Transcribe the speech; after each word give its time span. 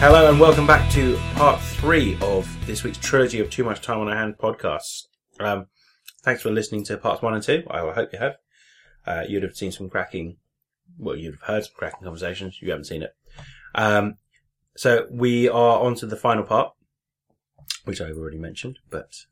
Hello 0.00 0.30
and 0.30 0.38
welcome 0.38 0.64
back 0.64 0.88
to 0.92 1.16
part 1.34 1.60
three 1.60 2.16
of 2.20 2.48
this 2.68 2.84
week's 2.84 2.98
trilogy 2.98 3.40
of 3.40 3.50
Too 3.50 3.64
Much 3.64 3.82
Time 3.82 3.98
on 3.98 4.08
Our 4.08 4.14
Hand 4.14 4.38
podcasts. 4.38 5.06
Um, 5.40 5.66
thanks 6.22 6.40
for 6.40 6.52
listening 6.52 6.84
to 6.84 6.96
parts 6.96 7.20
one 7.20 7.34
and 7.34 7.42
two. 7.42 7.64
I 7.68 7.80
hope 7.90 8.12
you 8.12 8.20
have. 8.20 8.36
Uh, 9.04 9.24
you'd 9.28 9.42
have 9.42 9.56
seen 9.56 9.72
some 9.72 9.90
cracking, 9.90 10.36
well, 10.98 11.16
you'd 11.16 11.34
have 11.34 11.42
heard 11.42 11.64
some 11.64 11.74
cracking 11.76 12.04
conversations. 12.04 12.62
You 12.62 12.70
haven't 12.70 12.84
seen 12.84 13.02
it. 13.02 13.10
Um, 13.74 14.18
so 14.76 15.08
we 15.10 15.48
are 15.48 15.80
on 15.80 15.96
to 15.96 16.06
the 16.06 16.16
final 16.16 16.44
part, 16.44 16.74
which 17.84 18.00
I've 18.00 18.16
already 18.16 18.38
mentioned, 18.38 18.78
but 18.90 19.24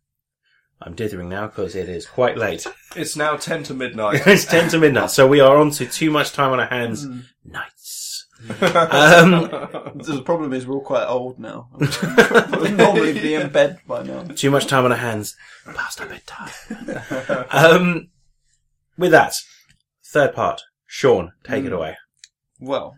I'm 0.83 0.96
dithering 0.96 1.28
now 1.28 1.46
because 1.46 1.77
it 1.77 1.88
is 1.88 2.06
quite 2.06 2.36
late. 2.36 2.66
It's 2.96 3.14
now 3.14 3.36
10 3.36 3.62
to 3.64 3.74
midnight. 3.74 4.22
it's 4.27 4.44
10 4.44 4.70
to 4.70 4.78
midnight. 4.78 5.12
So 5.12 5.28
we 5.28 5.38
are 5.38 5.58
on 5.58 5.70
to 5.70 5.86
Too 5.86 6.10
Much 6.10 6.33
Time 6.33 6.50
on 6.50 6.58
Our 6.58 6.66
Hands 6.66 7.06
nights. 7.44 8.05
Um, 8.48 9.30
the 9.95 10.22
problem 10.24 10.52
is 10.52 10.66
we're 10.66 10.74
all 10.77 10.80
quite 10.84 11.06
old 11.06 11.38
now. 11.38 11.68
We'd 11.80 12.77
normally 12.77 13.14
be 13.14 13.34
in 13.34 13.48
bed 13.50 13.80
by 13.86 14.02
now. 14.02 14.24
Too 14.24 14.50
much 14.50 14.66
time 14.66 14.84
on 14.84 14.92
our 14.92 14.98
hands. 14.98 15.36
Past 15.64 16.00
our 16.00 16.06
bedtime. 16.06 16.50
um, 17.50 18.08
with 18.98 19.10
that, 19.12 19.34
third 20.04 20.34
part. 20.34 20.62
Sean, 20.86 21.32
take 21.44 21.64
it 21.64 21.70
Mm. 21.72 21.77
away. 21.77 21.96
Well, 22.60 22.96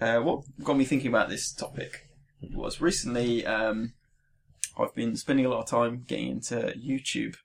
uh, 0.00 0.18
what 0.18 0.42
got 0.62 0.76
me 0.76 0.84
thinking 0.84 1.08
about 1.08 1.28
this 1.28 1.52
topic 1.52 2.06
was 2.54 2.80
recently 2.80 3.46
um, 3.46 3.92
I've 4.78 4.94
been 4.94 5.16
spending 5.16 5.46
a 5.46 5.48
lot 5.48 5.60
of 5.60 5.66
time 5.68 6.04
getting 6.06 6.28
into 6.28 6.56
YouTube 6.78 7.36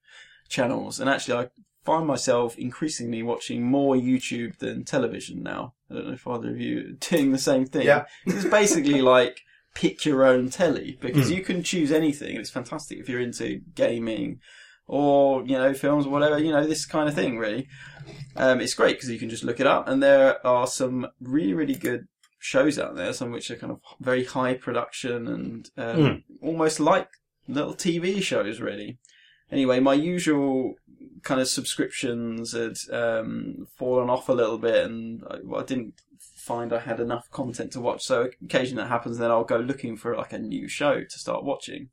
channels, 0.50 1.00
and 1.00 1.10
actually 1.10 1.46
I 1.46 1.50
find 1.86 2.08
myself 2.08 2.58
increasingly 2.58 3.22
watching 3.22 3.64
more 3.64 3.96
YouTube 3.96 4.58
than 4.58 4.84
television 4.84 5.44
now. 5.44 5.76
I 5.90 5.94
don't 5.94 6.08
know 6.08 6.14
if 6.14 6.28
either 6.28 6.50
of 6.50 6.60
you 6.60 6.80
are 6.80 7.10
doing 7.10 7.32
the 7.32 7.38
same 7.38 7.66
thing. 7.66 7.86
Yeah. 7.86 8.06
It's 8.26 8.46
basically 8.46 9.02
like 9.02 9.42
pick 9.76 10.06
your 10.06 10.26
own 10.26 10.50
telly 10.50 10.98
because 11.00 11.30
you 11.30 11.42
can 11.42 11.62
choose 11.62 11.92
anything. 11.92 12.38
It's 12.38 12.50
fantastic 12.50 12.98
if 12.98 13.08
you're 13.08 13.22
into 13.22 13.62
gaming 13.76 14.40
or, 14.88 15.44
you 15.46 15.58
know, 15.58 15.74
films 15.74 16.08
or 16.08 16.10
whatever, 16.10 16.40
you 16.40 16.52
know, 16.52 16.66
this 16.66 16.86
kind 16.86 17.08
of 17.08 17.14
thing 17.14 17.38
really. 17.38 17.68
Um, 18.36 18.62
it's 18.62 18.74
great 18.74 18.96
because 18.96 19.10
you 19.10 19.20
can 19.20 19.30
just 19.30 19.44
look 19.44 19.60
it 19.60 19.68
up 19.68 19.88
and 19.88 20.02
there 20.02 20.46
are 20.46 20.66
some 20.66 21.08
really, 21.22 21.54
really 21.54 21.76
good 21.76 22.08
shows 22.40 22.80
out 22.80 22.96
there, 22.96 23.14
some 23.14 23.32
which 23.32 23.52
are 23.52 23.56
kind 23.56 23.72
of 23.72 23.80
very 24.00 24.26
high 24.26 24.56
production 24.56 25.28
and 25.28 25.70
um, 25.78 26.24
almost 26.42 26.80
like 26.80 27.10
little 27.48 27.76
TV 27.76 28.24
shows 28.24 28.60
really. 28.60 28.98
Anyway, 29.52 29.80
my 29.80 29.94
usual 29.94 30.76
kind 31.26 31.42
of 31.42 31.50
subscriptions 31.50 32.54
had 32.54 32.78
um, 32.94 33.68
fallen 33.78 34.10
off 34.10 34.30
a 34.30 34.34
little 34.34 34.60
bit, 34.60 34.86
and 34.86 35.24
I, 35.30 35.40
well, 35.44 35.62
I 35.62 35.66
didn't 35.66 35.96
find 36.20 36.72
I 36.72 36.80
had 36.80 37.00
enough 37.00 37.30
content 37.32 37.72
to 37.74 37.82
watch. 37.82 38.04
So 38.04 38.30
occasionally 38.44 38.84
that 38.84 38.90
happens, 38.90 39.18
then 39.18 39.32
I'll 39.32 39.44
go 39.44 39.58
looking 39.58 39.98
for 39.98 40.16
like 40.16 40.32
a 40.32 40.40
new 40.40 40.70
show 40.70 41.02
to 41.02 41.20
start 41.20 41.44
watching. 41.44 41.90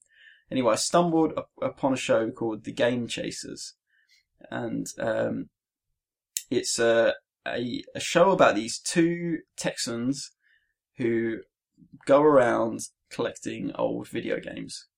Anyway, 0.51 0.73
I 0.73 0.77
stumbled 0.77 1.33
up 1.37 1.49
upon 1.61 1.95
a 1.95 1.97
show 1.97 2.31
called 2.31 2.65
The 2.65 2.73
Game 2.73 3.09
Chasers, 3.09 3.75
and 4.51 4.87
um, 5.01 5.49
it's 6.51 6.79
a, 6.79 7.15
a 7.49 7.83
a 7.95 8.01
show 8.01 8.31
about 8.31 8.55
these 8.55 8.79
two 8.79 9.39
Texans 9.57 10.31
who 10.99 11.39
go 12.07 12.21
around 12.21 12.81
collecting 13.11 13.73
old 13.77 14.09
video 14.09 14.39
games. 14.39 14.89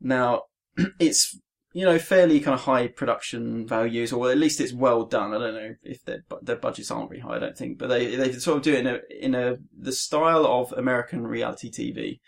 Now, 0.00 0.42
it's 1.00 1.36
you 1.72 1.84
know 1.84 1.98
fairly 1.98 2.40
kind 2.40 2.54
of 2.54 2.62
high 2.62 2.88
production 2.88 3.66
values, 3.66 4.12
or 4.12 4.30
at 4.30 4.38
least 4.38 4.60
it's 4.60 4.72
well 4.72 5.04
done. 5.04 5.34
I 5.34 5.38
don't 5.38 5.54
know 5.54 5.74
if 5.82 6.04
their 6.04 6.24
their 6.42 6.56
budgets 6.56 6.90
aren't 6.90 7.10
very 7.10 7.20
high. 7.20 7.36
I 7.36 7.38
don't 7.38 7.56
think, 7.56 7.78
but 7.78 7.88
they 7.88 8.16
they 8.16 8.32
sort 8.32 8.58
of 8.58 8.62
do 8.62 8.74
it 8.74 8.80
in 8.80 8.86
a 8.86 9.00
in 9.20 9.34
a 9.34 9.58
the 9.76 9.92
style 9.92 10.46
of 10.46 10.72
American 10.72 11.26
reality 11.26 11.70
TV. 11.70 12.20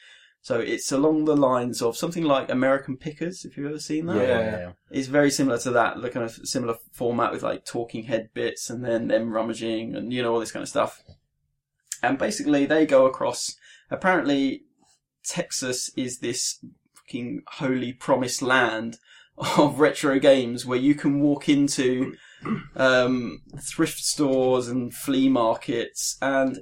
So 0.43 0.59
it's 0.59 0.91
along 0.91 1.25
the 1.25 1.37
lines 1.37 1.81
of 1.81 1.97
something 1.97 2.25
like 2.25 2.51
American 2.51 2.97
Pickers, 2.97 3.45
if 3.45 3.57
you've 3.57 3.69
ever 3.69 3.79
seen 3.79 4.07
that. 4.07 4.17
Yeah. 4.17 4.73
It's 4.91 5.07
very 5.07 5.31
similar 5.31 5.57
to 5.59 5.71
that, 5.71 6.03
the 6.03 6.11
kind 6.11 6.25
of 6.27 6.33
similar 6.43 6.75
format 6.91 7.31
with 7.31 7.45
like 7.45 7.65
talking 7.65 8.05
head 8.05 8.31
bits 8.35 8.69
and 8.69 8.85
then 8.85 9.07
them 9.07 9.33
rummaging 9.33 9.95
and 9.95 10.13
you 10.13 10.21
know 10.21 10.35
all 10.35 10.41
this 10.41 10.51
kind 10.51 10.65
of 10.65 10.69
stuff. 10.69 11.01
And 12.03 12.19
basically, 12.19 12.67
they 12.67 12.87
go 12.87 13.07
across. 13.07 13.55
Apparently, 13.89 14.65
Texas 15.25 15.91
is 15.97 16.19
this 16.19 16.59
fucking 16.95 17.43
holy 17.47 17.93
promised 17.93 18.43
land 18.43 18.99
of 19.39 19.81
retro 19.81 20.19
games 20.19 20.65
where 20.67 20.79
you 20.79 20.95
can 20.95 21.21
walk 21.21 21.49
into 21.49 22.15
um, 22.77 23.43
thrift 23.61 23.99
stores 23.99 24.69
and 24.69 24.95
flea 24.95 25.29
markets, 25.29 26.17
and 26.21 26.59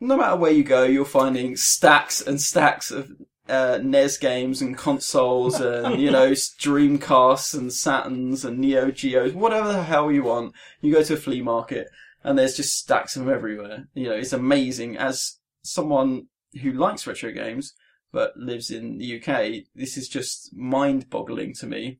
no 0.00 0.16
matter 0.16 0.36
where 0.36 0.52
you 0.52 0.64
go, 0.64 0.84
you're 0.84 1.04
finding 1.04 1.56
stacks 1.56 2.20
and 2.20 2.40
stacks 2.40 2.90
of 2.90 3.10
uh, 3.48 3.78
NES 3.82 4.16
games 4.18 4.62
and 4.62 4.78
consoles 4.78 5.60
and, 5.60 6.00
you 6.00 6.10
know, 6.10 6.30
Dreamcasts 6.32 7.54
and 7.54 7.70
Saturns 7.70 8.44
and 8.44 8.58
Neo 8.58 8.90
Geos, 8.90 9.32
whatever 9.32 9.72
the 9.72 9.82
hell 9.82 10.10
you 10.10 10.22
want. 10.22 10.54
You 10.80 10.94
go 10.94 11.02
to 11.02 11.14
a 11.14 11.18
flea 11.18 11.42
market 11.42 11.88
and 12.22 12.38
there's 12.38 12.56
just 12.56 12.78
stacks 12.78 13.16
of 13.16 13.24
them 13.24 13.34
everywhere. 13.34 13.88
You 13.94 14.08
know, 14.08 14.14
it's 14.14 14.32
amazing. 14.32 14.96
As 14.96 15.38
someone 15.62 16.28
who 16.62 16.72
likes 16.72 17.06
retro 17.06 17.32
games 17.32 17.74
but 18.12 18.36
lives 18.36 18.70
in 18.70 18.98
the 18.98 19.20
UK, 19.20 19.64
this 19.74 19.96
is 19.96 20.08
just 20.08 20.54
mind 20.54 21.10
boggling 21.10 21.54
to 21.54 21.66
me. 21.66 21.98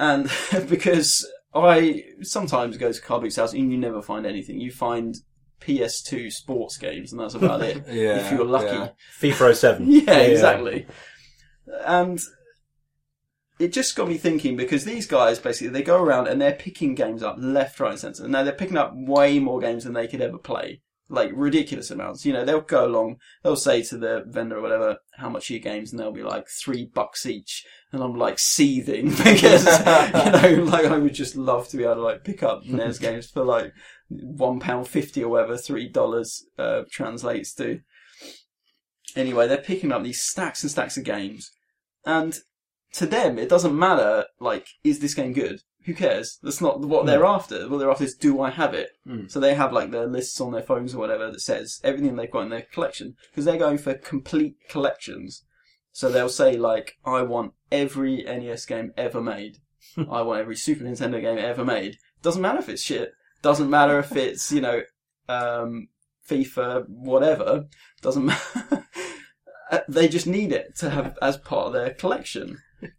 And 0.00 0.30
because 0.68 1.30
I 1.54 2.04
sometimes 2.22 2.78
go 2.78 2.90
to 2.90 3.00
car 3.00 3.20
boot's 3.20 3.36
house 3.36 3.52
and 3.52 3.70
you 3.70 3.78
never 3.78 4.00
find 4.00 4.26
anything. 4.26 4.58
You 4.58 4.72
find 4.72 5.14
PS2 5.60 6.32
sports 6.32 6.78
games 6.78 7.12
and 7.12 7.20
that's 7.20 7.34
about 7.34 7.60
it. 7.60 7.84
Yeah, 7.86 8.16
if 8.24 8.32
you're 8.32 8.44
lucky. 8.44 8.68
Oh 8.68 8.92
yeah. 9.22 9.30
FIFA 9.30 9.54
07. 9.54 9.90
Yeah, 9.90 10.18
exactly. 10.18 10.86
And 11.84 12.18
it 13.58 13.74
just 13.74 13.94
got 13.94 14.08
me 14.08 14.16
thinking 14.16 14.56
because 14.56 14.86
these 14.86 15.06
guys 15.06 15.38
basically 15.38 15.68
they 15.68 15.82
go 15.82 16.02
around 16.02 16.28
and 16.28 16.40
they're 16.40 16.54
picking 16.54 16.94
games 16.94 17.22
up 17.22 17.36
left, 17.38 17.78
right, 17.78 17.90
and 17.90 18.00
centre. 18.00 18.26
Now 18.26 18.42
they're 18.42 18.54
picking 18.54 18.78
up 18.78 18.92
way 18.94 19.38
more 19.38 19.60
games 19.60 19.84
than 19.84 19.92
they 19.92 20.08
could 20.08 20.22
ever 20.22 20.38
play, 20.38 20.80
like 21.10 21.30
ridiculous 21.34 21.90
amounts. 21.90 22.24
You 22.24 22.32
know, 22.32 22.44
they'll 22.44 22.60
go 22.60 22.86
along, 22.86 23.16
they'll 23.42 23.56
say 23.56 23.82
to 23.82 23.98
the 23.98 24.24
vendor 24.26 24.58
or 24.58 24.62
whatever, 24.62 24.98
"How 25.16 25.28
much 25.28 25.50
are 25.50 25.54
your 25.54 25.62
games?" 25.62 25.90
and 25.90 25.98
they'll 26.00 26.12
be 26.12 26.22
like 26.22 26.48
three 26.48 26.86
bucks 26.86 27.26
each, 27.26 27.66
and 27.92 28.02
I'm 28.02 28.14
like 28.14 28.38
seething 28.38 29.10
because 29.24 29.66
you 29.66 30.54
know, 30.56 30.64
like 30.64 30.86
I 30.86 30.96
would 30.96 31.14
just 31.14 31.36
love 31.36 31.68
to 31.68 31.76
be 31.76 31.84
able 31.84 31.96
to 31.96 32.02
like 32.02 32.24
pick 32.24 32.42
up 32.42 32.64
NES 32.64 32.98
games 33.06 33.28
for 33.28 33.44
like 33.44 33.72
one 34.08 34.60
pound 34.60 34.88
fifty 34.88 35.22
or 35.22 35.28
whatever 35.28 35.56
three 35.56 35.88
dollars 35.88 36.46
uh, 36.58 36.82
translates 36.90 37.52
to 37.54 37.80
anyway, 39.16 39.48
they're 39.48 39.58
picking 39.58 39.92
up 39.92 40.02
these 40.02 40.22
stacks 40.22 40.62
and 40.62 40.70
stacks 40.70 40.96
of 40.96 41.04
games, 41.04 41.50
and 42.06 42.38
to 42.92 43.06
them, 43.06 43.38
it 43.38 43.48
doesn't 43.48 43.76
matter. 43.76 44.26
Like, 44.40 44.66
is 44.84 45.00
this 45.00 45.14
game 45.14 45.32
good? 45.32 45.60
Who 45.84 45.94
cares? 45.94 46.38
That's 46.42 46.60
not 46.60 46.80
what 46.80 47.06
they're 47.06 47.24
after. 47.24 47.68
What 47.68 47.78
they're 47.78 47.90
after 47.90 48.04
is, 48.04 48.14
do 48.14 48.40
I 48.40 48.50
have 48.50 48.74
it? 48.74 48.90
Mm. 49.06 49.30
So 49.30 49.40
they 49.40 49.54
have 49.54 49.72
like 49.72 49.90
their 49.90 50.06
lists 50.06 50.40
on 50.40 50.52
their 50.52 50.62
phones 50.62 50.94
or 50.94 50.98
whatever 50.98 51.30
that 51.30 51.40
says 51.40 51.80
everything 51.82 52.16
they've 52.16 52.30
got 52.30 52.42
in 52.42 52.50
their 52.50 52.66
collection 52.72 53.16
because 53.30 53.44
they're 53.44 53.56
going 53.56 53.78
for 53.78 53.94
complete 53.94 54.56
collections. 54.68 55.44
So 55.92 56.10
they'll 56.10 56.28
say 56.28 56.56
like, 56.56 56.98
I 57.04 57.22
want 57.22 57.54
every 57.72 58.22
NES 58.22 58.66
game 58.66 58.92
ever 58.96 59.22
made. 59.22 59.58
I 59.96 60.22
want 60.22 60.40
every 60.40 60.56
Super 60.56 60.84
Nintendo 60.84 61.20
game 61.20 61.38
ever 61.38 61.64
made. 61.64 61.96
Doesn't 62.22 62.42
matter 62.42 62.58
if 62.58 62.68
it's 62.68 62.82
shit. 62.82 63.12
Doesn't 63.42 63.70
matter 63.70 63.98
if 63.98 64.14
it's 64.14 64.52
you 64.52 64.60
know 64.60 64.82
um, 65.28 65.88
FIFA 66.28 66.88
whatever. 66.88 67.66
Doesn't 68.02 68.24
matter. 68.26 68.86
Uh, 69.70 69.80
they 69.88 70.08
just 70.08 70.26
need 70.26 70.52
it 70.52 70.76
to 70.76 70.90
have 70.90 71.16
as 71.22 71.36
part 71.36 71.68
of 71.68 71.72
their 71.72 71.94
collection, 71.94 72.58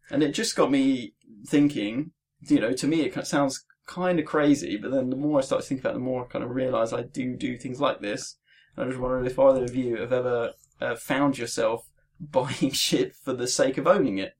and 0.09 0.23
it 0.23 0.33
just 0.33 0.55
got 0.55 0.71
me 0.71 1.13
thinking. 1.45 2.11
You 2.47 2.59
know, 2.59 2.73
to 2.73 2.87
me 2.87 3.01
it 3.01 3.09
kind 3.09 3.23
of 3.23 3.27
sounds 3.27 3.63
kind 3.87 4.19
of 4.19 4.25
crazy, 4.25 4.77
but 4.77 4.91
then 4.91 5.09
the 5.09 5.15
more 5.15 5.39
I 5.39 5.41
start 5.41 5.61
to 5.61 5.67
think 5.67 5.81
about 5.81 5.91
it, 5.91 5.93
the 5.95 5.99
more 5.99 6.25
I 6.25 6.27
kind 6.27 6.43
of 6.43 6.51
realise 6.51 6.93
I 6.93 7.03
do 7.03 7.35
do 7.35 7.57
things 7.57 7.79
like 7.79 8.01
this. 8.01 8.37
And 8.75 8.85
I 8.85 8.89
just 8.89 8.99
wondered 8.99 9.27
if 9.27 9.37
either 9.37 9.63
of 9.63 9.75
you 9.75 9.97
have 9.97 10.13
ever 10.13 10.53
uh, 10.79 10.95
found 10.95 11.37
yourself 11.37 11.87
buying 12.19 12.71
shit 12.71 13.15
for 13.15 13.33
the 13.33 13.47
sake 13.47 13.77
of 13.77 13.87
owning 13.87 14.17
it. 14.17 14.33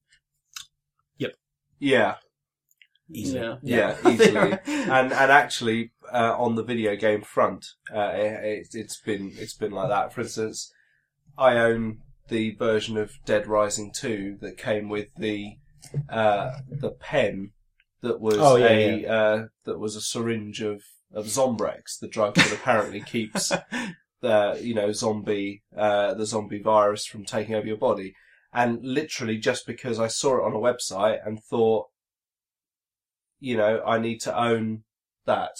Yep. 1.17 1.33
Yeah, 1.79 2.15
Easy. 3.13 3.37
Yeah. 3.37 3.55
yeah, 3.61 4.09
easily. 4.09 4.51
and 4.65 5.11
and 5.11 5.31
actually, 5.31 5.91
uh, 6.11 6.35
on 6.37 6.55
the 6.55 6.63
video 6.63 6.95
game 6.95 7.21
front, 7.21 7.65
uh, 7.93 8.11
it, 8.13 8.67
it's 8.73 8.99
been 9.01 9.33
it's 9.35 9.53
been 9.53 9.71
like 9.71 9.89
that. 9.89 10.13
For 10.13 10.21
instance, 10.21 10.71
I 11.37 11.57
own 11.57 11.99
the 12.29 12.55
version 12.55 12.97
of 12.97 13.13
Dead 13.25 13.47
Rising 13.47 13.91
two 13.93 14.37
that 14.41 14.57
came 14.57 14.87
with 14.87 15.09
the 15.17 15.57
uh, 16.09 16.51
the 16.69 16.91
pen 16.91 17.51
that 18.01 18.19
was 18.19 18.37
Oh, 18.37 18.55
yeah, 18.55 18.67
a 18.67 19.05
Uh, 19.07 19.45
that 19.65 19.79
was 19.79 19.95
a 19.95 20.01
syringe 20.01 20.61
of 20.61 20.83
of 21.13 21.25
Zombrex, 21.25 21.99
the 21.99 22.07
drug 22.07 22.35
that 22.35 22.51
apparently 22.53 23.01
keeps 23.13 23.51
the 24.21 24.59
you 24.61 24.73
know 24.73 24.91
zombie 24.91 25.63
uh, 25.75 26.13
the 26.13 26.25
zombie 26.25 26.61
virus 26.61 27.05
from 27.05 27.25
taking 27.25 27.55
over 27.55 27.67
your 27.67 27.77
body. 27.77 28.13
And 28.53 28.83
literally, 28.83 29.37
just 29.37 29.65
because 29.65 29.97
I 29.99 30.07
saw 30.07 30.37
it 30.37 30.43
on 30.45 30.53
a 30.53 30.59
website 30.59 31.25
and 31.25 31.41
thought, 31.41 31.87
you 33.39 33.55
know, 33.57 33.81
I 33.85 33.97
need 33.99 34.19
to 34.21 34.37
own 34.37 34.83
that 35.25 35.57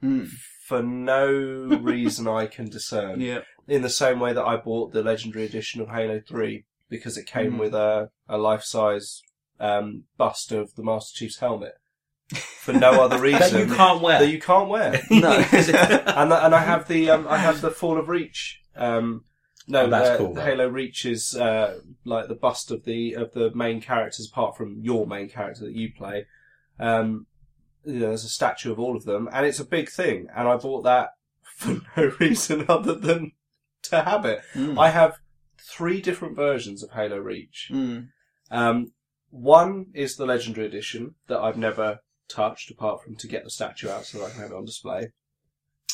Hmm. 0.00 0.24
for 0.66 0.82
no 0.82 1.26
reason 1.30 2.26
I 2.28 2.46
can 2.46 2.68
discern. 2.68 3.20
Yeah. 3.30 3.40
in 3.68 3.82
the 3.82 3.88
same 3.90 4.18
way 4.18 4.32
that 4.32 4.44
I 4.44 4.56
bought 4.56 4.92
the 4.92 5.02
Legendary 5.04 5.44
Edition 5.44 5.80
of 5.80 5.88
Halo 5.88 6.20
3 6.20 6.64
because 6.88 7.16
it 7.16 7.26
came 7.26 7.52
Mm. 7.54 7.58
with 7.60 7.74
a, 7.74 8.10
a 8.28 8.36
life 8.36 8.64
size 8.64 9.22
um, 9.60 10.04
bust 10.16 10.52
of 10.52 10.74
the 10.74 10.82
Master 10.82 11.16
Chief's 11.16 11.38
helmet 11.38 11.74
for 12.60 12.72
no 12.72 13.02
other 13.02 13.16
That 13.18 13.22
reason 13.22 13.68
you 13.68 13.74
can't 13.74 14.00
wear. 14.00 14.18
that 14.20 14.30
you 14.30 14.40
can't 14.40 14.68
wear. 14.68 15.02
No. 15.10 15.32
and 15.52 16.32
and 16.32 16.54
I 16.54 16.60
have 16.62 16.88
the 16.88 17.10
um, 17.10 17.26
I 17.28 17.36
have 17.38 17.60
the 17.60 17.70
Fall 17.70 17.98
of 17.98 18.08
Reach. 18.08 18.60
Um, 18.76 19.24
no, 19.68 19.82
Oh, 19.82 19.90
that's 19.90 20.08
uh, 20.10 20.16
cool, 20.18 20.34
the. 20.34 20.42
Halo 20.42 20.66
Reach 20.68 21.04
is 21.04 21.36
uh, 21.36 21.78
like 22.04 22.28
the 22.28 22.34
bust 22.34 22.70
of 22.70 22.84
the 22.84 23.12
of 23.14 23.32
the 23.32 23.52
main 23.54 23.80
characters, 23.80 24.28
apart 24.30 24.56
from 24.56 24.80
your 24.82 25.06
main 25.06 25.28
character 25.28 25.64
that 25.64 25.74
you 25.74 25.90
play. 25.96 26.26
Um, 26.80 27.26
you 27.84 27.94
know, 28.00 28.08
there's 28.08 28.24
a 28.24 28.28
statue 28.28 28.72
of 28.72 28.78
all 28.80 28.96
of 28.96 29.04
them, 29.04 29.28
and 29.32 29.46
it's 29.46 29.60
a 29.60 29.64
big 29.64 29.88
thing. 29.88 30.28
And 30.34 30.48
I 30.48 30.56
bought 30.56 30.82
that 30.82 31.10
for 31.42 31.80
no 31.96 32.12
reason 32.20 32.64
other 32.68 32.94
than 32.94 33.32
to 33.82 34.02
have 34.02 34.24
it. 34.24 34.40
Mm. 34.54 34.78
I 34.78 34.90
have 34.90 35.18
three 35.58 36.00
different 36.00 36.34
versions 36.34 36.82
of 36.82 36.90
Halo 36.92 37.18
Reach. 37.18 37.70
Mm. 37.72 38.08
Um, 38.50 38.92
one 39.32 39.86
is 39.94 40.16
the 40.16 40.26
Legendary 40.26 40.66
Edition 40.66 41.14
that 41.26 41.40
I've 41.40 41.56
never 41.56 41.98
touched, 42.28 42.70
apart 42.70 43.02
from 43.02 43.16
to 43.16 43.26
get 43.26 43.44
the 43.44 43.50
statue 43.50 43.88
out 43.88 44.04
so 44.04 44.18
that 44.18 44.26
I 44.26 44.30
can 44.30 44.40
have 44.42 44.50
it 44.50 44.56
on 44.56 44.66
display. 44.66 45.08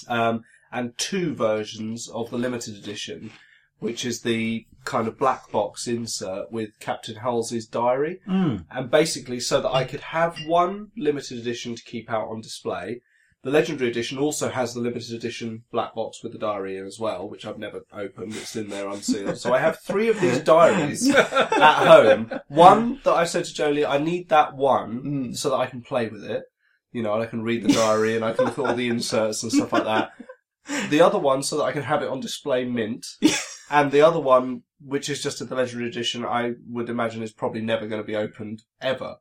Um, 0.08 0.43
and 0.73 0.99
two 0.99 1.35
versions 1.35 2.08
of 2.08 2.31
the 2.31 2.37
Limited 2.37 2.75
Edition, 2.75 3.31
which 3.79 4.05
is 4.05 4.23
the 4.23 4.67
kind 4.85 5.06
of 5.06 5.19
black 5.19 5.50
box 5.52 5.87
insert 5.87 6.50
with 6.50 6.79
Captain 6.81 7.17
Halsey's 7.17 7.67
diary. 7.67 8.20
Mm. 8.29 8.64
And 8.70 8.90
basically, 8.90 9.38
so 9.38 9.61
that 9.61 9.70
I 9.70 9.85
could 9.85 10.00
have 10.00 10.37
one 10.46 10.88
limited 10.96 11.38
edition 11.38 11.76
to 11.76 11.82
keep 11.85 12.11
out 12.11 12.29
on 12.29 12.40
display. 12.40 13.02
The 13.44 13.50
Legendary 13.50 13.88
Edition 13.90 14.19
also 14.19 14.49
has 14.50 14.75
the 14.75 14.81
limited 14.81 15.14
edition 15.14 15.62
black 15.70 15.94
box 15.94 16.23
with 16.23 16.32
the 16.32 16.38
diary 16.38 16.76
as 16.79 16.99
well, 16.99 17.29
which 17.29 17.46
I've 17.46 17.58
never 17.58 17.82
opened. 17.93 18.35
It's 18.35 18.56
in 18.56 18.69
there 18.69 18.88
unsealed. 18.88 19.38
So 19.38 19.55
I 19.55 19.61
have 19.61 19.79
three 19.81 20.08
of 20.08 20.20
these 20.20 20.40
diaries 20.55 21.08
at 21.08 21.87
home. 21.87 22.32
One 22.49 23.00
that 23.05 23.14
I 23.14 23.25
said 23.25 23.44
to 23.44 23.55
Jolie, 23.55 23.87
I 23.87 23.99
need 23.99 24.29
that 24.31 24.56
one 24.56 25.02
Mm. 25.02 25.37
so 25.37 25.50
that 25.50 25.56
I 25.56 25.67
can 25.67 25.82
play 25.82 26.08
with 26.08 26.25
it. 26.25 26.43
You 26.90 27.02
know, 27.02 27.14
and 27.14 27.23
I 27.23 27.26
can 27.26 27.43
read 27.43 27.62
the 27.62 27.73
diary 27.73 28.17
and 28.17 28.25
I 28.25 28.32
can 28.32 28.46
look 28.46 28.58
at 28.58 28.64
all 28.64 28.75
the 28.75 28.88
inserts 28.88 29.43
and 29.43 29.52
stuff 29.52 29.73
like 29.73 29.85
that. 29.85 30.11
The 30.90 31.00
other 31.00 31.19
one 31.19 31.43
so 31.43 31.56
that 31.56 31.62
I 31.64 31.73
can 31.73 31.82
have 31.85 32.02
it 32.02 32.11
on 32.11 32.20
display 32.20 32.67
mint. 32.67 33.06
and 33.70 33.90
the 33.90 34.02
other 34.02 34.20
one, 34.20 34.64
which 34.85 35.08
is 35.08 35.23
just 35.23 35.40
a 35.40 35.44
legendary 35.46 35.88
edition, 35.88 36.26
I 36.26 36.55
would 36.69 36.90
imagine 36.90 37.23
is 37.23 37.32
probably 37.32 37.62
never 37.62 37.87
going 37.87 38.02
to 38.02 38.06
be 38.06 38.14
opened 38.17 38.64
ever. 38.82 39.17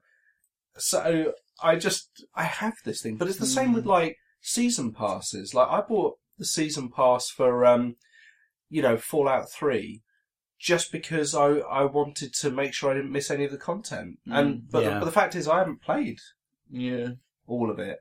So 0.78 1.32
I 1.62 1.76
just, 1.76 2.10
I 2.36 2.44
have 2.44 2.76
this 2.86 3.02
thing, 3.02 3.16
but 3.18 3.28
it's 3.28 3.38
the 3.38 3.46
same 3.46 3.74
with 3.74 3.86
like 3.86 4.18
season 4.42 4.94
passes. 4.94 5.54
Like 5.54 5.68
I 5.70 5.82
bought 5.82 6.16
the 6.38 6.46
season 6.46 6.90
pass 6.90 7.30
for, 7.30 7.66
um, 7.66 7.96
you 8.70 8.82
know, 8.82 8.98
Fallout 8.98 9.50
3 9.52 10.02
just 10.60 10.92
because 10.92 11.36
I, 11.36 11.58
I 11.60 11.84
wanted 11.86 12.34
to 12.36 12.50
make 12.52 12.74
sure 12.74 12.92
I 12.92 12.96
didn't 12.96 13.12
miss 13.12 13.30
any 13.32 13.46
of 13.46 13.52
the 13.52 13.58
content. 13.58 14.18
and, 14.26 14.64
but, 14.72 14.84
yeah. 14.84 14.90
the, 14.96 15.00
but 15.00 15.06
the 15.06 15.12
fact 15.12 15.36
is 15.36 15.48
I 15.48 15.60
haven't 15.60 15.82
played 15.84 16.18
Yeah. 16.70 17.10
all 17.48 17.70
of 17.72 17.78
it. 17.80 18.00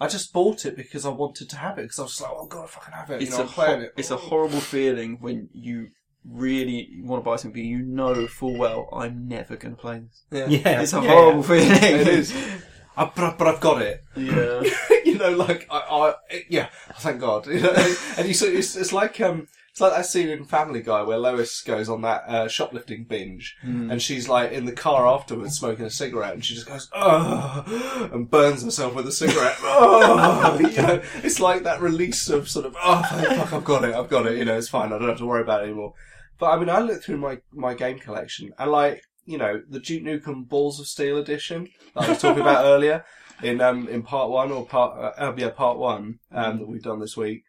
I 0.00 0.08
just 0.08 0.32
bought 0.32 0.64
it 0.66 0.76
because 0.76 1.04
I 1.06 1.10
wanted 1.10 1.50
to 1.50 1.56
have 1.56 1.78
it 1.78 1.82
because 1.82 1.98
I 1.98 2.02
was 2.02 2.20
like, 2.20 2.30
oh 2.34 2.46
god, 2.46 2.64
I 2.64 2.66
fucking 2.66 2.94
have 2.94 3.10
it. 3.10 3.22
It's 3.22 3.30
you 3.32 3.36
know, 3.36 3.42
a 3.44 3.46
I'm 3.46 3.52
playing 3.52 3.80
ho- 3.80 3.84
it. 3.86 3.92
it's 3.96 4.10
a 4.10 4.16
horrible 4.16 4.60
feeling 4.60 5.18
when 5.20 5.48
you 5.52 5.88
really 6.24 6.88
want 7.02 7.22
to 7.22 7.30
buy 7.30 7.36
something 7.36 7.60
and 7.60 7.70
you 7.70 7.78
know 7.82 8.26
full 8.26 8.56
well 8.58 8.88
I'm 8.92 9.28
never 9.28 9.56
going 9.56 9.76
to 9.76 9.80
play 9.80 10.00
this. 10.00 10.50
yeah. 10.50 10.58
Yeah. 10.58 10.82
It's 10.82 10.92
a 10.92 11.00
Yeah, 11.00 11.08
horrible 11.08 11.42
feeling. 11.42 11.70
It 11.70 12.08
is. 12.08 12.32
I, 12.98 13.10
but, 13.14 13.38
but 13.38 13.46
I've 13.46 13.60
got 13.60 13.80
it. 13.82 14.04
Yeah. 14.16 14.62
you 15.04 15.16
know, 15.18 15.30
like 15.30 15.66
I, 15.70 15.78
I 15.78 16.14
yeah, 16.48 16.68
thank 16.96 17.20
God. 17.20 17.46
You 17.58 17.60
know, 17.60 17.94
and 18.16 18.26
you 18.28 18.34
see, 18.34 18.48
it's, 18.48 18.76
it's 18.76 18.92
like 18.92 19.20
um, 19.20 19.46
it's 19.70 19.80
like 19.80 19.92
that 19.92 20.06
scene 20.06 20.28
in 20.28 20.44
Family 20.44 20.82
Guy 20.82 21.02
where 21.02 21.18
Lois 21.18 21.60
goes 21.62 21.88
on 21.88 22.02
that 22.02 22.24
uh, 22.28 22.48
shoplifting 22.48 23.04
binge, 23.04 23.56
Hmm. 23.62 23.90
and 23.90 24.02
she's 24.02 24.28
like 24.28 24.50
in 24.52 24.64
the 24.64 24.72
car 24.72 25.06
afterwards 25.06 25.56
smoking 25.58 25.84
a 25.84 25.90
cigarette, 25.90 26.34
and 26.34 26.44
she 26.44 26.54
just 26.54 26.66
goes 26.66 26.88
oh, 26.92 28.08
and 28.12 28.28
burns 28.30 28.64
herself 28.64 28.94
with 28.94 29.06
a 29.06 29.12
cigarette. 29.12 29.56
Oh, 29.80 30.58
you 30.60 30.70
know, 30.82 31.00
it's 31.22 31.38
like 31.38 31.62
that 31.62 31.80
release 31.80 32.28
of 32.28 32.48
sort 32.48 32.66
of 32.66 32.74
oh 32.82 33.02
fuck, 33.02 33.52
I've 33.52 33.64
got 33.64 33.84
it, 33.84 33.94
I've 33.94 34.08
got 34.10 34.26
it. 34.26 34.36
You 34.38 34.44
know, 34.44 34.58
it's 34.58 34.68
fine. 34.68 34.92
I 34.92 34.98
don't 34.98 35.08
have 35.08 35.18
to 35.18 35.26
worry 35.26 35.42
about 35.42 35.60
it 35.62 35.66
anymore. 35.66 35.94
But 36.38 36.50
I 36.50 36.58
mean, 36.58 36.68
I 36.70 36.80
looked 36.80 37.04
through 37.04 37.18
my 37.18 37.38
my 37.52 37.74
game 37.74 37.98
collection, 38.00 38.52
and 38.58 38.70
like 38.72 39.02
you 39.28 39.38
know, 39.38 39.62
the 39.68 39.78
Duke 39.80 40.02
Nukem 40.02 40.48
Balls 40.48 40.80
of 40.80 40.86
Steel 40.86 41.18
edition 41.18 41.68
that 41.94 42.04
I 42.04 42.08
was 42.08 42.20
talking 42.20 42.40
about 42.40 42.64
earlier 42.74 43.04
in 43.42 43.60
um 43.60 43.86
in 43.88 44.02
part 44.02 44.30
one 44.30 44.50
or 44.50 44.66
part 44.66 44.98
uh, 44.98 45.12
uh, 45.20 45.34
yeah 45.36 45.50
part 45.50 45.78
one 45.78 46.18
um 46.32 46.58
that 46.58 46.66
we've 46.68 46.82
done 46.82 46.98
this 47.00 47.16
week. 47.16 47.44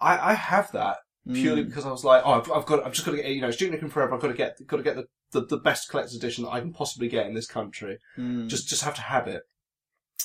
I 0.00 0.30
I 0.30 0.34
have 0.34 0.70
that 0.72 0.98
purely 1.32 1.64
Mm. 1.64 1.66
because 1.68 1.84
I 1.84 1.90
was 1.90 2.04
like, 2.04 2.22
oh, 2.24 2.34
I've, 2.40 2.50
I've 2.52 2.66
got 2.66 2.86
I've 2.86 2.92
just 2.92 3.04
got 3.04 3.10
to 3.10 3.16
get 3.18 3.26
you 3.26 3.40
know, 3.40 3.48
it's 3.48 3.56
Duke 3.56 3.72
Nukem 3.72 3.90
Forever. 3.90 4.14
I've 4.14 4.20
got 4.20 4.28
to 4.28 4.34
get 4.34 4.64
got 4.66 4.76
to 4.76 4.82
get 4.84 4.96
the, 4.96 5.06
the 5.32 5.40
the 5.46 5.56
best 5.58 5.88
collector's 5.90 6.14
edition 6.14 6.44
that 6.44 6.50
I 6.50 6.60
can 6.60 6.72
possibly 6.72 7.08
get 7.08 7.26
in 7.26 7.34
this 7.34 7.48
country. 7.48 7.98
Mm. 8.16 8.48
Just 8.48 8.68
just 8.68 8.84
have 8.84 8.94
to 8.94 9.02
have 9.02 9.26
it. 9.26 9.42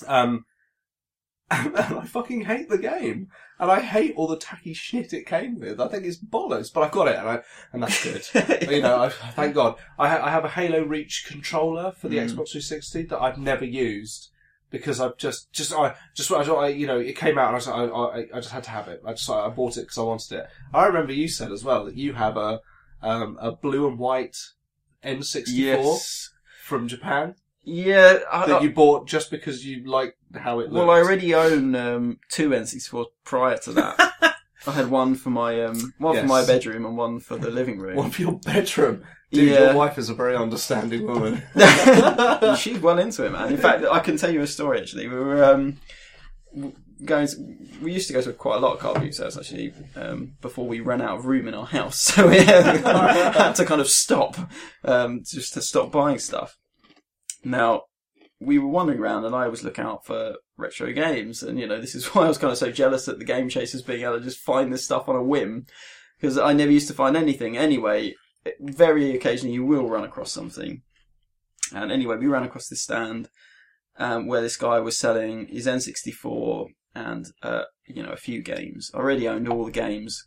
Um. 0.08 0.46
And, 1.52 1.76
I 1.78 2.06
fucking 2.06 2.46
hate 2.46 2.70
the 2.70 2.78
game, 2.78 3.28
and 3.60 3.70
I 3.70 3.82
hate 3.82 4.14
all 4.16 4.28
the 4.28 4.38
tacky 4.38 4.74
shit 4.74 5.12
it 5.12 5.26
came 5.26 5.60
with. 5.60 5.82
I 5.82 5.88
think 5.90 6.06
it's 6.06 6.18
bollocks, 6.18 6.74
but 6.74 6.82
I've 6.82 6.92
got 6.92 7.10
it, 7.10 7.18
and 7.18 7.28
I 7.28 7.42
and 7.74 7.84
that's 7.84 8.04
good. 8.04 8.70
you 8.72 8.82
know, 8.82 9.02
I, 9.02 9.10
thank 9.10 9.54
God. 9.54 9.76
I, 10.00 10.08
ha- 10.08 10.26
I 10.26 10.32
have 10.32 10.46
a 10.46 10.50
Halo 10.50 10.84
Reach 10.84 11.26
controller 11.28 11.92
for 11.92 12.08
the 12.08 12.18
Mm. 12.18 12.26
Xbox 12.26 12.52
360 12.52 13.04
that 13.04 13.20
I've 13.20 13.38
never 13.38 13.66
used 13.66 14.30
because 14.70 15.02
I've 15.02 15.18
just, 15.18 15.52
just, 15.52 15.74
I, 15.74 15.96
just, 16.16 16.32
I, 16.32 16.44
I, 16.44 16.68
you 16.70 16.88
know, 16.88 16.98
it 16.98 17.16
came 17.18 17.38
out 17.38 17.48
and 17.48 17.56
I, 17.56 17.56
was, 17.56 17.68
I, 17.68 17.84
I, 17.84 18.20
I 18.34 18.40
just 18.40 18.52
had 18.52 18.64
to 18.64 18.70
have 18.70 18.88
it. 18.88 19.02
I 19.06 19.12
just, 19.12 19.30
I 19.30 19.50
bought 19.50 19.76
it 19.78 19.82
because 19.82 19.98
I 19.98 20.04
wanted 20.04 20.32
it. 20.40 20.48
I 20.74 20.86
remember 20.86 21.12
you 21.12 21.28
said 21.28 21.52
as 21.52 21.64
well 21.64 21.86
that 21.86 21.98
you 21.98 22.14
have 22.14 22.38
a, 22.38 22.62
um, 23.02 23.38
a 23.42 23.52
blue 23.52 23.88
and 23.88 24.00
white 24.00 24.38
N64 25.04 25.48
yes. 25.48 26.30
from 26.64 26.88
Japan 26.88 27.36
Yeah. 27.64 28.20
I, 28.32 28.48
that 28.48 28.64
you 28.64 28.72
bought 28.72 29.08
just 29.08 29.30
because 29.32 29.66
you 29.66 29.86
liked 29.90 30.18
how 30.36 30.60
it 30.60 30.72
looked. 30.72 30.74
well, 30.74 30.90
I 30.90 31.00
already 31.02 31.34
own 31.36 31.76
um, 31.76 32.20
two 32.30 32.50
N64 32.50 33.06
prior 33.24 33.58
to 33.60 33.74
that. 33.74 34.14
I 34.68 34.72
had 34.72 34.90
one 34.92 35.16
for 35.16 35.32
my 35.32 35.64
um, 35.64 35.94
one 35.98 36.14
Yes. 36.16 36.22
for 36.24 36.28
my 36.28 36.46
bedroom 36.46 36.86
and 36.86 36.96
one 36.96 37.20
for 37.20 37.36
the 37.36 37.50
living 37.50 37.80
room. 37.80 37.96
One 37.96 38.12
for 38.12 38.22
your 38.22 38.40
bedroom. 38.40 39.04
Dude, 39.32 39.50
Yeah. 39.50 39.60
your 39.68 39.74
wife 39.76 39.98
is 39.98 40.10
a 40.10 40.14
very 40.14 40.36
understanding 40.36 41.08
woman. 41.08 41.42
She's 42.58 42.80
well 42.80 43.00
into 43.00 43.26
it, 43.26 43.32
man. 43.32 43.50
In 43.52 43.58
fact, 43.58 43.84
I 43.86 44.00
can 44.00 44.18
tell 44.18 44.30
you 44.32 44.42
a 44.42 44.48
story. 44.48 44.80
Actually, 44.80 45.08
we 45.08 45.16
were 45.16 45.44
um, 45.44 45.78
w- 46.54 46.76
going. 47.06 47.26
To, 47.28 47.36
we 47.82 47.92
used 47.94 48.08
to 48.08 48.14
go 48.14 48.22
to 48.22 48.34
quite 48.34 48.58
a 48.58 48.60
lot 48.60 48.74
of 48.74 48.80
car 48.80 48.94
boot 48.94 49.16
sales 49.16 49.36
actually 49.38 49.74
um, 49.96 50.34
before 50.42 50.68
we 50.68 50.80
ran 50.80 51.02
out 51.02 51.18
of 51.18 51.26
room 51.26 51.48
in 51.48 51.54
our 51.56 51.66
house, 51.66 51.98
so 52.00 52.28
we 52.28 52.38
had 52.44 53.54
to 53.54 53.66
kind 53.66 53.82
of 53.82 53.88
stop 53.88 54.38
um, 54.84 55.24
just 55.26 55.54
to 55.56 55.62
stop 55.62 55.92
buying 55.92 56.20
stuff. 56.20 56.58
Now 57.44 57.84
we 58.40 58.58
were 58.58 58.68
wandering 58.68 59.00
around, 59.00 59.26
and 59.26 59.36
I 59.36 59.46
always 59.46 59.64
look 59.64 59.80
out 59.80 60.06
for 60.06 60.36
retro 60.58 60.92
games, 60.92 61.44
and 61.44 61.60
you 61.60 61.68
know 61.68 61.80
this 61.80 61.96
is 61.96 62.06
why 62.16 62.26
I 62.26 62.28
was 62.28 62.38
kind 62.38 62.52
of 62.52 62.58
so 62.58 62.72
jealous 62.72 63.08
at 63.08 63.20
the 63.20 63.26
Game 63.26 63.50
Chasers 63.50 63.82
being 63.82 64.04
able 64.04 64.20
to 64.20 64.24
just 64.24 64.40
find 64.40 64.74
this 64.74 64.86
stuff 64.86 65.08
on 65.08 65.16
a 65.16 65.24
whim 65.24 65.66
because 66.20 66.38
I 66.38 66.54
never 66.54 66.72
used 66.72 66.88
to 66.88 66.94
find 66.94 67.16
anything. 67.16 67.58
Anyway, 67.58 68.16
very 68.60 69.16
occasionally 69.16 69.54
you 69.54 69.66
will 69.66 69.90
run 69.90 70.04
across 70.04 70.32
something. 70.32 70.82
And 71.74 71.92
anyway, 71.92 72.18
we 72.18 72.28
ran 72.28 72.44
across 72.44 72.68
this 72.68 72.82
stand 72.82 73.30
um, 73.98 74.28
where 74.28 74.42
this 74.42 74.58
guy 74.58 74.80
was 74.80 74.98
selling 74.98 75.48
his 75.48 75.68
N64 75.68 76.68
and 76.94 77.28
uh, 77.42 77.64
you 77.86 78.04
know 78.04 78.12
a 78.12 78.18
few 78.18 78.42
games. 78.42 78.92
I 78.94 78.98
already 78.98 79.28
owned 79.28 79.48
all 79.48 79.66
the 79.66 79.72
games. 79.72 80.26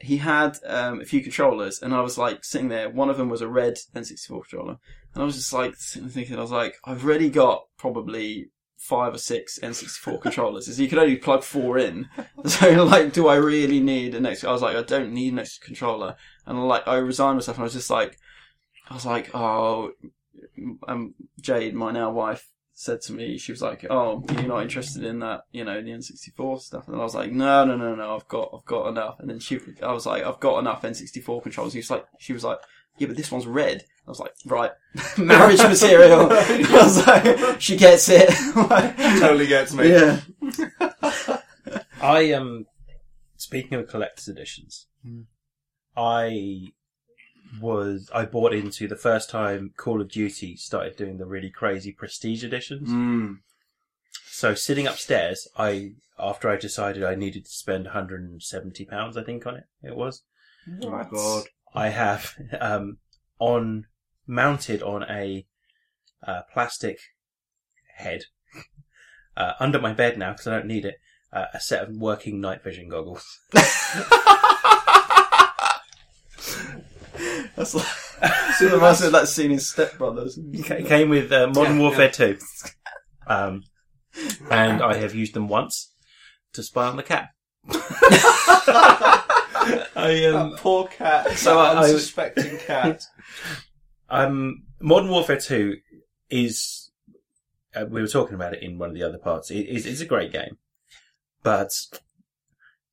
He 0.00 0.16
had 0.16 0.58
um, 0.66 1.00
a 1.00 1.04
few 1.04 1.20
controllers, 1.20 1.82
and 1.82 1.94
I 1.94 2.00
was 2.00 2.16
like 2.16 2.44
sitting 2.44 2.68
there. 2.68 2.88
One 2.88 3.10
of 3.10 3.18
them 3.18 3.28
was 3.28 3.42
a 3.42 3.48
red 3.48 3.78
N64 3.94 4.42
controller, 4.48 4.76
and 5.14 5.22
I 5.22 5.26
was 5.26 5.36
just 5.36 5.52
like 5.52 5.76
sitting 5.76 6.08
thinking, 6.08 6.36
I 6.36 6.40
was 6.40 6.50
like, 6.50 6.76
I've 6.84 7.04
already 7.04 7.30
got 7.30 7.64
probably 7.76 8.50
five 8.78 9.14
or 9.14 9.18
six 9.18 9.58
N64 9.62 10.20
controllers. 10.22 10.74
So 10.74 10.82
you 10.82 10.88
could 10.88 10.98
only 10.98 11.16
plug 11.16 11.42
four 11.42 11.78
in. 11.78 12.08
So 12.46 12.84
like, 12.84 13.12
do 13.12 13.28
I 13.28 13.36
really 13.36 13.80
need 13.80 14.14
an 14.14 14.24
extra? 14.24 14.48
I 14.48 14.52
was 14.52 14.62
like, 14.62 14.74
I 14.74 14.82
don't 14.82 15.12
need 15.12 15.34
an 15.34 15.38
extra 15.38 15.66
controller, 15.66 16.16
and 16.46 16.66
like 16.66 16.88
I 16.88 16.96
resigned 16.96 17.36
myself, 17.36 17.58
and 17.58 17.62
I 17.62 17.64
was 17.64 17.74
just 17.74 17.90
like, 17.90 18.16
I 18.88 18.94
was 18.94 19.04
like, 19.04 19.30
oh, 19.34 19.92
um, 20.88 21.14
Jade, 21.40 21.74
my 21.74 21.92
now 21.92 22.10
wife, 22.10 22.48
said 22.80 23.02
to 23.02 23.12
me, 23.12 23.36
she 23.36 23.52
was 23.52 23.60
like, 23.60 23.84
"Oh, 23.90 24.24
you're 24.32 24.44
not 24.48 24.62
interested 24.62 25.04
in 25.04 25.18
that, 25.18 25.42
you 25.52 25.64
know, 25.64 25.82
the 25.82 25.90
N64 25.90 26.60
stuff?" 26.62 26.88
And 26.88 26.96
I 26.96 27.00
was 27.04 27.14
like, 27.14 27.30
"No, 27.30 27.64
no, 27.66 27.76
no, 27.76 27.94
no, 27.94 28.14
I've 28.16 28.26
got, 28.26 28.50
I've 28.54 28.64
got 28.64 28.88
enough." 28.88 29.20
And 29.20 29.28
then 29.28 29.38
she, 29.38 29.60
I 29.82 29.92
was 29.92 30.06
like, 30.06 30.24
"I've 30.24 30.40
got 30.40 30.58
enough 30.60 30.80
N64 30.80 31.42
controllers." 31.42 31.72
She 31.74 31.78
was 31.80 31.90
like, 31.90 32.06
she 32.18 32.32
was 32.32 32.42
like, 32.42 32.58
"Yeah, 32.96 33.08
but 33.08 33.18
this 33.18 33.30
one's 33.30 33.46
red." 33.46 33.84
I 34.06 34.10
was 34.10 34.18
like, 34.18 34.32
"Right, 34.46 34.70
marriage 35.18 35.58
material." 35.74 36.28
I 36.32 36.68
was 36.72 37.06
like, 37.06 37.60
"She 37.60 37.76
gets 37.76 38.08
it." 38.08 38.30
She 38.32 39.20
totally 39.20 39.46
gets 39.46 39.74
me. 39.74 39.90
yeah. 39.90 40.20
I 42.00 42.32
um 42.32 42.64
speaking 43.36 43.74
of 43.78 43.88
collector's 43.88 44.28
editions, 44.28 44.86
Hmm. 45.04 45.22
I 45.96 46.68
was 47.60 48.10
I 48.14 48.24
bought 48.24 48.52
into 48.52 48.86
the 48.86 48.96
first 48.96 49.30
time 49.30 49.72
Call 49.76 50.00
of 50.00 50.10
Duty 50.10 50.56
started 50.56 50.96
doing 50.96 51.18
the 51.18 51.26
really 51.26 51.50
crazy 51.50 51.92
prestige 51.92 52.44
editions. 52.44 52.88
Mm. 52.88 53.38
So 54.28 54.54
sitting 54.54 54.86
upstairs, 54.86 55.48
I 55.56 55.92
after 56.18 56.48
I 56.48 56.56
decided 56.56 57.02
I 57.02 57.14
needed 57.14 57.44
to 57.46 57.50
spend 57.50 57.84
170 57.84 58.84
pounds, 58.84 59.16
I 59.16 59.24
think 59.24 59.46
on 59.46 59.56
it, 59.56 59.64
it 59.82 59.96
was. 59.96 60.22
Oh 60.82 61.04
God. 61.10 61.44
I 61.74 61.88
have 61.88 62.34
um, 62.60 62.98
on 63.38 63.86
mounted 64.26 64.82
on 64.82 65.02
a 65.04 65.46
uh, 66.26 66.42
plastic 66.52 66.98
head 67.96 68.24
uh, 69.36 69.54
under 69.58 69.80
my 69.80 69.92
bed 69.92 70.18
now 70.18 70.32
because 70.32 70.46
I 70.46 70.56
don't 70.56 70.66
need 70.66 70.84
it. 70.84 70.96
Uh, 71.32 71.46
a 71.54 71.60
set 71.60 71.84
of 71.84 71.96
working 71.96 72.40
night 72.40 72.64
vision 72.64 72.88
goggles. 72.88 73.24
That's 77.60 77.74
like, 77.74 77.86
so 78.56 78.66
it 78.68 78.72
reminds 78.72 79.00
me 79.02 79.06
of 79.08 79.12
that 79.12 79.28
scene 79.28 79.50
in 79.52 79.60
Step 79.60 79.98
Brothers. 79.98 80.38
It 80.52 80.86
came 80.86 81.10
with 81.10 81.30
uh, 81.30 81.48
Modern 81.48 81.76
Yeah, 81.76 81.82
Warfare 81.82 82.10
2. 82.10 82.38
Um, 83.26 83.62
and 84.50 84.82
I 84.82 84.94
have 84.96 85.14
used 85.14 85.34
them 85.34 85.46
once 85.46 85.92
to 86.54 86.62
spy 86.64 86.86
on 86.88 86.96
the 86.96 87.02
cat. 87.04 87.28
I 89.94 90.24
um, 90.34 90.56
poor 90.56 90.88
cat. 90.88 91.30
So 91.36 91.54
that 91.54 91.76
I- 91.76 91.80
I- 91.80 91.84
unsuspecting 91.84 92.58
cat. 92.58 93.02
um, 94.08 94.64
Modern 94.80 95.10
Warfare 95.10 95.38
2 95.38 95.76
is, 96.30 96.90
uh, 97.76 97.84
we 97.88 98.00
were 98.00 98.08
talking 98.08 98.34
about 98.34 98.54
it 98.54 98.62
in 98.64 98.78
one 98.78 98.88
of 98.88 98.94
the 98.96 99.02
other 99.04 99.18
parts, 99.18 99.50
it 99.52 99.66
is, 99.68 99.86
it's 99.86 100.00
a 100.00 100.06
great 100.06 100.32
game. 100.32 100.56
But 101.44 101.70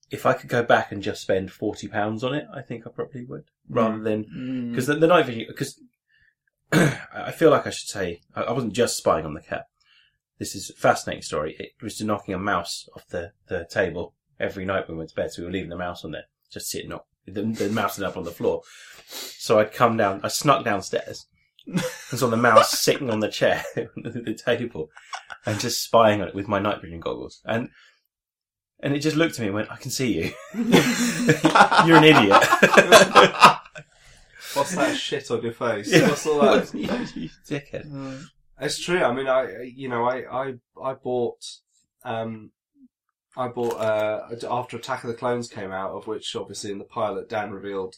if 0.10 0.26
I 0.26 0.34
could 0.34 0.50
go 0.50 0.64
back 0.64 0.92
and 0.92 1.04
just 1.04 1.22
spend 1.22 1.50
£40 1.50 2.24
on 2.24 2.34
it, 2.34 2.46
I 2.54 2.62
think 2.62 2.86
I 2.88 2.90
probably 2.92 3.26
would. 3.26 3.46
Rather 3.70 4.00
than, 4.00 4.26
Mm. 4.26 4.70
because 4.72 4.88
the, 4.88 4.96
the 4.96 5.08
night 5.08 5.26
vision, 5.26 5.46
because 5.48 5.82
I 6.72 7.32
feel 7.32 7.50
like 7.52 7.66
I 7.68 7.72
should 7.72 7.90
say, 7.90 8.22
I 8.36 8.44
I 8.44 8.52
wasn't 8.52 8.74
just 8.74 8.98
spying 8.98 9.26
on 9.26 9.34
the 9.34 9.42
cat. 9.42 9.66
This 10.40 10.56
is 10.56 10.70
a 10.70 10.74
fascinating 10.74 11.24
story. 11.24 11.56
It 11.60 11.72
was 11.82 11.96
just 11.98 12.08
knocking 12.08 12.34
a 12.34 12.40
mouse 12.40 12.88
off 12.96 13.08
the, 13.08 13.32
the 13.48 13.66
table 13.70 14.14
every 14.40 14.66
night 14.66 14.88
when 14.88 14.98
we 14.98 15.00
went 15.00 15.10
to 15.10 15.16
bed, 15.16 15.32
so 15.32 15.42
we 15.42 15.46
were 15.48 15.52
leaving 15.52 15.70
the 15.70 15.78
mouse 15.78 16.04
on 16.06 16.12
there, 16.12 16.26
just 16.52 16.70
sitting 16.70 16.92
up, 16.94 17.08
the, 17.26 17.42
the 17.42 17.70
mouse 17.70 18.00
up 18.00 18.18
on 18.18 18.24
the 18.24 18.32
floor. 18.32 18.62
So 19.08 19.60
I'd 19.60 19.74
come 19.74 19.98
down, 19.98 20.20
I 20.24 20.28
snuck 20.28 20.64
downstairs, 20.64 21.26
and 21.66 21.82
saw 22.20 22.28
the 22.28 22.38
mouse 22.38 22.78
sitting 22.80 23.10
on 23.10 23.20
the 23.20 23.30
chair, 23.30 23.64
the 23.76 24.40
table, 24.46 24.90
and 25.46 25.60
just 25.60 25.84
spying 25.84 26.22
on 26.22 26.28
it 26.28 26.36
with 26.36 26.48
my 26.48 26.60
night 26.60 26.82
vision 26.82 27.00
goggles. 27.00 27.42
And, 27.46 27.70
and 28.80 28.94
it 28.94 29.00
just 29.00 29.16
looked 29.18 29.36
at 29.36 29.40
me 29.40 29.48
and 29.48 29.56
went, 29.56 29.72
I 29.72 29.78
can 29.78 29.92
see 29.92 30.14
you. 30.14 30.32
You're 31.86 31.98
an 31.98 32.04
idiot. 32.04 32.32
What's 34.54 34.76
that 34.76 34.96
shit 34.98 35.30
on 35.30 35.42
your 35.44 35.52
face? 35.54 35.92
Yeah. 35.92 36.08
What's 36.10 36.26
all 36.26 36.42
that? 36.42 36.74
you 37.16 37.30
dickhead. 37.48 37.88
Mm. 37.88 38.26
It's 38.60 38.80
true. 38.80 39.04
I 39.04 39.14
mean, 39.14 39.28
I 39.28 39.72
you 39.76 39.88
know, 39.88 40.06
I 40.06 40.24
I 40.32 40.54
I 40.82 40.94
bought 40.94 41.44
um 42.04 42.52
I 43.36 43.50
bought 43.50 43.80
uh 43.80 44.30
after 44.50 44.78
Attack 44.78 45.04
of 45.04 45.10
the 45.10 45.16
Clones 45.16 45.48
came 45.48 45.72
out, 45.72 45.92
of 45.92 46.08
which 46.08 46.36
obviously 46.36 46.72
in 46.72 46.80
the 46.80 46.86
pilot 46.86 47.30
Dan 47.30 47.52
revealed 47.52 47.98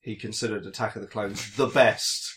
he 0.00 0.16
considered 0.16 0.66
Attack 0.66 0.96
of 0.96 1.02
the 1.02 1.08
Clones 1.08 1.54
the 1.56 1.66
best 1.66 2.36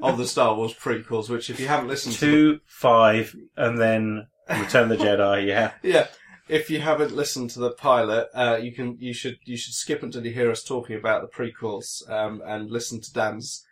of 0.00 0.18
the 0.18 0.26
Star 0.26 0.54
Wars 0.54 0.74
prequels. 0.74 1.28
Which, 1.28 1.50
if 1.50 1.60
you 1.60 1.68
haven't 1.68 1.88
listened 1.88 2.14
to, 2.16 2.20
Two, 2.20 2.60
five, 2.66 3.34
and 3.56 3.78
then 3.78 4.26
Return 4.48 4.90
of 4.90 4.98
the 4.98 5.04
Jedi, 5.04 5.46
yeah. 5.46 5.72
yeah, 5.82 6.06
if 6.48 6.70
you 6.70 6.80
haven't 6.80 7.14
listened 7.14 7.50
to 7.50 7.58
the 7.60 7.70
pilot, 7.70 8.28
uh, 8.34 8.58
you 8.60 8.72
can 8.72 8.96
you 9.00 9.12
should 9.12 9.38
you 9.44 9.56
should 9.56 9.74
skip 9.74 10.02
until 10.02 10.24
you 10.24 10.32
hear 10.32 10.50
us 10.50 10.62
talking 10.64 10.96
about 10.96 11.22
the 11.22 11.28
prequels 11.28 12.08
um, 12.10 12.42
and 12.46 12.70
listen 12.70 13.00
to 13.00 13.12
Dan's 13.12 13.64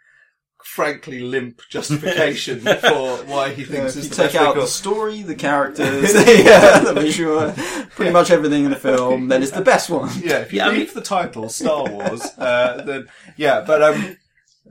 frankly 0.65 1.21
limp 1.21 1.61
justification 1.71 2.59
for 2.61 3.17
why 3.27 3.51
he 3.51 3.63
thinks 3.65 3.95
if 3.95 4.05
it's 4.05 4.05
you 4.05 4.11
the 4.11 4.17
take 4.17 4.33
best 4.33 4.37
out 4.37 4.57
prequel. 4.57 4.61
the 4.63 4.67
story, 4.67 5.23
the 5.23 5.35
characters, 5.49 6.15
yeah, 6.45 6.81
the 6.81 6.95
visual, 6.95 7.53
pretty 7.95 8.11
much 8.13 8.31
everything 8.31 8.65
in 8.65 8.71
the 8.71 8.77
film, 8.77 9.29
then 9.29 9.43
it's 9.43 9.53
the 9.53 9.61
best 9.63 9.91
one. 9.91 10.09
Yeah, 10.23 10.39
if 10.41 10.53
you 10.53 10.59
Yeah, 10.59 10.67
I 10.69 10.71
leave 10.73 10.93
the 10.95 11.01
title 11.03 11.49
Star 11.49 11.89
Wars, 11.91 12.23
uh, 12.39 12.83
then 12.85 13.07
yeah. 13.37 13.61
But 13.67 13.83
um, 13.83 14.17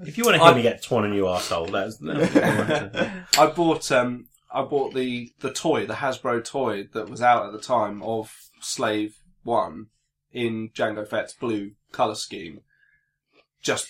If 0.05 0.17
you 0.17 0.25
want 0.25 0.35
to 0.35 0.43
hear 0.43 0.51
I- 0.51 0.55
me 0.55 0.61
get 0.63 0.83
torn 0.83 1.05
and 1.05 1.15
you 1.15 1.23
arsehole, 1.23 1.71
that's. 1.71 1.97
that's 1.97 3.37
I 3.39 3.47
bought 3.47 3.89
um, 3.91 4.25
I 4.53 4.61
bought 4.63 4.93
the 4.93 5.31
the 5.39 5.51
toy, 5.51 5.85
the 5.85 5.95
Hasbro 5.95 6.43
toy 6.45 6.87
that 6.93 7.09
was 7.09 7.21
out 7.21 7.45
at 7.45 7.51
the 7.51 7.59
time 7.59 8.01
of 8.03 8.31
Slave 8.61 9.15
One 9.43 9.87
in 10.31 10.69
Jango 10.69 11.07
Fett's 11.07 11.33
blue 11.33 11.71
color 11.91 12.15
scheme, 12.15 12.61
just 13.61 13.87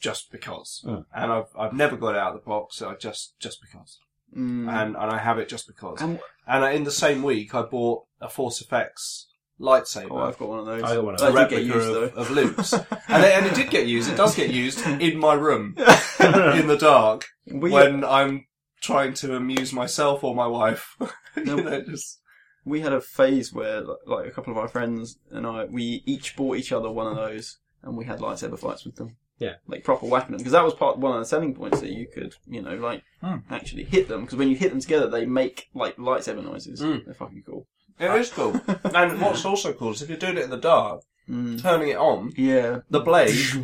just 0.00 0.30
because. 0.30 0.82
Mm. 0.86 1.04
And 1.14 1.32
I've 1.32 1.48
I've 1.58 1.72
never 1.72 1.96
got 1.96 2.14
it 2.14 2.18
out 2.18 2.34
of 2.34 2.42
the 2.42 2.46
box. 2.48 2.80
I 2.82 2.94
just 2.94 3.38
just 3.40 3.60
because, 3.60 3.98
Mm. 4.36 4.68
and 4.68 4.96
and 4.96 5.10
I 5.10 5.18
have 5.18 5.38
it 5.38 5.48
just 5.48 5.66
because. 5.66 6.00
And- 6.00 6.20
And 6.48 6.64
I, 6.64 6.70
in 6.72 6.84
the 6.84 6.92
same 6.92 7.24
week, 7.24 7.56
I 7.56 7.62
bought 7.62 8.04
a 8.20 8.28
Force 8.28 8.62
FX 8.62 9.24
lightsaber. 9.60 10.12
Oh, 10.12 10.18
I've 10.18 10.38
got 10.38 10.48
one 10.48 10.60
of 10.60 10.66
those. 10.66 10.82
I 10.84 10.94
got 10.94 11.04
one 11.04 11.14
of 11.14 11.20
That 11.20 11.32
those. 11.32 11.48
did 11.48 11.50
get 11.50 11.56
replica 11.56 11.74
used, 11.74 11.88
of, 11.88 12.14
though. 12.14 12.20
of 12.20 12.30
Luke's, 12.30 12.72
and 12.72 13.24
it, 13.24 13.32
and 13.36 13.46
it 13.46 13.54
did 13.56 13.68
get 13.70 13.86
used. 13.88 14.08
It 14.08 14.16
does 14.16 14.36
get 14.36 14.50
used 14.50 14.86
in 14.86 15.18
my 15.18 15.34
room 15.34 15.74
in 16.20 16.66
the 16.68 16.76
dark 16.80 17.24
We, 17.50 17.70
when 17.72 18.04
I'm 18.04 18.46
trying 18.86 19.14
to 19.14 19.36
amuse 19.36 19.72
myself 19.72 20.22
or 20.24 20.34
my 20.34 20.46
wife. 20.46 20.96
you 21.36 21.44
know, 21.44 21.80
just 21.82 22.20
we 22.64 22.80
had 22.80 22.92
a 22.92 23.00
phase 23.00 23.52
where, 23.52 23.80
like, 23.82 23.98
like, 24.06 24.26
a 24.26 24.30
couple 24.30 24.52
of 24.52 24.58
our 24.58 24.68
friends 24.68 25.18
and 25.30 25.46
I, 25.46 25.64
we 25.64 26.02
each 26.06 26.36
bought 26.36 26.56
each 26.56 26.72
other 26.72 26.90
one 26.90 27.06
of 27.08 27.16
those, 27.16 27.58
and 27.82 27.96
we 27.96 28.04
had 28.04 28.18
lightsaber 28.20 28.58
fights 28.58 28.84
with 28.84 28.96
them. 28.96 29.16
Yeah. 29.38 29.56
like 29.66 29.84
proper 29.84 30.06
whacking 30.06 30.30
them, 30.32 30.38
because 30.38 30.52
that 30.52 30.64
was 30.64 30.72
part 30.72 30.98
one 30.98 31.12
of 31.12 31.18
the 31.20 31.26
selling 31.26 31.54
points 31.54 31.80
that 31.80 31.90
you 31.92 32.06
could, 32.12 32.32
you 32.46 32.62
know, 32.62 32.74
like 32.76 33.02
Hmm. 33.22 33.36
actually 33.50 33.84
hit 33.84 34.08
them. 34.08 34.22
Because 34.22 34.38
when 34.38 34.48
you 34.48 34.56
hit 34.56 34.70
them 34.70 34.80
together, 34.80 35.08
they 35.10 35.26
make 35.26 35.68
like 35.74 35.96
lightsaber 35.96 36.42
noises. 36.42 36.80
Mm. 36.80 37.04
They're 37.04 37.12
fucking 37.14 37.42
cool. 37.44 37.66
it 38.00 38.10
is 38.18 38.30
cool. 38.30 38.58
and 38.94 39.20
what's 39.20 39.44
also 39.44 39.74
cool 39.74 39.90
is 39.90 40.00
if 40.00 40.08
you're 40.08 40.16
doing 40.18 40.38
it 40.38 40.44
in 40.44 40.50
the 40.50 40.56
dark, 40.56 41.02
Mm. 41.28 41.60
turning 41.60 41.88
it 41.88 41.96
on, 41.98 42.32
Yeah, 42.36 42.78
the 42.88 43.00
blade 43.00 43.34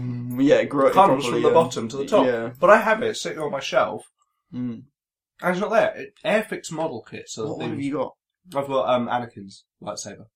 yeah, 0.48 0.56
it 0.56 0.68
grows 0.68 0.92
comes 0.94 1.24
from 1.24 1.40
the 1.42 1.50
bottom 1.50 1.88
to 1.88 1.96
the 1.96 2.06
top. 2.06 2.26
Yeah. 2.26 2.50
But 2.60 2.70
I 2.70 2.78
have 2.78 3.02
it 3.02 3.16
sitting 3.16 3.38
on 3.38 3.50
my 3.52 3.60
shelf, 3.60 4.02
Mm. 4.52 4.82
And 5.42 5.50
it's 5.52 5.61
not 5.61 5.70
there. 5.70 5.94
It, 5.96 6.14
Airfix 6.25 6.70
model 6.72 7.02
kits. 7.02 7.37
are 7.38 7.42
the 7.42 7.49
What 7.49 7.58
one 7.58 7.70
have 7.70 7.80
you 7.80 7.92
got? 7.92 8.14
I've 8.54 8.66
got 8.68 8.88
um, 8.88 9.08
Anakin's 9.08 9.64
lightsaber. 9.82 10.26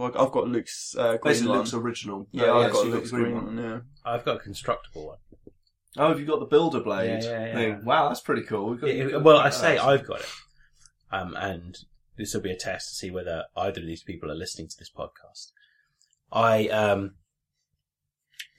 I've 0.00 0.16
I've 0.16 0.32
got 0.32 0.48
Luke's 0.48 0.96
uh, 0.98 1.16
green 1.16 1.20
Basically, 1.32 1.48
one. 1.50 1.58
Luke's 1.58 1.74
original. 1.74 2.26
Yeah, 2.32 2.44
Uh, 2.46 2.58
I've 2.58 2.72
got 2.72 2.84
you've 2.86 2.94
Luke's 2.94 3.10
the 3.10 3.16
green 3.16 3.34
one. 3.34 3.58
Yeah. 3.58 3.80
I've 4.04 4.24
got 4.24 4.36
a 4.36 4.40
constructible 4.40 5.06
one. 5.06 5.18
Oh, 5.96 6.08
have 6.08 6.18
you 6.18 6.26
got 6.26 6.40
the 6.40 6.46
builder 6.46 6.80
blade? 6.80 7.22
Yeah, 7.22 7.30
yeah, 7.30 7.46
yeah. 7.46 7.54
thing? 7.76 7.84
Wow, 7.84 8.08
that's 8.08 8.20
pretty 8.20 8.42
cool. 8.42 8.70
We've 8.70 8.80
got- 8.80 8.90
It- 8.90 9.04
we've 9.04 9.12
got 9.12 9.22
well, 9.22 9.36
I 9.38 9.50
say 9.50 9.76
actually. 9.76 9.92
I've 9.94 10.06
got 10.06 10.20
it. 10.20 10.26
Um, 11.12 11.36
and 11.36 11.78
this 12.16 12.34
will 12.34 12.40
be 12.40 12.50
a 12.50 12.56
test 12.56 12.88
to 12.88 12.94
see 12.96 13.10
whether 13.12 13.44
either 13.56 13.80
of 13.80 13.86
these 13.86 14.02
people 14.02 14.28
are 14.30 14.34
listening 14.34 14.66
to 14.68 14.76
this 14.76 14.90
podcast. 14.90 15.52
I, 16.32 16.66
um, 16.68 17.14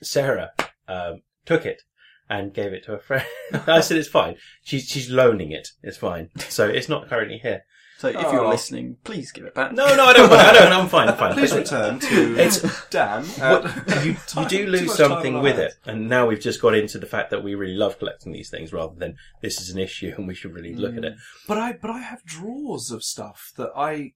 Sarah, 0.02 0.52
um, 0.88 1.22
took 1.44 1.66
it 1.66 1.82
and 2.28 2.52
gave 2.54 2.72
it 2.72 2.84
to 2.84 2.94
a 2.94 2.98
friend. 2.98 3.24
I 3.66 3.80
said 3.80 3.96
it's 3.96 4.08
fine. 4.08 4.36
She's, 4.62 4.88
she's 4.88 5.10
loaning 5.10 5.52
it. 5.52 5.68
It's 5.82 5.96
fine. 5.96 6.30
So 6.48 6.66
it's 6.68 6.88
not 6.88 7.08
currently 7.08 7.38
here. 7.38 7.62
So 7.98 8.08
if 8.08 8.14
you're 8.14 8.44
Oh. 8.44 8.50
listening, 8.50 8.98
please 9.04 9.32
give 9.32 9.46
it 9.46 9.54
back. 9.54 9.72
No, 9.72 9.86
no, 9.96 10.04
I 10.04 10.12
don't. 10.12 10.30
I 10.30 10.52
don't. 10.52 10.70
I'm 10.70 10.86
fine. 10.88 11.08
I'm 11.08 11.16
fine. 11.16 11.32
Please 11.32 11.54
return 11.54 11.98
to 12.00 12.38
It's 12.38 12.60
Dan. 12.90 13.24
what, 13.24 13.64
you, 14.04 14.10
you 14.10 14.16
time- 14.26 14.48
do 14.48 14.66
too 14.66 14.70
lose 14.70 14.88
time 14.88 14.96
something 14.96 15.36
on 15.36 15.42
with 15.42 15.56
our 15.58 15.62
it, 15.66 15.74
and 15.86 16.06
now 16.06 16.26
we've 16.26 16.38
just 16.40 16.60
got 16.60 16.74
into 16.74 16.98
the 16.98 17.06
fact 17.06 17.30
that 17.30 17.42
we 17.42 17.54
really 17.54 17.72
love 17.74 17.98
collecting 17.98 18.32
these 18.32 18.50
things, 18.50 18.70
rather 18.70 18.94
than 18.98 19.16
this 19.40 19.62
is 19.62 19.70
an 19.70 19.78
issue 19.78 20.12
and 20.18 20.28
we 20.28 20.34
should 20.34 20.52
really 20.52 20.74
look 20.74 20.94
at 20.98 21.06
it. 21.06 21.14
But 21.48 21.56
I 21.56 21.72
but 21.72 21.90
I 21.90 22.00
have 22.00 22.22
drawers 22.24 22.90
of 22.90 23.02
stuff 23.02 23.52
that 23.56 23.70
I 23.74 24.12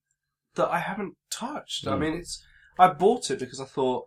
that 0.57 0.69
I 0.69 0.81
haven't 0.81 1.15
touched. 1.31 1.87
I 1.87 1.93
Mm. 1.93 2.01
mean, 2.01 2.15
it's 2.19 2.45
I 2.79 2.89
bought 2.89 3.31
it 3.31 3.39
because 3.39 3.61
I 3.61 3.65
thought, 3.65 4.05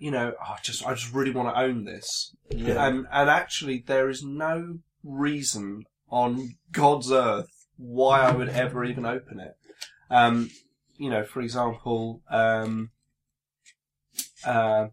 you 0.00 0.10
know, 0.10 0.32
oh, 0.40 0.52
I 0.54 0.58
just 0.62 0.84
I 0.84 0.94
just 0.94 1.12
really 1.14 1.30
want 1.30 1.54
to 1.54 1.60
own 1.60 1.84
this, 1.84 2.34
Yeah. 2.50 2.84
and 2.88 3.06
and 3.12 3.30
actually 3.30 3.84
there 3.86 4.08
is 4.10 4.24
no 4.24 4.78
reason 5.04 5.84
on 6.10 6.56
God's 6.72 7.12
earth 7.12 7.66
why 7.76 8.22
I 8.22 8.32
would 8.32 8.48
ever 8.48 8.84
even 8.84 9.06
open 9.06 9.38
it. 9.40 9.56
Um, 10.10 10.50
you 10.96 11.08
know, 11.10 11.22
for 11.24 11.40
example, 11.40 12.22
um, 12.30 12.90
uh, 14.44 14.88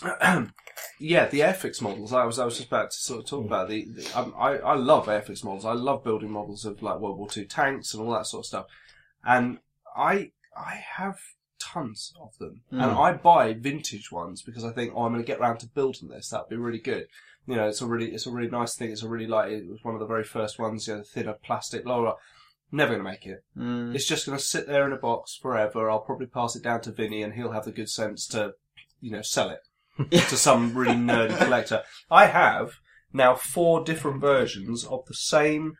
yeah, 1.00 1.26
the 1.26 1.40
Airfix 1.40 1.80
models. 1.82 2.12
I 2.12 2.24
was 2.24 2.38
I 2.38 2.44
was 2.44 2.56
just 2.56 2.68
about 2.68 2.90
to 2.90 2.96
sort 2.96 3.20
of 3.20 3.26
talk 3.26 3.42
Mm. 3.44 3.46
about 3.46 3.68
the. 3.68 3.86
the 3.96 4.18
um, 4.18 4.34
I 4.38 4.58
I 4.58 4.74
love 4.74 5.06
Airfix 5.06 5.44
models. 5.44 5.64
I 5.64 5.72
love 5.72 6.04
building 6.04 6.30
models 6.30 6.64
of 6.64 6.82
like 6.82 6.98
World 7.00 7.18
War 7.18 7.28
Two 7.28 7.44
tanks 7.44 7.94
and 7.94 8.02
all 8.06 8.12
that 8.14 8.26
sort 8.26 8.42
of 8.42 8.46
stuff. 8.46 8.66
And 9.24 9.58
I 9.96 10.32
I 10.56 10.74
have 10.96 11.18
tons 11.72 12.12
of 12.20 12.36
them, 12.38 12.62
and 12.70 12.92
Mm. 12.92 12.98
I 12.98 13.12
buy 13.14 13.52
vintage 13.54 14.10
ones 14.12 14.42
because 14.42 14.64
I 14.64 14.72
think, 14.72 14.92
oh, 14.94 15.04
I'm 15.04 15.12
going 15.12 15.22
to 15.24 15.26
get 15.26 15.38
around 15.40 15.58
to 15.58 15.66
building 15.68 16.08
this. 16.08 16.28
That'd 16.28 16.48
be 16.48 16.56
really 16.56 16.78
good. 16.80 17.06
You 17.46 17.56
know, 17.56 17.66
it's 17.68 17.80
a 17.82 17.86
really 17.86 18.12
it's 18.12 18.26
a 18.26 18.30
really 18.30 18.50
nice 18.50 18.76
thing. 18.76 18.90
It's 18.92 19.02
a 19.02 19.08
really 19.08 19.26
like 19.26 19.50
it 19.50 19.68
was 19.68 19.82
one 19.82 19.94
of 19.94 20.00
the 20.00 20.06
very 20.06 20.24
first 20.24 20.58
ones. 20.58 20.86
You 20.86 20.96
know, 20.96 21.02
thinner 21.02 21.34
plastic, 21.44 21.84
blah 21.84 21.94
blah. 21.96 22.02
blah. 22.04 22.16
Never 22.74 22.94
going 22.94 23.04
to 23.04 23.10
make 23.10 23.26
it. 23.26 23.44
Mm. 23.56 23.94
It's 23.94 24.06
just 24.06 24.24
going 24.24 24.38
to 24.38 24.42
sit 24.44 24.66
there 24.66 24.86
in 24.86 24.92
a 24.92 24.96
box 24.96 25.36
forever. 25.36 25.90
I'll 25.90 26.00
probably 26.00 26.26
pass 26.26 26.56
it 26.56 26.62
down 26.62 26.80
to 26.82 26.92
Vinny, 26.92 27.22
and 27.22 27.34
he'll 27.34 27.52
have 27.52 27.66
the 27.66 27.72
good 27.72 27.90
sense 27.90 28.26
to, 28.28 28.54
you 29.00 29.10
know, 29.10 29.20
sell 29.20 29.50
it 29.50 29.60
to 30.28 30.36
some 30.38 30.74
really 30.74 30.94
nerdy 30.94 31.36
collector. 31.36 31.82
I 32.10 32.26
have 32.26 32.76
now 33.12 33.34
four 33.34 33.84
different 33.84 34.22
versions 34.22 34.86
of 34.86 35.04
the 35.06 35.12
same 35.14 35.74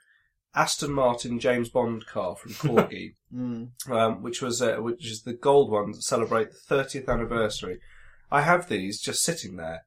Aston 0.55 0.93
Martin 0.93 1.39
James 1.39 1.69
Bond 1.71 2.07
car 2.07 2.37
from 2.37 2.53
Corgi, 2.53 3.15
Mm. 3.35 3.71
um, 3.91 4.23
which 4.23 4.43
was 4.43 4.61
uh, 4.61 4.77
which 4.77 5.11
is 5.11 5.23
the 5.23 5.33
gold 5.33 5.71
one 5.71 5.93
to 5.95 6.03
celebrate 6.03 6.49
the 6.51 6.75
30th 6.75 7.09
anniversary. 7.09 7.79
I 8.31 8.43
have 8.43 8.69
these 8.69 9.01
just 9.01 9.23
sitting 9.23 9.57
there. 9.57 9.85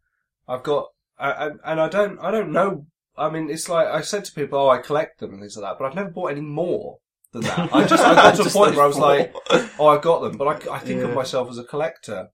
I've 0.48 0.64
got, 0.64 0.88
I, 1.20 1.32
I, 1.32 1.48
and 1.66 1.80
I 1.82 1.88
don't, 1.88 2.18
I 2.20 2.32
don't 2.32 2.52
know. 2.52 2.88
I 3.18 3.30
mean, 3.30 3.50
it's 3.50 3.70
like 3.70 3.88
I 3.88 4.02
said 4.02 4.26
to 4.26 4.32
people, 4.34 4.60
"Oh, 4.60 4.70
I 4.70 4.80
collect 4.80 5.20
them 5.20 5.32
and 5.32 5.40
things 5.42 5.56
like 5.58 5.72
that," 5.72 5.80
but 5.80 5.86
I've 5.88 5.96
never 5.96 6.10
bought 6.10 6.32
any 6.32 6.42
more 6.42 6.98
than 7.32 7.44
that. 7.44 7.74
I 7.74 7.86
just, 7.86 8.04
I 8.04 8.14
got 8.16 8.36
to 8.36 8.42
a 8.44 8.50
point 8.50 8.76
where 8.76 8.84
I 8.86 8.88
was 8.88 8.98
like, 8.98 9.34
"Oh, 9.80 9.88
I've 9.88 10.02
got 10.02 10.22
them," 10.22 10.38
but 10.38 10.68
I, 10.68 10.76
I 10.76 10.80
think 10.80 11.02
of 11.04 11.14
myself 11.14 11.50
as 11.50 11.58
a 11.60 11.64
collector, 11.64 12.30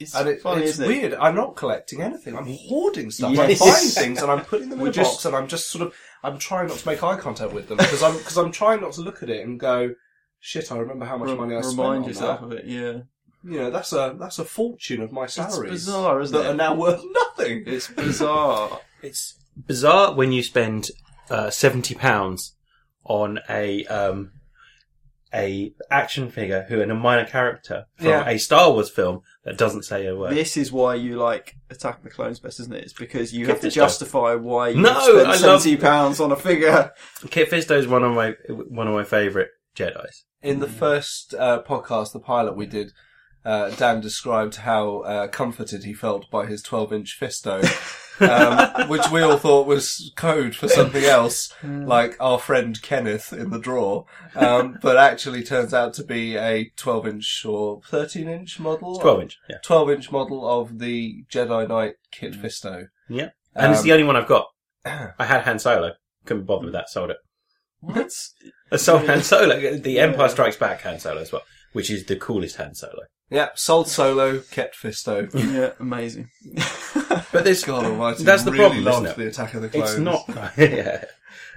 it's 0.00 0.14
and 0.14 0.28
it, 0.28 0.40
funny, 0.40 0.62
it's 0.62 0.72
isn't 0.72 0.84
it? 0.84 0.88
weird. 0.88 1.14
I'm 1.14 1.34
not 1.34 1.56
collecting 1.56 2.02
anything. 2.02 2.36
I'm 2.36 2.46
hoarding 2.46 3.10
stuff. 3.10 3.32
Yes. 3.32 3.60
I'm 3.60 3.68
buying 3.68 3.88
things 3.88 4.22
and 4.22 4.30
I'm 4.30 4.44
putting 4.44 4.68
them 4.70 4.78
in 4.78 4.82
We're 4.84 4.90
a 4.90 4.92
just- 4.92 5.12
box, 5.14 5.24
and 5.24 5.34
I'm 5.36 5.48
just 5.48 5.70
sort 5.70 5.86
of, 5.86 5.94
I'm 6.22 6.38
trying 6.38 6.68
not 6.68 6.78
to 6.78 6.86
make 6.86 7.02
eye 7.02 7.16
contact 7.16 7.52
with 7.52 7.68
them 7.68 7.78
because 7.78 8.02
I'm, 8.02 8.16
because 8.16 8.36
I'm 8.38 8.52
trying 8.52 8.80
not 8.80 8.92
to 8.92 9.00
look 9.00 9.22
at 9.22 9.30
it 9.30 9.44
and 9.44 9.58
go, 9.58 9.94
"Shit, 10.40 10.70
I 10.72 10.78
remember 10.78 11.04
how 11.04 11.16
much 11.16 11.30
Re- 11.30 11.36
money 11.36 11.54
I 11.56 11.60
spent 11.62 11.78
remind 11.78 12.02
on 12.04 12.08
yourself 12.08 12.40
that." 12.40 12.46
of 12.46 12.52
it. 12.52 12.64
Yeah, 12.66 13.00
You 13.44 13.58
know, 13.60 13.70
that's 13.70 13.92
a 13.92 14.16
that's 14.18 14.38
a 14.38 14.44
fortune 14.44 15.00
of 15.02 15.12
my 15.12 15.24
it's 15.24 15.36
bizarre, 15.36 16.20
isn't 16.20 16.36
that 16.36 16.46
it? 16.48 16.50
are 16.52 16.54
now 16.56 16.74
worth 16.74 17.02
nothing. 17.38 17.64
It's 17.66 17.88
bizarre. 17.88 18.80
It's 19.02 19.36
bizarre 19.56 20.12
when 20.14 20.32
you 20.32 20.42
spend 20.42 20.90
uh, 21.30 21.50
seventy 21.50 21.94
pounds 21.94 22.56
on 23.04 23.38
a 23.48 23.84
um, 23.86 24.32
a 25.34 25.72
action 25.90 26.30
figure 26.30 26.64
who 26.68 26.80
in 26.80 26.90
a 26.90 26.94
minor 26.94 27.26
character 27.26 27.84
from 27.96 28.06
Yeah. 28.06 28.28
a 28.28 28.38
Star 28.38 28.72
Wars 28.72 28.88
film 28.90 29.20
that 29.44 29.58
doesn't 29.58 29.82
say 29.84 30.06
a 30.06 30.16
word. 30.16 30.32
This 30.34 30.56
is 30.56 30.72
why 30.72 30.94
you 30.94 31.16
like 31.16 31.56
Attack 31.70 31.98
of 31.98 32.04
the 32.04 32.10
Clones 32.10 32.40
best, 32.40 32.60
isn't 32.60 32.74
it? 32.74 32.84
It's 32.84 32.92
because 32.92 33.32
you 33.34 33.44
Kit 33.46 33.54
have 33.56 33.60
to 33.62 33.66
Fisto. 33.68 33.74
justify 33.74 34.34
why 34.34 34.68
you 34.70 34.80
No, 34.80 34.98
spent 35.00 35.26
I 35.26 35.30
love- 35.30 35.60
seventy 35.62 35.76
pounds 35.76 36.20
on 36.20 36.32
a 36.32 36.36
figure. 36.36 36.92
Kit 37.30 37.50
Fisto 37.50 37.76
is 37.76 37.86
one 37.86 38.02
of 38.04 38.14
my 38.14 38.34
one 38.68 38.88
of 38.88 38.94
my 38.94 39.04
favourite 39.04 39.48
Jedi's. 39.76 40.24
In 40.42 40.60
the 40.60 40.68
first 40.68 41.34
uh, 41.34 41.62
podcast, 41.62 42.12
the 42.12 42.20
pilot 42.20 42.56
we 42.56 42.64
did, 42.66 42.92
uh, 43.48 43.70
Dan 43.70 44.00
described 44.00 44.56
how 44.56 44.98
uh, 45.00 45.28
comforted 45.28 45.84
he 45.84 45.94
felt 45.94 46.30
by 46.30 46.44
his 46.46 46.62
12-inch 46.62 47.18
fisto, 47.20 47.56
um, 48.20 48.88
which 48.88 49.08
we 49.10 49.22
all 49.22 49.38
thought 49.38 49.66
was 49.66 50.12
code 50.16 50.54
for 50.54 50.68
something 50.68 51.04
else, 51.04 51.52
like 51.64 52.16
our 52.20 52.38
friend 52.38 52.80
Kenneth 52.82 53.32
in 53.32 53.50
the 53.50 53.58
drawer, 53.58 54.04
um, 54.34 54.78
but 54.82 54.96
actually 54.96 55.42
turns 55.42 55.72
out 55.72 55.94
to 55.94 56.04
be 56.04 56.36
a 56.36 56.70
12-inch 56.76 57.44
or 57.46 57.80
13-inch 57.80 58.60
model. 58.60 58.98
Twelve 58.98 59.22
inch, 59.22 59.38
yeah, 59.48 59.56
12-inch 59.64 60.10
model 60.12 60.46
of 60.48 60.78
the 60.78 61.24
Jedi 61.32 61.68
Knight 61.68 61.94
Kit 62.12 62.34
Fisto. 62.34 62.88
yeah, 63.08 63.30
and 63.54 63.72
it's 63.72 63.80
Um, 63.80 63.86
the 63.86 63.92
only 63.92 64.04
one 64.04 64.16
I've 64.16 64.28
got. 64.28 64.46
I 64.84 65.24
had 65.24 65.42
Han 65.42 65.58
Solo, 65.58 65.92
couldn't 66.26 66.44
bother 66.44 66.64
with 66.66 66.74
that, 66.74 66.90
sold 66.90 67.10
it. 67.10 67.16
What? 67.80 68.10
I 68.72 68.76
sold 68.76 69.06
Han 69.06 69.22
Solo, 69.22 69.76
the 69.78 69.98
Empire 70.00 70.28
Strikes 70.28 70.56
Back 70.56 70.82
Han 70.82 70.98
Solo 70.98 71.20
as 71.22 71.32
well, 71.32 71.42
which 71.72 71.88
is 71.90 72.04
the 72.04 72.16
coolest 72.16 72.56
Han 72.56 72.74
Solo. 72.74 73.04
Yeah, 73.30 73.48
sold 73.54 73.88
solo, 73.88 74.40
kept 74.40 74.74
Fisto. 74.76 75.28
yeah, 75.54 75.72
amazing. 75.80 76.30
But 77.30 77.44
this, 77.44 77.62
God 77.62 77.84
almighty, 77.84 78.22
That's 78.24 78.42
the 78.42 78.52
really 78.52 78.82
problem, 78.82 78.84
loved 78.84 79.06
isn't 79.06 79.20
it? 79.20 79.24
the 79.24 79.28
Attack 79.28 79.54
of 79.54 79.62
the 79.62 79.68
Clones. 79.68 79.90
It's 79.90 79.98
not. 79.98 80.24
yeah, 80.56 81.04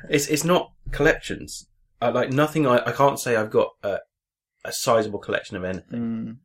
it's 0.09 0.27
it's 0.27 0.43
not 0.43 0.73
collections. 0.91 1.67
I, 2.01 2.09
like 2.09 2.31
nothing. 2.31 2.67
I, 2.67 2.81
I 2.85 2.91
can't 2.91 3.19
say 3.19 3.37
I've 3.37 3.51
got 3.51 3.69
a, 3.83 3.99
a 4.65 4.73
sizable 4.73 5.19
collection 5.19 5.55
of 5.55 5.63
anything. 5.63 5.99
Mm. 6.01 6.37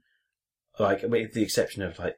Like 0.79 1.03
with 1.03 1.33
the 1.35 1.43
exception 1.43 1.83
of 1.83 1.99
like 1.99 2.17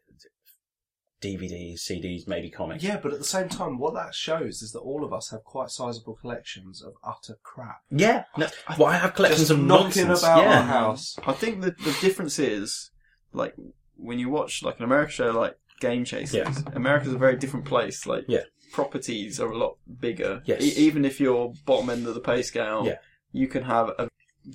DVDs, 1.22 1.80
CDs, 1.80 2.28
maybe 2.28 2.50
comics. 2.50 2.84
Yeah, 2.84 2.98
but 3.02 3.12
at 3.12 3.18
the 3.18 3.24
same 3.24 3.48
time, 3.48 3.78
what 3.78 3.94
that 3.94 4.14
shows 4.14 4.62
is 4.62 4.72
that 4.72 4.80
all 4.80 5.04
of 5.04 5.12
us 5.12 5.30
have 5.30 5.44
quite 5.44 5.70
sizable 5.70 6.14
collections 6.14 6.82
of 6.82 6.92
utter 7.02 7.38
crap. 7.42 7.78
yeah. 7.90 8.24
No, 8.36 8.48
well, 8.78 8.88
I 8.88 8.96
have 8.98 9.14
collections 9.14 9.48
Just 9.48 9.50
of 9.52 9.60
knocking 9.60 10.08
nonsense. 10.08 10.22
about 10.22 10.42
yeah. 10.42 10.58
our 10.58 10.62
house. 10.62 11.16
I 11.26 11.32
think 11.32 11.62
the 11.62 11.70
the 11.70 11.96
difference 12.00 12.38
is 12.38 12.90
like 13.32 13.54
when 13.96 14.18
you 14.18 14.28
watch 14.28 14.62
like 14.62 14.78
an 14.78 14.84
American 14.84 15.12
show 15.12 15.30
like 15.30 15.56
Game 15.80 16.04
Chasers. 16.04 16.32
Yeah. 16.34 16.52
America's 16.74 17.12
a 17.12 17.18
very 17.18 17.36
different 17.36 17.64
place. 17.66 18.06
Like 18.06 18.24
Yeah. 18.28 18.42
properties 18.72 19.40
are 19.40 19.50
a 19.50 19.56
lot 19.56 19.76
bigger. 20.00 20.42
Yes. 20.44 20.62
E- 20.62 20.74
even 20.86 21.04
if 21.04 21.20
you're 21.20 21.52
bottom 21.66 21.90
end 21.90 22.06
of 22.06 22.14
the 22.14 22.20
pay 22.20 22.42
scale, 22.42 22.84
Yeah. 22.86 22.98
you 23.32 23.46
can 23.48 23.62
have 23.64 23.88
a 23.98 24.08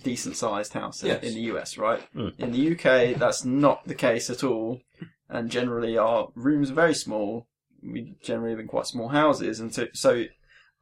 decent 0.03 0.35
sized 0.35 0.73
house 0.73 1.01
in, 1.03 1.09
Yes. 1.09 1.23
in 1.23 1.33
the 1.35 1.41
US, 1.53 1.77
right? 1.77 2.01
Mm. 2.15 2.39
In 2.39 2.51
the 2.51 2.71
UK, 2.75 3.13
that's 3.13 3.45
not 3.45 3.85
the 3.87 3.95
case 3.95 4.29
at 4.29 4.43
all. 4.43 4.81
And 5.29 5.49
generally, 5.49 5.97
our 5.97 6.29
rooms 6.35 6.69
are 6.71 6.75
very 6.75 6.93
small. 6.95 7.47
We 7.81 8.15
generally 8.23 8.51
live 8.51 8.59
in 8.59 8.67
quite 8.67 8.87
small 8.87 9.09
houses, 9.09 9.59
and 9.59 9.73
so, 9.73 9.87
so 9.93 10.23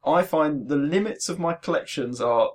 I 0.04 0.22
find 0.22 0.68
the 0.68 0.76
limits 0.76 1.28
of 1.28 1.38
my 1.38 1.54
collections 1.54 2.20
are 2.20 2.50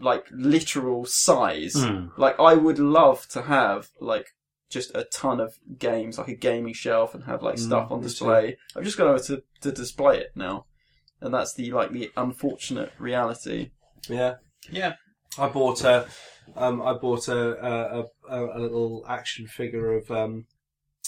like 0.00 0.26
literal 0.30 1.04
size. 1.06 1.74
Mm. 1.74 2.10
Like 2.16 2.38
I 2.38 2.54
would 2.54 2.78
love 2.78 3.26
to 3.28 3.42
have 3.42 3.88
like 4.00 4.28
just 4.70 4.94
a 4.94 5.04
ton 5.04 5.40
of 5.40 5.58
games, 5.78 6.18
like 6.18 6.28
a 6.28 6.34
gaming 6.34 6.74
shelf, 6.74 7.14
and 7.14 7.24
have 7.24 7.42
like 7.42 7.56
Mm, 7.56 7.66
stuff 7.66 7.90
on 7.90 7.98
me 8.00 8.04
too. 8.04 8.08
display. 8.10 8.56
I've 8.76 8.84
just 8.84 8.98
got 8.98 9.22
to 9.24 9.42
to 9.62 9.72
display 9.72 10.18
it 10.18 10.32
now, 10.34 10.66
and 11.20 11.32
that's 11.32 11.54
the 11.54 11.70
like 11.72 11.90
the 11.92 12.10
unfortunate 12.16 12.92
reality. 12.98 13.70
Yeah, 14.08 14.36
Yeah. 14.70 14.94
I 15.38 15.48
bought 15.48 15.84
a, 15.84 16.06
um, 16.56 16.80
I 16.82 16.94
bought 16.94 17.28
a 17.28 17.64
a, 17.66 18.04
a, 18.28 18.58
a 18.58 18.60
little 18.60 19.04
action 19.08 19.46
figure 19.46 19.92
of 19.92 20.10
um, 20.10 20.46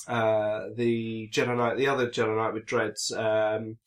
uh, 0.06 0.66
the 0.74 1.28
Jedi 1.32 1.56
Knight, 1.56 1.76
the 1.76 1.86
other 1.88 2.08
Jedi 2.08 2.36
Knight 2.36 2.54
with 2.54 2.66
dreads, 2.66 3.12
um, 3.12 3.78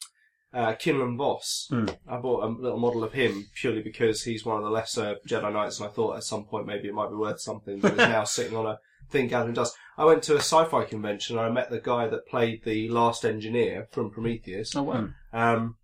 uh, 0.53 0.73
Quinlan 0.81 1.17
Vos. 1.17 1.67
Hmm. 1.69 1.85
I 2.07 2.17
bought 2.17 2.43
a 2.43 2.47
little 2.47 2.79
model 2.79 3.03
of 3.03 3.13
him 3.13 3.47
purely 3.55 3.81
because 3.81 4.23
he's 4.23 4.45
one 4.45 4.57
of 4.57 4.63
the 4.63 4.69
lesser 4.69 5.15
Jedi 5.27 5.51
Knights, 5.51 5.79
and 5.79 5.87
I 5.89 5.91
thought 5.91 6.17
at 6.17 6.23
some 6.23 6.45
point 6.45 6.67
maybe 6.67 6.87
it 6.87 6.93
might 6.93 7.09
be 7.09 7.15
worth 7.15 7.39
something. 7.41 7.79
But 7.79 7.91
he's 7.91 7.97
now 8.15 8.23
sitting 8.23 8.55
on 8.57 8.65
a 8.67 8.79
thing 9.13 9.27
gathering 9.29 9.53
dust. 9.53 9.75
I 9.97 10.03
went 10.05 10.23
to 10.23 10.33
a 10.33 10.39
sci-fi 10.39 10.83
convention 10.83 11.37
and 11.37 11.45
I 11.45 11.49
met 11.49 11.69
the 11.69 11.79
guy 11.79 12.07
that 12.07 12.27
played 12.27 12.63
the 12.65 12.89
last 12.89 13.23
engineer 13.23 13.87
from 13.91 14.09
Prometheus 14.11 14.75
Oh 14.75 14.83
wow! 14.83 15.09
um, 15.31 15.77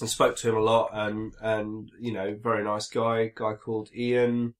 and 0.00 0.08
spoke 0.08 0.36
to 0.36 0.48
him 0.48 0.56
a 0.56 0.60
lot, 0.60 0.90
and 0.92 1.34
and 1.42 1.90
you 2.00 2.12
know, 2.12 2.38
very 2.42 2.64
nice 2.64 2.88
guy, 2.88 3.32
guy 3.34 3.54
called 3.54 3.90
Ian 3.94 4.54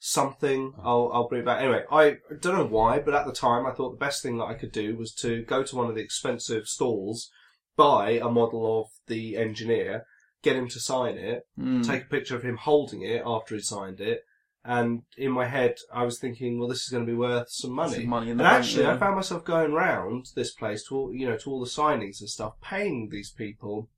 something. 0.00 0.74
I'll 0.82 1.10
I'll 1.12 1.28
bring 1.28 1.42
it 1.42 1.46
back 1.46 1.60
anyway. 1.60 1.84
I 1.90 2.16
don't 2.40 2.56
know 2.56 2.66
why, 2.66 2.98
but 2.98 3.14
at 3.14 3.26
the 3.26 3.32
time 3.32 3.66
I 3.66 3.72
thought 3.72 3.90
the 3.92 4.04
best 4.04 4.22
thing 4.22 4.38
that 4.38 4.44
I 4.44 4.54
could 4.54 4.72
do 4.72 4.96
was 4.96 5.12
to 5.16 5.42
go 5.42 5.62
to 5.62 5.76
one 5.76 5.88
of 5.88 5.94
the 5.94 6.02
expensive 6.02 6.66
stalls, 6.66 7.30
buy 7.76 8.12
a 8.12 8.28
model 8.28 8.80
of 8.80 8.86
the 9.06 9.36
engineer, 9.36 10.04
get 10.42 10.56
him 10.56 10.68
to 10.68 10.80
sign 10.80 11.16
it, 11.16 11.42
Mm. 11.58 11.86
take 11.86 12.04
a 12.04 12.08
picture 12.08 12.36
of 12.36 12.42
him 12.42 12.56
holding 12.56 13.02
it 13.02 13.22
after 13.26 13.54
he 13.54 13.60
signed 13.60 14.00
it. 14.00 14.22
And 14.64 15.02
in 15.16 15.30
my 15.30 15.46
head, 15.46 15.76
I 15.92 16.04
was 16.04 16.18
thinking, 16.18 16.58
well, 16.58 16.68
this 16.68 16.82
is 16.82 16.90
going 16.90 17.06
to 17.06 17.10
be 17.10 17.16
worth 17.16 17.50
some 17.50 17.72
money. 17.72 17.94
Some 17.94 18.08
money 18.08 18.30
in 18.30 18.36
the 18.36 18.44
And 18.44 18.50
bank, 18.50 18.64
actually, 18.64 18.84
yeah. 18.84 18.94
I 18.94 18.98
found 18.98 19.16
myself 19.16 19.44
going 19.44 19.72
round 19.72 20.26
this 20.34 20.52
place 20.52 20.84
to 20.84 20.96
all, 20.96 21.14
you 21.14 21.26
know, 21.26 21.36
to 21.38 21.50
all 21.50 21.60
the 21.60 21.70
signings 21.70 22.20
and 22.20 22.28
stuff, 22.28 22.54
paying 22.60 23.08
these 23.10 23.30
people 23.30 23.88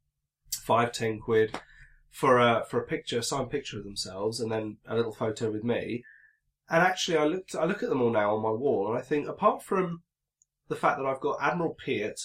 five, 0.63 0.93
ten 0.93 1.19
quid 1.19 1.59
for 2.11 2.39
a 2.39 2.65
for 2.69 2.81
a 2.81 2.87
picture, 2.87 3.19
a 3.19 3.23
signed 3.23 3.51
picture 3.51 3.79
of 3.79 3.85
themselves, 3.85 4.41
and 4.41 4.53
then 4.53 4.77
a 4.87 4.95
little 4.95 5.13
photo 5.13 5.51
with 5.51 5.65
me. 5.65 6.05
And 6.69 6.83
actually, 6.83 7.19
I 7.19 7.25
looked, 7.25 7.55
I 7.57 7.65
look 7.65 7.83
at 7.83 7.89
them 7.89 8.03
all 8.03 8.11
now 8.13 8.37
on 8.37 8.43
my 8.43 8.51
wall, 8.51 8.89
and 8.89 8.99
I 8.99 9.03
think, 9.03 9.29
apart 9.29 9.63
from 9.63 10.03
the 10.69 10.77
fact 10.77 10.99
that 10.99 11.07
I've 11.07 11.21
got 11.21 11.39
Admiral 11.43 11.77
Piett, 11.85 12.21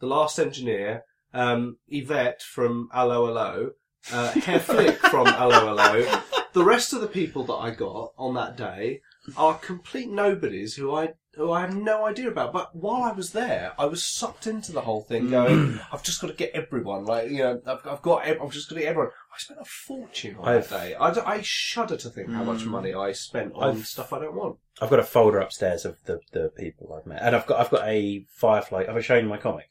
the 0.00 0.06
last 0.06 0.38
engineer, 0.38 1.04
um, 1.32 1.76
Yvette 1.88 2.42
from 2.42 2.88
Allo 2.92 3.28
Allo, 3.28 3.70
uh, 4.12 4.32
Herr 4.32 4.58
Flick 4.58 4.96
from 4.98 5.26
Allo 5.28 5.68
Allo, 5.68 6.22
the 6.56 6.64
rest 6.64 6.92
of 6.94 7.02
the 7.02 7.06
people 7.20 7.44
that 7.44 7.52
I 7.54 7.70
got 7.70 8.12
on 8.16 8.34
that 8.34 8.56
day 8.56 9.02
are 9.36 9.54
complete 9.58 10.08
nobodies 10.10 10.74
who 10.74 10.94
I 10.94 11.14
who 11.34 11.52
I 11.52 11.60
have 11.60 11.76
no 11.76 12.06
idea 12.06 12.28
about. 12.30 12.54
But 12.54 12.74
while 12.74 13.02
I 13.02 13.12
was 13.12 13.32
there, 13.32 13.74
I 13.78 13.84
was 13.84 14.02
sucked 14.02 14.46
into 14.46 14.72
the 14.72 14.80
whole 14.80 15.02
thing, 15.02 15.28
going, 15.28 15.78
"I've 15.92 16.02
just 16.02 16.18
got 16.22 16.28
to 16.28 16.32
get 16.32 16.52
everyone." 16.54 17.04
Like 17.04 17.28
you 17.30 17.38
know, 17.40 17.60
I've, 17.66 17.86
I've 17.86 18.00
got, 18.00 18.24
ev- 18.24 18.40
I've 18.42 18.52
just 18.52 18.70
got 18.70 18.76
to 18.76 18.80
get 18.80 18.88
everyone. 18.88 19.10
I 19.34 19.38
spent 19.38 19.60
a 19.60 19.64
fortune 19.66 20.36
on 20.36 20.48
I've- 20.48 20.66
that 20.68 20.70
day. 20.80 20.94
I, 20.94 21.12
d- 21.12 21.20
I 21.26 21.40
shudder 21.42 21.98
to 21.98 22.08
think 22.08 22.30
how 22.30 22.42
much 22.44 22.60
Mm. 22.62 22.68
money 22.68 22.94
I 22.94 23.12
spent 23.12 23.52
on 23.54 23.74
I've- 23.74 23.82
stuff 23.82 24.14
I 24.14 24.20
don't 24.20 24.34
want. 24.34 24.56
I've 24.80 24.88
got 24.88 24.98
a 24.98 25.04
folder 25.04 25.40
upstairs 25.40 25.84
of 25.84 26.02
the, 26.04 26.20
the 26.32 26.50
people 26.56 26.94
I've 26.98 27.06
met, 27.06 27.20
and 27.22 27.36
I've 27.36 27.46
got 27.46 27.60
I've 27.60 27.70
got 27.70 27.86
a 27.86 28.24
Firefly. 28.30 28.86
Have 28.86 28.96
I 28.96 29.00
shown 29.02 29.24
you 29.24 29.28
my 29.28 29.36
comic? 29.36 29.70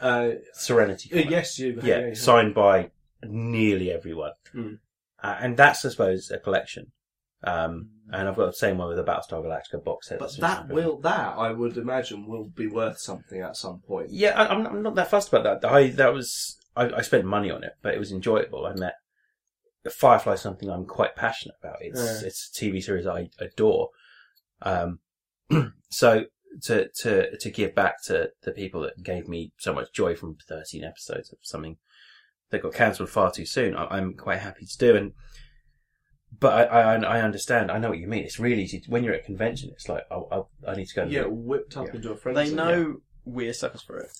Uh, 0.00 0.30
Serenity. 0.54 1.10
uh, 1.12 1.16
Comic. 1.16 1.30
yes, 1.30 1.58
you. 1.58 1.78
yeah, 1.82 2.14
signed 2.14 2.54
by 2.54 2.90
nearly 3.22 3.90
everyone, 3.92 4.32
Mm. 4.54 4.78
Uh, 5.22 5.36
and 5.40 5.56
that's 5.56 5.84
I 5.84 5.90
suppose 5.90 6.30
a 6.30 6.38
collection. 6.38 6.92
Um, 7.44 7.90
and 8.10 8.28
I've 8.28 8.36
got 8.36 8.46
the 8.46 8.52
same 8.54 8.78
one 8.78 8.88
with 8.88 8.96
the 8.96 9.04
Battlestar 9.04 9.44
Galactica 9.44 9.84
box 9.84 10.08
set. 10.08 10.18
But 10.18 10.36
that 10.38 10.68
will 10.68 10.98
that 11.00 11.36
I 11.36 11.52
would 11.52 11.76
imagine 11.76 12.26
will 12.26 12.48
be 12.48 12.66
worth 12.66 12.98
something 12.98 13.40
at 13.40 13.56
some 13.56 13.80
point. 13.80 14.10
Yeah, 14.10 14.30
I, 14.30 14.48
I'm, 14.48 14.62
not, 14.62 14.72
I'm 14.72 14.82
not 14.82 14.94
that 14.94 15.10
fussed 15.10 15.28
about 15.28 15.60
that. 15.60 15.70
I 15.70 15.88
that 15.90 16.12
was 16.12 16.56
I, 16.76 16.90
I 16.90 17.00
spent 17.02 17.24
money 17.24 17.50
on 17.50 17.64
it, 17.64 17.72
but 17.82 17.94
it 17.94 17.98
was 17.98 18.12
enjoyable. 18.12 18.66
I 18.66 18.74
met 18.74 18.94
the 19.84 19.90
Firefly, 19.90 20.34
something 20.34 20.68
I'm 20.68 20.86
quite 20.86 21.14
passionate 21.14 21.56
about. 21.62 21.76
It's 21.80 22.00
Yeah. 22.00 22.26
it's 22.26 22.50
a 22.50 22.64
TV 22.64 22.82
series 22.82 23.06
I 23.06 23.28
adore. 23.38 23.90
Um, 24.62 25.00
so 25.90 26.24
to 26.62 26.88
to 27.02 27.36
to 27.36 27.50
give 27.50 27.74
back 27.74 28.02
to 28.04 28.30
the 28.42 28.52
people 28.52 28.80
that 28.82 29.02
gave 29.02 29.28
me 29.28 29.52
so 29.58 29.72
much 29.74 29.92
joy 29.92 30.14
from 30.16 30.36
13 30.48 30.84
episodes 30.84 31.32
of 31.32 31.38
something 31.42 31.76
that 32.50 32.62
got 32.62 32.74
cancelled 32.74 33.10
far 33.10 33.30
too 33.30 33.46
soon, 33.46 33.74
I, 33.76 33.86
I'm 33.96 34.14
quite 34.14 34.38
happy 34.38 34.66
to 34.66 34.78
do. 34.78 34.96
And 34.96 35.12
but 36.38 36.70
I, 36.70 36.94
I 36.94 36.96
I 37.18 37.20
understand. 37.22 37.70
I 37.70 37.78
know 37.78 37.88
what 37.90 37.98
you 37.98 38.08
mean. 38.08 38.24
It's 38.24 38.38
really 38.40 38.62
easy 38.62 38.82
when 38.88 39.04
you're 39.04 39.14
at 39.14 39.20
a 39.20 39.24
convention. 39.24 39.70
It's 39.72 39.88
like 39.88 40.04
oh, 40.10 40.28
oh, 40.30 40.48
I 40.66 40.74
need 40.74 40.86
to 40.88 40.94
go. 40.94 41.02
And 41.02 41.12
Yeah, 41.12 41.24
whipped 41.26 41.76
up 41.76 41.86
Yeah. 41.88 41.96
into 41.96 42.12
a 42.12 42.16
frenzy. 42.16 42.50
They 42.50 42.54
know 42.56 42.96
we're 43.24 43.52
suckers 43.52 43.82
for 43.82 43.98
it. 43.98 44.10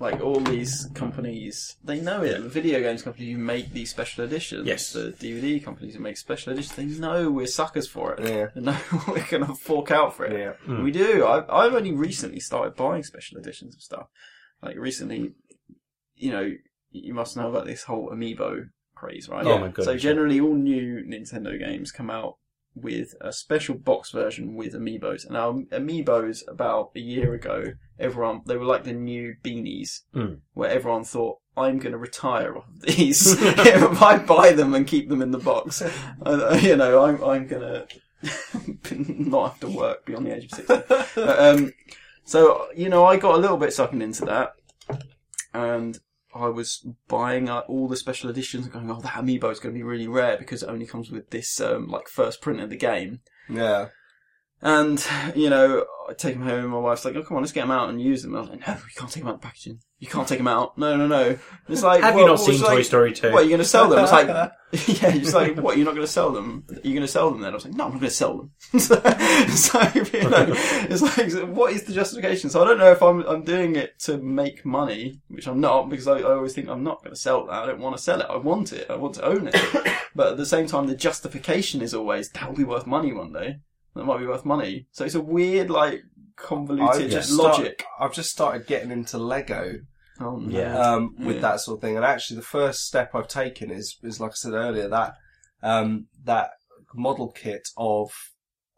Like 0.00 0.20
all 0.20 0.38
these 0.38 0.88
companies, 0.94 1.76
they 1.82 2.00
know 2.00 2.22
it. 2.22 2.40
The 2.40 2.48
video 2.48 2.78
games 2.78 3.02
companies 3.02 3.34
who 3.34 3.42
make 3.42 3.72
these 3.72 3.90
special 3.90 4.24
editions, 4.24 4.64
Yes. 4.64 4.92
the 4.92 5.10
DVD 5.18 5.62
companies 5.62 5.94
who 5.96 6.00
make 6.00 6.16
special 6.16 6.52
editions, 6.52 6.76
they 6.76 6.84
know 7.00 7.32
we're 7.32 7.48
suckers 7.48 7.88
for 7.88 8.14
it. 8.14 8.20
Yeah. 8.28 8.46
They 8.54 8.60
know 8.60 8.78
we're 9.08 9.26
going 9.28 9.44
to 9.44 9.54
fork 9.56 9.90
out 9.90 10.14
for 10.14 10.24
it. 10.26 10.38
Yeah. 10.38 10.52
Mm. 10.72 10.84
We 10.84 10.92
do. 10.92 11.26
I've, 11.26 11.50
I've 11.50 11.74
only 11.74 11.90
recently 11.90 12.38
started 12.38 12.76
buying 12.76 13.02
special 13.02 13.38
editions 13.38 13.74
of 13.74 13.82
stuff. 13.82 14.06
Like 14.62 14.76
recently, 14.76 15.32
you 16.14 16.30
know, 16.30 16.52
you 16.90 17.14
must 17.14 17.36
know 17.36 17.48
about 17.50 17.66
this 17.66 17.84
whole 17.84 18.10
amiibo 18.10 18.68
craze, 18.94 19.28
right? 19.28 19.44
Oh 19.46 19.58
my 19.58 19.66
goodness, 19.68 19.86
So 19.86 19.96
generally, 19.96 20.40
all 20.40 20.54
new 20.54 21.04
Nintendo 21.06 21.58
games 21.58 21.92
come 21.92 22.10
out 22.10 22.36
with 22.74 23.14
a 23.20 23.32
special 23.32 23.74
box 23.74 24.10
version 24.12 24.54
with 24.54 24.72
amiibos. 24.74 25.24
And 25.24 25.32
now 25.34 25.52
amiibos, 25.76 26.42
about 26.48 26.90
a 26.94 27.00
year 27.00 27.34
ago, 27.34 27.72
everyone 27.98 28.42
they 28.46 28.56
were 28.56 28.64
like 28.64 28.84
the 28.84 28.92
new 28.92 29.34
beanies, 29.42 30.00
Mm. 30.14 30.40
where 30.54 30.70
everyone 30.70 31.04
thought. 31.04 31.38
I'm 31.56 31.78
going 31.80 31.90
to 31.90 31.98
retire 31.98 32.56
off 32.56 32.68
of 32.68 32.82
these 32.82 33.32
if 33.42 34.00
I 34.00 34.16
buy 34.18 34.52
them 34.52 34.74
and 34.74 34.86
keep 34.86 35.08
them 35.08 35.22
in 35.22 35.32
the 35.32 35.38
box. 35.38 35.82
Uh, 36.24 36.56
you 36.62 36.76
know, 36.76 37.04
I'm 37.04 37.16
I'm 37.24 37.48
going 37.48 37.62
to 37.62 37.86
not 39.00 39.50
have 39.52 39.60
to 39.60 39.68
work 39.68 40.04
beyond 40.06 40.26
the 40.26 40.36
age 40.36 40.44
of 40.44 40.50
sixty. 40.52 40.74
But, 41.16 41.38
um, 41.40 41.72
so 42.24 42.68
you 42.76 42.88
know, 42.88 43.04
I 43.04 43.16
got 43.16 43.34
a 43.34 43.38
little 43.38 43.56
bit 43.56 43.72
sucking 43.72 44.02
into 44.02 44.24
that, 44.26 44.52
and 45.52 45.98
I 46.38 46.48
was 46.48 46.86
buying 47.08 47.48
uh, 47.48 47.60
all 47.68 47.88
the 47.88 47.96
special 47.96 48.30
editions 48.30 48.64
and 48.64 48.72
going, 48.72 48.90
"Oh, 48.90 49.00
that 49.00 49.14
amiibo 49.14 49.50
is 49.50 49.60
going 49.60 49.74
to 49.74 49.78
be 49.78 49.82
really 49.82 50.08
rare 50.08 50.36
because 50.38 50.62
it 50.62 50.68
only 50.68 50.86
comes 50.86 51.10
with 51.10 51.30
this 51.30 51.60
um, 51.60 51.88
like 51.88 52.08
first 52.08 52.40
print 52.40 52.60
of 52.60 52.70
the 52.70 52.76
game." 52.76 53.20
Yeah. 53.48 53.88
And 54.60 55.04
you 55.34 55.50
know, 55.50 55.86
I 56.08 56.14
take 56.14 56.34
them 56.34 56.42
home. 56.42 56.64
and 56.64 56.70
My 56.70 56.78
wife's 56.78 57.04
like, 57.04 57.14
"Oh, 57.14 57.22
come 57.22 57.36
on, 57.36 57.42
let's 57.42 57.52
get 57.52 57.62
them 57.62 57.70
out 57.70 57.90
and 57.90 58.00
use 58.00 58.22
them." 58.22 58.34
I 58.34 58.40
was 58.40 58.48
like, 58.50 58.66
"No, 58.66 58.74
you 58.74 58.80
can't 58.96 59.10
take 59.10 59.22
them 59.22 59.28
out 59.28 59.36
of 59.36 59.40
the 59.40 59.46
packaging. 59.46 59.80
You 59.98 60.08
can't 60.08 60.26
take 60.26 60.38
them 60.38 60.48
out. 60.48 60.76
No, 60.76 60.96
no, 60.96 61.06
no." 61.06 61.38
It's 61.68 61.82
like, 61.82 62.02
Have 62.02 62.14
well, 62.14 62.24
you 62.24 62.28
not 62.30 62.38
well, 62.38 62.46
seen 62.48 62.60
Toy 62.60 62.74
like, 62.76 62.84
Story 62.84 63.12
two? 63.12 63.32
What, 63.32 63.40
are 63.40 63.42
you 63.42 63.50
going 63.50 63.58
to 63.58 63.64
sell 63.64 63.88
them? 63.88 64.02
It's 64.02 64.12
like, 64.12 64.26
yeah, 64.72 65.14
it's 65.14 65.32
like, 65.32 65.56
what, 65.56 65.78
you're 65.78 65.86
not 65.86 65.94
going 65.94 66.06
to 66.06 66.12
sell 66.12 66.30
them? 66.30 66.64
Are 66.68 66.74
you 66.86 66.92
going 66.92 67.00
to 67.00 67.08
sell 67.08 67.30
them 67.30 67.40
then? 67.40 67.52
I 67.52 67.54
was 67.54 67.64
like, 67.64 67.72
no, 67.72 67.84
I'm 67.84 67.92
not 67.92 68.00
going 68.00 68.10
to 68.10 68.14
sell 68.14 68.36
them. 68.36 68.50
so, 68.78 69.00
so, 69.48 69.80
you 70.12 70.28
know, 70.28 70.46
it's 70.90 71.00
like, 71.00 71.48
what 71.48 71.72
is 71.72 71.84
the 71.84 71.94
justification? 71.94 72.50
So 72.50 72.62
I 72.62 72.66
don't 72.66 72.76
know 72.76 72.92
if 72.92 73.02
I'm, 73.02 73.22
I'm 73.22 73.44
doing 73.44 73.76
it 73.76 73.98
to 74.00 74.18
make 74.18 74.66
money, 74.66 75.22
which 75.28 75.48
I'm 75.48 75.60
not, 75.60 75.88
because 75.88 76.06
I, 76.06 76.18
I 76.18 76.34
always 76.34 76.52
think 76.52 76.68
I'm 76.68 76.84
not 76.84 77.02
going 77.02 77.14
to 77.14 77.20
sell 77.20 77.46
that. 77.46 77.54
I 77.54 77.64
don't 77.64 77.80
want 77.80 77.96
to 77.96 78.02
sell 78.02 78.20
it. 78.20 78.26
I 78.28 78.36
want 78.36 78.74
it. 78.74 78.90
I 78.90 78.96
want 78.96 79.14
to 79.14 79.24
own 79.24 79.48
it. 79.48 79.56
but 80.14 80.32
at 80.32 80.36
the 80.36 80.44
same 80.44 80.66
time, 80.66 80.86
the 80.86 80.94
justification 80.94 81.80
is 81.80 81.94
always, 81.94 82.28
that'll 82.28 82.52
be 82.52 82.64
worth 82.64 82.86
money 82.86 83.12
one 83.14 83.32
day. 83.32 83.60
That 83.98 84.04
might 84.04 84.18
be 84.20 84.26
worth 84.26 84.44
money. 84.44 84.86
So 84.92 85.04
it's 85.04 85.14
a 85.16 85.20
weird, 85.20 85.70
like, 85.70 86.02
convoluted 86.36 87.06
I've 87.06 87.10
just 87.10 87.32
logic. 87.32 87.80
start- 87.82 88.00
I've 88.10 88.14
just 88.14 88.30
started 88.30 88.66
getting 88.66 88.90
into 88.92 89.18
Lego 89.18 89.80
oh, 90.20 90.36
no. 90.36 90.58
Yeah. 90.58 90.78
um, 90.78 91.14
with 91.18 91.36
Yeah. 91.36 91.42
that 91.42 91.60
sort 91.60 91.78
of 91.78 91.82
thing. 91.82 91.96
And 91.96 92.04
actually, 92.04 92.36
the 92.36 92.42
first 92.42 92.80
step 92.86 93.14
I've 93.14 93.28
taken 93.28 93.70
is, 93.70 93.98
is 94.02 94.20
like 94.20 94.30
I 94.30 94.34
said 94.34 94.52
earlier, 94.52 94.88
that 94.88 95.14
um, 95.62 96.06
that 96.24 96.50
model 96.94 97.32
kit 97.32 97.66
of 97.76 98.10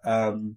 um, 0.04 0.56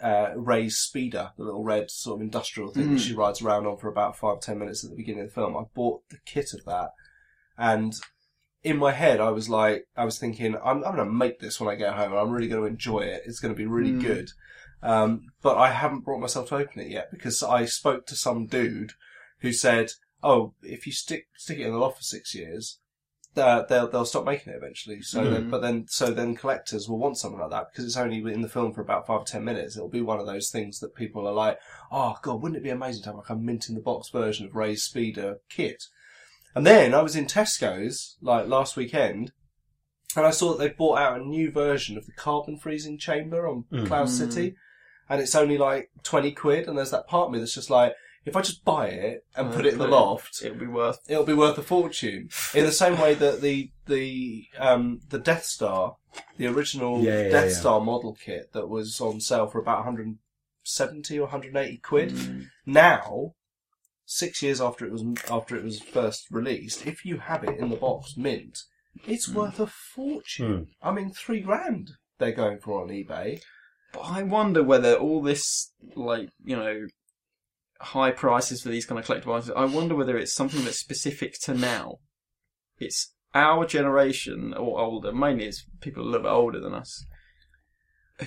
uh, 0.00 0.30
Rey's 0.36 0.76
speeder, 0.76 1.32
the 1.36 1.42
little 1.44 1.64
red 1.64 1.90
sort 1.90 2.18
of 2.18 2.22
industrial 2.22 2.70
thing 2.70 2.92
that 2.94 3.00
Mm. 3.00 3.04
she 3.08 3.14
rides 3.14 3.42
around 3.42 3.66
on 3.66 3.76
for 3.78 3.88
about 3.88 4.16
five 4.16 4.40
ten 4.40 4.58
minutes 4.60 4.84
at 4.84 4.90
the 4.90 4.96
beginning 4.96 5.22
of 5.22 5.28
the 5.30 5.34
film. 5.34 5.56
I 5.56 5.64
bought 5.74 6.02
the 6.10 6.18
kit 6.24 6.52
of 6.54 6.64
that, 6.66 6.90
and 7.58 7.92
in 8.62 8.78
my 8.78 8.92
head, 8.92 9.20
I 9.20 9.30
was 9.30 9.48
like, 9.48 9.86
I 9.96 10.04
was 10.04 10.18
thinking, 10.18 10.56
I'm, 10.56 10.82
I'm 10.84 10.96
going 10.96 10.96
to 10.96 11.04
make 11.06 11.38
this 11.38 11.60
when 11.60 11.68
I 11.68 11.76
get 11.76 11.94
home. 11.94 12.12
I'm 12.14 12.30
really 12.30 12.48
going 12.48 12.62
to 12.62 12.68
enjoy 12.68 13.00
it. 13.00 13.22
It's 13.26 13.38
going 13.40 13.54
to 13.54 13.58
be 13.58 13.66
really 13.66 13.92
Mm. 13.92 14.00
good. 14.00 14.28
Um, 14.82 15.28
but 15.42 15.56
I 15.56 15.70
haven't 15.70 16.04
brought 16.04 16.20
myself 16.20 16.48
to 16.48 16.56
open 16.56 16.80
it 16.80 16.90
yet 16.90 17.10
because 17.10 17.42
I 17.42 17.64
spoke 17.64 18.06
to 18.06 18.16
some 18.16 18.46
dude 18.46 18.92
who 19.40 19.52
said, 19.52 19.92
"Oh, 20.22 20.54
if 20.62 20.86
you 20.86 20.92
stick 20.92 21.28
stick 21.36 21.58
it 21.58 21.66
in 21.66 21.72
the 21.72 21.78
loft 21.78 21.98
for 21.98 22.04
six 22.04 22.34
years, 22.34 22.78
uh, 23.36 23.62
they'll 23.62 23.88
they'll 23.88 24.04
stop 24.04 24.24
making 24.26 24.52
it 24.52 24.56
eventually." 24.56 25.00
So, 25.00 25.24
Mm. 25.24 25.30
then, 25.30 25.50
but 25.50 25.62
then 25.62 25.86
so 25.88 26.10
then 26.12 26.36
collectors 26.36 26.88
will 26.88 26.98
want 26.98 27.16
something 27.18 27.40
like 27.40 27.50
that 27.50 27.68
because 27.72 27.84
it's 27.86 27.96
only 27.96 28.18
in 28.32 28.42
the 28.42 28.48
film 28.48 28.72
for 28.74 28.82
about 28.82 29.06
five 29.06 29.22
or 29.22 29.24
ten 29.24 29.44
minutes. 29.44 29.76
It'll 29.76 29.88
be 29.88 30.02
one 30.02 30.20
of 30.20 30.26
those 30.26 30.50
things 30.50 30.78
that 30.80 30.94
people 30.94 31.26
are 31.26 31.32
like, 31.34 31.58
"Oh 31.90 32.16
God, 32.22 32.42
wouldn't 32.42 32.58
it 32.58 32.62
be 32.62 32.70
amazing 32.70 33.02
to 33.04 33.08
have 33.08 33.16
like 33.16 33.30
a 33.30 33.36
mint 33.36 33.68
in 33.68 33.74
the 33.74 33.80
box 33.80 34.10
version 34.10 34.46
of 34.46 34.54
Rey's 34.54 34.84
Speeder 34.84 35.38
kit?" 35.48 35.84
And 36.56 36.66
then 36.66 36.94
I 36.94 37.02
was 37.02 37.14
in 37.14 37.26
Tesco's 37.26 38.16
like 38.20 38.46
last 38.48 38.76
weekend. 38.76 39.30
And 40.16 40.24
I 40.26 40.30
saw 40.30 40.52
that 40.52 40.58
they 40.58 40.70
bought 40.70 40.98
out 40.98 41.20
a 41.20 41.24
new 41.24 41.50
version 41.50 41.98
of 41.98 42.06
the 42.06 42.12
carbon 42.12 42.56
freezing 42.56 42.96
chamber 42.98 43.46
on 43.46 43.64
Mm. 43.70 43.86
Cloud 43.86 44.06
Mm. 44.08 44.10
City, 44.10 44.54
and 45.10 45.20
it's 45.20 45.34
only 45.34 45.58
like 45.58 45.90
twenty 46.02 46.32
quid. 46.32 46.66
And 46.66 46.78
there's 46.78 46.90
that 46.92 47.06
part 47.06 47.26
of 47.26 47.32
me 47.32 47.38
that's 47.38 47.54
just 47.54 47.68
like, 47.68 47.92
if 48.24 48.34
I 48.34 48.40
just 48.40 48.64
buy 48.64 48.88
it 48.88 49.24
and 49.36 49.48
Uh, 49.48 49.52
put 49.52 49.66
it 49.66 49.74
in 49.74 49.78
the 49.78 49.86
loft, 49.86 50.40
It'll 50.42 50.56
be 50.58 50.66
worth. 50.66 50.98
it'll 51.06 51.24
be 51.24 51.34
worth 51.34 51.58
a 51.58 51.62
fortune. 51.62 52.30
In 52.54 52.64
the 52.64 52.72
same 52.72 52.98
way 52.98 53.12
that 53.14 53.42
the 53.42 53.70
the 53.84 54.46
um 54.58 55.00
the 55.10 55.18
Death 55.18 55.44
Star, 55.44 55.96
the 56.38 56.46
original 56.46 57.02
Yeah, 57.02 57.24
yeah, 57.24 57.28
Death 57.28 57.50
yeah. 57.50 57.56
Star 57.60 57.80
model 57.80 58.14
kit 58.14 58.52
that 58.54 58.68
was 58.70 58.98
on 59.02 59.20
sale 59.20 59.48
for 59.48 59.58
about 59.60 59.80
170 59.84 61.18
or 61.18 61.22
180 61.26 61.76
quid, 61.78 62.10
Mm. 62.12 62.46
now. 62.64 63.34
Six 64.08 64.40
years 64.42 64.60
after 64.60 64.86
it 64.86 64.92
was 64.92 65.04
after 65.30 65.56
it 65.56 65.64
was 65.64 65.80
first 65.80 66.28
released, 66.30 66.86
if 66.86 67.04
you 67.04 67.18
have 67.18 67.42
it 67.44 67.58
in 67.58 67.70
the 67.70 67.76
box 67.76 68.16
mint, 68.16 68.58
it's 69.06 69.28
Mm. 69.28 69.34
worth 69.34 69.60
a 69.60 69.66
fortune. 69.66 70.66
Mm. 70.66 70.68
I 70.80 70.92
mean, 70.92 71.10
three 71.12 71.40
grand 71.40 71.90
they're 72.18 72.32
going 72.32 72.60
for 72.60 72.82
on 72.82 72.88
eBay. 72.88 73.42
But 73.92 74.00
I 74.02 74.22
wonder 74.22 74.62
whether 74.62 74.94
all 74.94 75.22
this, 75.22 75.72
like, 75.94 76.30
you 76.44 76.56
know, 76.56 76.86
high 77.80 78.10
prices 78.12 78.62
for 78.62 78.68
these 78.68 78.86
kind 78.86 78.98
of 78.98 79.04
collectible 79.06 79.34
items, 79.36 79.50
I 79.50 79.64
wonder 79.64 79.94
whether 79.94 80.16
it's 80.16 80.32
something 80.32 80.64
that's 80.64 80.78
specific 80.78 81.38
to 81.40 81.54
now. 81.54 81.98
It's 82.78 83.12
our 83.34 83.66
generation, 83.66 84.54
or 84.54 84.78
older, 84.80 85.12
mainly 85.12 85.46
it's 85.46 85.66
people 85.80 86.02
a 86.02 86.06
little 86.06 86.22
bit 86.22 86.30
older 86.30 86.60
than 86.60 86.74
us, 86.74 87.04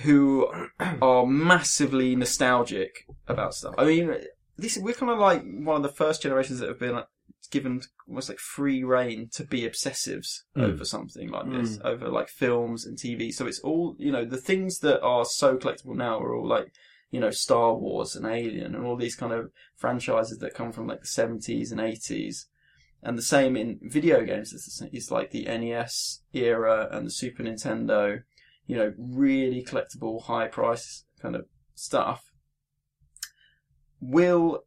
who 0.02 0.46
are 0.78 1.26
massively 1.26 2.14
nostalgic 2.14 3.06
about 3.26 3.54
stuff. 3.54 3.74
I 3.78 3.84
mean, 3.86 4.14
this 4.60 4.78
we're 4.78 4.94
kind 4.94 5.12
of 5.12 5.18
like 5.18 5.42
one 5.42 5.76
of 5.76 5.82
the 5.82 5.88
first 5.88 6.22
generations 6.22 6.58
that 6.60 6.68
have 6.68 6.78
been 6.78 6.94
like, 6.94 7.08
given 7.50 7.80
almost 8.08 8.28
like 8.28 8.38
free 8.38 8.84
rein 8.84 9.28
to 9.32 9.44
be 9.44 9.62
obsessives 9.62 10.42
Mm. 10.56 10.62
over 10.64 10.84
something 10.84 11.28
like 11.30 11.50
this, 11.50 11.78
Mm. 11.78 11.84
over 11.84 12.08
like 12.08 12.28
films 12.28 12.84
and 12.86 12.96
TV. 12.98 13.32
So 13.32 13.46
it's 13.46 13.60
all 13.60 13.96
you 13.98 14.12
know, 14.12 14.24
the 14.24 14.36
things 14.36 14.78
that 14.80 15.00
are 15.02 15.24
so 15.24 15.56
collectible 15.56 15.96
now 15.96 16.18
are 16.20 16.34
all 16.34 16.46
like 16.46 16.72
you 17.10 17.18
know 17.20 17.30
Star 17.30 17.74
Wars 17.74 18.14
and 18.14 18.26
Alien 18.26 18.74
and 18.74 18.84
all 18.86 18.96
these 18.96 19.16
kind 19.16 19.32
of 19.32 19.50
franchises 19.76 20.38
that 20.38 20.54
come 20.54 20.72
from 20.72 20.86
like 20.86 21.00
the 21.00 21.06
seventies 21.06 21.72
and 21.72 21.80
eighties. 21.80 22.46
And 23.02 23.16
the 23.16 23.22
same 23.22 23.56
in 23.56 23.78
video 23.82 24.22
games. 24.26 24.52
It's, 24.52 24.82
it's 24.92 25.10
like 25.10 25.30
the 25.30 25.46
NES 25.46 26.20
era 26.34 26.86
and 26.92 27.06
the 27.06 27.10
Super 27.10 27.42
Nintendo. 27.42 28.22
You 28.66 28.76
know, 28.76 28.92
really 28.98 29.64
collectible, 29.64 30.22
high 30.24 30.48
price 30.48 31.04
kind 31.20 31.34
of 31.34 31.46
stuff. 31.74 32.29
Will 34.00 34.64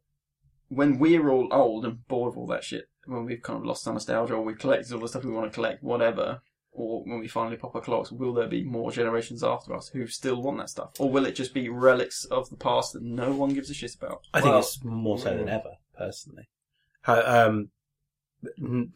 when 0.68 0.98
we're 0.98 1.28
all 1.30 1.48
old 1.52 1.84
and 1.84 2.06
bored 2.08 2.32
of 2.32 2.38
all 2.38 2.46
that 2.48 2.64
shit, 2.64 2.86
when 3.06 3.24
we've 3.24 3.42
kind 3.42 3.58
of 3.58 3.64
lost 3.64 3.86
our 3.86 3.94
nostalgia 3.94 4.34
or 4.34 4.42
we've 4.42 4.58
collected 4.58 4.92
all 4.92 5.00
the 5.00 5.08
stuff 5.08 5.24
we 5.24 5.30
want 5.30 5.50
to 5.50 5.54
collect, 5.54 5.82
whatever, 5.82 6.40
or 6.72 7.04
when 7.04 7.20
we 7.20 7.28
finally 7.28 7.56
pop 7.56 7.74
our 7.74 7.80
clocks, 7.80 8.10
will 8.10 8.34
there 8.34 8.48
be 8.48 8.64
more 8.64 8.90
generations 8.90 9.44
after 9.44 9.74
us 9.74 9.88
who 9.88 10.06
still 10.06 10.42
want 10.42 10.58
that 10.58 10.70
stuff? 10.70 10.90
Or 10.98 11.10
will 11.10 11.26
it 11.26 11.36
just 11.36 11.54
be 11.54 11.68
relics 11.68 12.24
of 12.26 12.50
the 12.50 12.56
past 12.56 12.94
that 12.94 13.02
no 13.02 13.32
one 13.32 13.50
gives 13.50 13.70
a 13.70 13.74
shit 13.74 13.94
about? 13.94 14.22
I 14.32 14.40
think 14.40 14.52
Well, 14.52 14.60
it's 14.60 14.82
more 14.82 15.18
so 15.18 15.36
than 15.36 15.48
ever, 15.48 15.74
personally. 15.96 16.48
How, 17.02 17.22
um, 17.22 17.70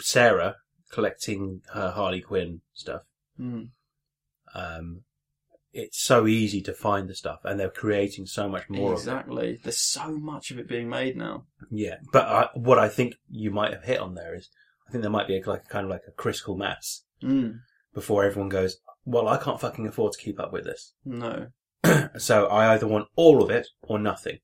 Sarah 0.00 0.56
collecting 0.90 1.62
her 1.72 1.90
Harley 1.90 2.20
Quinn 2.20 2.62
stuff. 2.72 3.02
Mm. 3.40 3.68
Um, 4.54 5.02
it's 5.78 5.98
so 6.02 6.26
easy 6.26 6.60
to 6.62 6.72
find 6.72 7.08
the 7.08 7.14
stuff, 7.14 7.40
and 7.44 7.58
they're 7.58 7.70
creating 7.70 8.26
so 8.26 8.48
much 8.48 8.68
more 8.68 8.92
of 8.92 8.98
it. 8.98 9.02
Exactly. 9.02 9.60
There's 9.62 9.78
so 9.78 10.10
much 10.18 10.50
of 10.50 10.58
it 10.58 10.68
being 10.68 10.88
made 10.88 11.16
now. 11.16 11.44
Yeah, 11.70 11.96
but 12.12 12.26
I, 12.26 12.48
what 12.54 12.78
I 12.78 12.88
think 12.88 13.14
you 13.30 13.50
might 13.50 13.72
have 13.72 13.84
hit 13.84 14.00
on 14.00 14.14
there 14.14 14.34
is, 14.34 14.50
I 14.86 14.90
think 14.90 15.02
there 15.02 15.10
might 15.10 15.28
be 15.28 15.38
a, 15.38 15.48
like 15.48 15.68
kind 15.68 15.84
of 15.84 15.90
like 15.90 16.02
a 16.08 16.12
critical 16.12 16.56
mass 16.56 17.02
Mm. 17.22 17.58
before 17.94 18.24
everyone 18.24 18.48
goes, 18.48 18.78
well, 19.04 19.26
I 19.28 19.38
can't 19.38 19.60
fucking 19.60 19.86
afford 19.88 20.12
to 20.12 20.18
keep 20.22 20.38
up 20.38 20.52
with 20.52 20.64
this. 20.64 20.94
No. 21.04 21.48
so 22.18 22.46
I 22.46 22.72
either 22.74 22.86
want 22.88 23.08
all 23.16 23.42
of 23.42 23.50
it 23.50 23.66
or 23.82 23.98
nothing. 23.98 24.38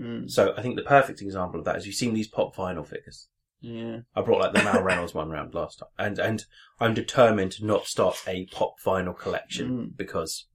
Mm. 0.00 0.30
So 0.30 0.54
I 0.56 0.62
think 0.62 0.76
the 0.76 0.82
perfect 0.82 1.20
example 1.22 1.58
of 1.60 1.64
that 1.66 1.76
is 1.76 1.86
you've 1.86 1.94
seen 1.94 2.14
these 2.14 2.28
pop 2.28 2.54
vinyl 2.56 2.86
figures. 2.86 3.28
Yeah. 3.60 4.00
I 4.14 4.20
brought 4.22 4.40
like 4.40 4.52
the 4.52 4.62
Mal 4.62 4.82
Reynolds 4.82 5.14
one 5.14 5.30
round 5.30 5.54
last 5.54 5.78
time, 5.78 5.88
and 5.98 6.18
and 6.18 6.44
I'm 6.80 6.92
determined 6.94 7.52
to 7.52 7.64
not 7.64 7.86
start 7.86 8.22
a 8.26 8.44
pop 8.46 8.74
vinyl 8.84 9.16
collection 9.18 9.70
Mm. 9.70 9.96
because 9.96 10.46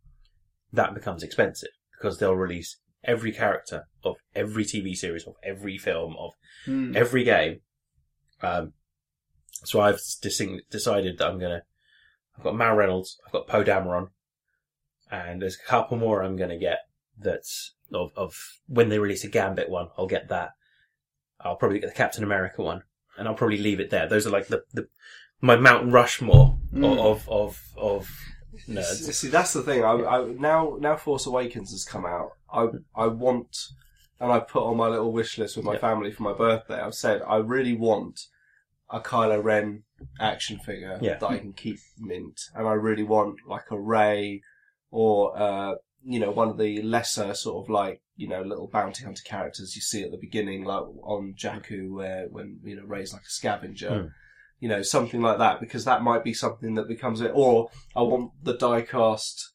that 0.73 0.93
becomes 0.93 1.23
expensive 1.23 1.69
because 1.97 2.17
they'll 2.19 2.35
release 2.35 2.77
every 3.03 3.31
character 3.31 3.83
of 4.03 4.15
every 4.35 4.63
TV 4.65 4.95
series 4.95 5.25
of 5.25 5.35
every 5.43 5.77
film 5.77 6.15
of 6.17 6.31
Mm. 6.67 6.95
every 6.95 7.23
game. 7.23 7.61
Um, 8.41 8.73
so 9.63 9.79
I've 9.79 9.99
decided 10.21 11.17
that 11.17 11.27
I'm 11.27 11.39
gonna 11.39 11.63
I've 12.37 12.43
got 12.43 12.55
Mal 12.55 12.75
Reynolds, 12.75 13.17
I've 13.25 13.31
got 13.33 13.47
Poe 13.47 13.63
Dameron, 13.63 14.09
and 15.11 15.41
there's 15.41 15.55
a 15.55 15.67
couple 15.67 15.97
more 15.97 16.21
I'm 16.21 16.35
going 16.37 16.49
to 16.51 16.57
get 16.57 16.79
that's 17.17 17.75
of, 17.93 18.11
of 18.15 18.35
when 18.67 18.87
they 18.89 18.99
release 18.99 19.23
a 19.23 19.27
Gambit 19.29 19.69
one, 19.69 19.89
I'll 19.97 20.07
get 20.07 20.29
that. 20.29 20.51
I'll 21.41 21.55
probably 21.57 21.79
get 21.79 21.87
the 21.89 21.95
Captain 21.95 22.23
America 22.23 22.61
one, 22.61 22.83
and 23.17 23.27
I'll 23.27 23.33
probably 23.35 23.57
leave 23.57 23.79
it 23.79 23.89
there. 23.89 24.07
Those 24.07 24.25
are 24.27 24.29
like 24.29 24.47
the, 24.47 24.63
the 24.73 24.87
my 25.41 25.55
Mount 25.57 25.91
Rushmore 25.91 26.57
Mm. 26.73 26.97
of 26.99 27.27
of 27.29 27.59
of 27.77 28.09
nerds. 28.67 29.13
See, 29.13 29.27
that's 29.29 29.53
the 29.53 29.61
thing. 29.61 29.83
I, 29.83 29.91
I 29.91 30.25
now 30.33 30.77
now 30.79 30.95
Force 30.95 31.25
Awakens 31.25 31.71
has 31.71 31.85
come 31.85 32.05
out. 32.05 32.31
I 32.51 32.67
I 32.95 33.07
want, 33.07 33.55
and 34.19 34.31
I 34.31 34.39
put 34.39 34.63
on 34.63 34.77
my 34.77 34.87
little 34.87 35.11
wish 35.11 35.37
list 35.37 35.55
with 35.57 35.65
my 35.65 35.73
Yeah. 35.73 35.79
family 35.79 36.11
for 36.11 36.23
my 36.23 36.33
birthday. 36.33 36.79
I've 36.79 36.95
said 36.95 37.21
I 37.27 37.37
really 37.37 37.75
want 37.75 38.19
a 38.89 38.99
Kylo 38.99 39.43
Ren 39.43 39.83
action 40.19 40.57
figure 40.59 40.97
Yeah. 41.01 41.17
that 41.17 41.27
I 41.29 41.37
can 41.37 41.53
keep 41.53 41.77
mint, 41.99 42.39
and 42.55 42.67
I 42.67 42.73
really 42.73 43.03
want 43.03 43.37
like 43.47 43.69
a 43.71 43.79
Rey 43.79 44.41
or 44.91 45.37
uh, 45.37 45.75
you 46.03 46.19
know 46.19 46.31
one 46.31 46.49
of 46.49 46.57
the 46.57 46.81
lesser 46.81 47.33
sort 47.33 47.63
of 47.65 47.69
like 47.69 48.01
you 48.15 48.27
know 48.27 48.41
little 48.41 48.67
bounty 48.67 49.03
hunter 49.03 49.21
characters 49.25 49.75
you 49.75 49.81
see 49.81 50.03
at 50.03 50.11
the 50.11 50.17
beginning, 50.17 50.63
like 50.63 50.83
on 51.03 51.33
Jakku, 51.37 51.91
where 51.91 52.27
when 52.29 52.59
you 52.63 52.75
know 52.75 52.83
Rey's 52.85 53.13
like 53.13 53.21
a 53.23 53.29
scavenger. 53.29 53.89
Mm. 53.89 54.11
You 54.59 54.67
know, 54.69 54.81
something 54.81 55.21
like 55.21 55.37
that, 55.37 55.59
because 55.59 55.85
that 55.85 56.01
might 56.01 56.23
be 56.23 56.33
something 56.33 56.75
that 56.75 56.87
becomes 56.87 57.21
it. 57.21 57.31
Or 57.33 57.69
I 57.95 58.01
want 58.01 58.31
the 58.43 58.57
die-cast 58.57 59.53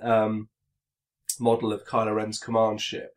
um, 0.00 0.48
model 1.38 1.72
of 1.72 1.84
Kylo 1.84 2.14
Ren's 2.14 2.38
command 2.38 2.80
ship, 2.80 3.10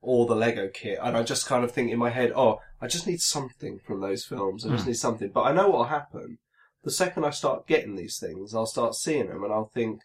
or 0.00 0.26
the 0.26 0.34
Lego 0.34 0.68
kit, 0.72 0.98
and 1.02 1.16
I 1.16 1.22
just 1.22 1.46
kind 1.46 1.62
of 1.62 1.72
think 1.72 1.90
in 1.90 1.98
my 1.98 2.10
head, 2.10 2.32
oh, 2.34 2.60
I 2.80 2.86
just 2.88 3.06
need 3.06 3.20
something 3.20 3.78
from 3.78 4.00
those 4.00 4.24
films. 4.24 4.64
I 4.66 4.70
just 4.70 4.84
Hmm. 4.84 4.90
need 4.90 4.96
something. 4.96 5.30
But 5.30 5.42
I 5.42 5.52
know 5.52 5.68
what'll 5.68 5.84
happen. 5.84 6.38
The 6.82 6.90
second 6.90 7.24
I 7.24 7.30
start 7.30 7.68
getting 7.68 7.94
these 7.94 8.18
things, 8.18 8.54
I'll 8.54 8.66
start 8.66 8.94
seeing 8.96 9.28
them, 9.28 9.44
and 9.44 9.52
I'll 9.52 9.70
think, 9.72 10.00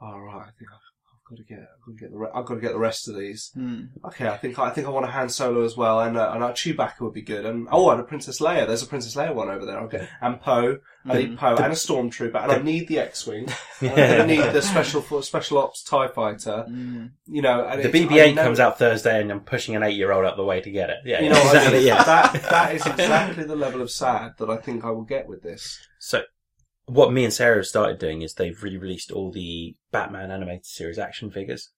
all 0.00 0.20
right, 0.20 0.48
I 0.48 0.50
think 0.56 0.70
I've 0.72 0.93
got 1.34 1.46
to 1.46 1.54
get, 1.54 1.58
I've 1.60 1.84
got 1.86 1.92
to 1.92 2.00
get 2.00 2.10
the, 2.12 2.18
re- 2.18 2.28
I've 2.34 2.44
got 2.44 2.54
to 2.54 2.60
get 2.60 2.72
the 2.72 2.78
rest 2.78 3.08
of 3.08 3.16
these. 3.16 3.50
Hmm. 3.54 3.80
Okay, 4.04 4.28
I 4.28 4.36
think 4.36 4.58
I 4.58 4.70
think 4.70 4.86
I 4.86 4.90
want 4.90 5.06
a 5.06 5.10
Han 5.10 5.28
Solo 5.28 5.62
as 5.64 5.76
well, 5.76 6.00
and 6.00 6.16
uh, 6.16 6.30
and 6.34 6.42
a 6.42 6.48
Chewbacca 6.48 7.00
would 7.00 7.14
be 7.14 7.22
good, 7.22 7.44
and 7.46 7.68
oh, 7.70 7.90
and 7.90 8.00
a 8.00 8.04
Princess 8.04 8.40
Leia. 8.40 8.66
There's 8.66 8.82
a 8.82 8.86
Princess 8.86 9.14
Leia 9.16 9.34
one 9.34 9.50
over 9.50 9.64
there. 9.66 9.80
Okay, 9.80 10.08
and 10.20 10.40
Poe. 10.40 10.78
I 11.06 11.18
need 11.18 11.36
Poe 11.36 11.54
and 11.56 11.66
a 11.66 11.76
stormtrooper, 11.76 12.42
and 12.42 12.50
I 12.50 12.58
need 12.62 12.88
the 12.88 12.98
X-wing. 12.98 13.46
I 13.82 14.24
need 14.24 14.40
the 14.54 14.62
special 14.62 15.02
for 15.02 15.22
special 15.22 15.58
ops 15.58 15.82
Tie 15.82 16.08
Fighter. 16.08 16.62
Hmm. 16.66 17.06
You 17.26 17.42
know, 17.42 17.62
and 17.66 17.82
The 17.82 17.88
it's- 17.88 18.04
BB-8 18.10 18.34
know- 18.36 18.42
comes 18.42 18.58
out 18.58 18.78
Thursday, 18.78 19.20
and 19.20 19.30
I'm 19.30 19.40
pushing 19.40 19.76
an 19.76 19.82
eight-year-old 19.82 20.24
up 20.24 20.36
the 20.36 20.44
way 20.44 20.62
to 20.62 20.70
get 20.70 20.88
it. 20.88 20.98
Yeah, 21.04 21.20
You 21.20 21.28
know 21.28 21.34
what 21.40 21.56
I 21.56 21.58
exactly. 21.58 21.78
mean? 21.80 21.86
Yeah. 21.88 22.04
That 22.04 22.32
that 22.50 22.74
is 22.74 22.86
exactly 22.86 23.44
the 23.44 23.54
level 23.56 23.82
of 23.82 23.90
sad 23.90 24.32
that 24.38 24.48
I 24.48 24.56
think 24.56 24.82
I 24.84 24.90
will 24.92 25.02
get 25.04 25.28
with 25.28 25.42
this. 25.42 25.78
So, 25.98 26.22
what 26.86 27.12
me 27.12 27.24
and 27.24 27.32
Sarah 27.32 27.56
have 27.56 27.66
started 27.66 27.98
doing 27.98 28.22
is 28.22 28.34
they've 28.34 28.62
re-released 28.62 29.10
all 29.10 29.30
the 29.32 29.76
Batman 29.90 30.30
animated 30.30 30.66
series 30.66 30.98
action 30.98 31.30
figures. 31.30 31.70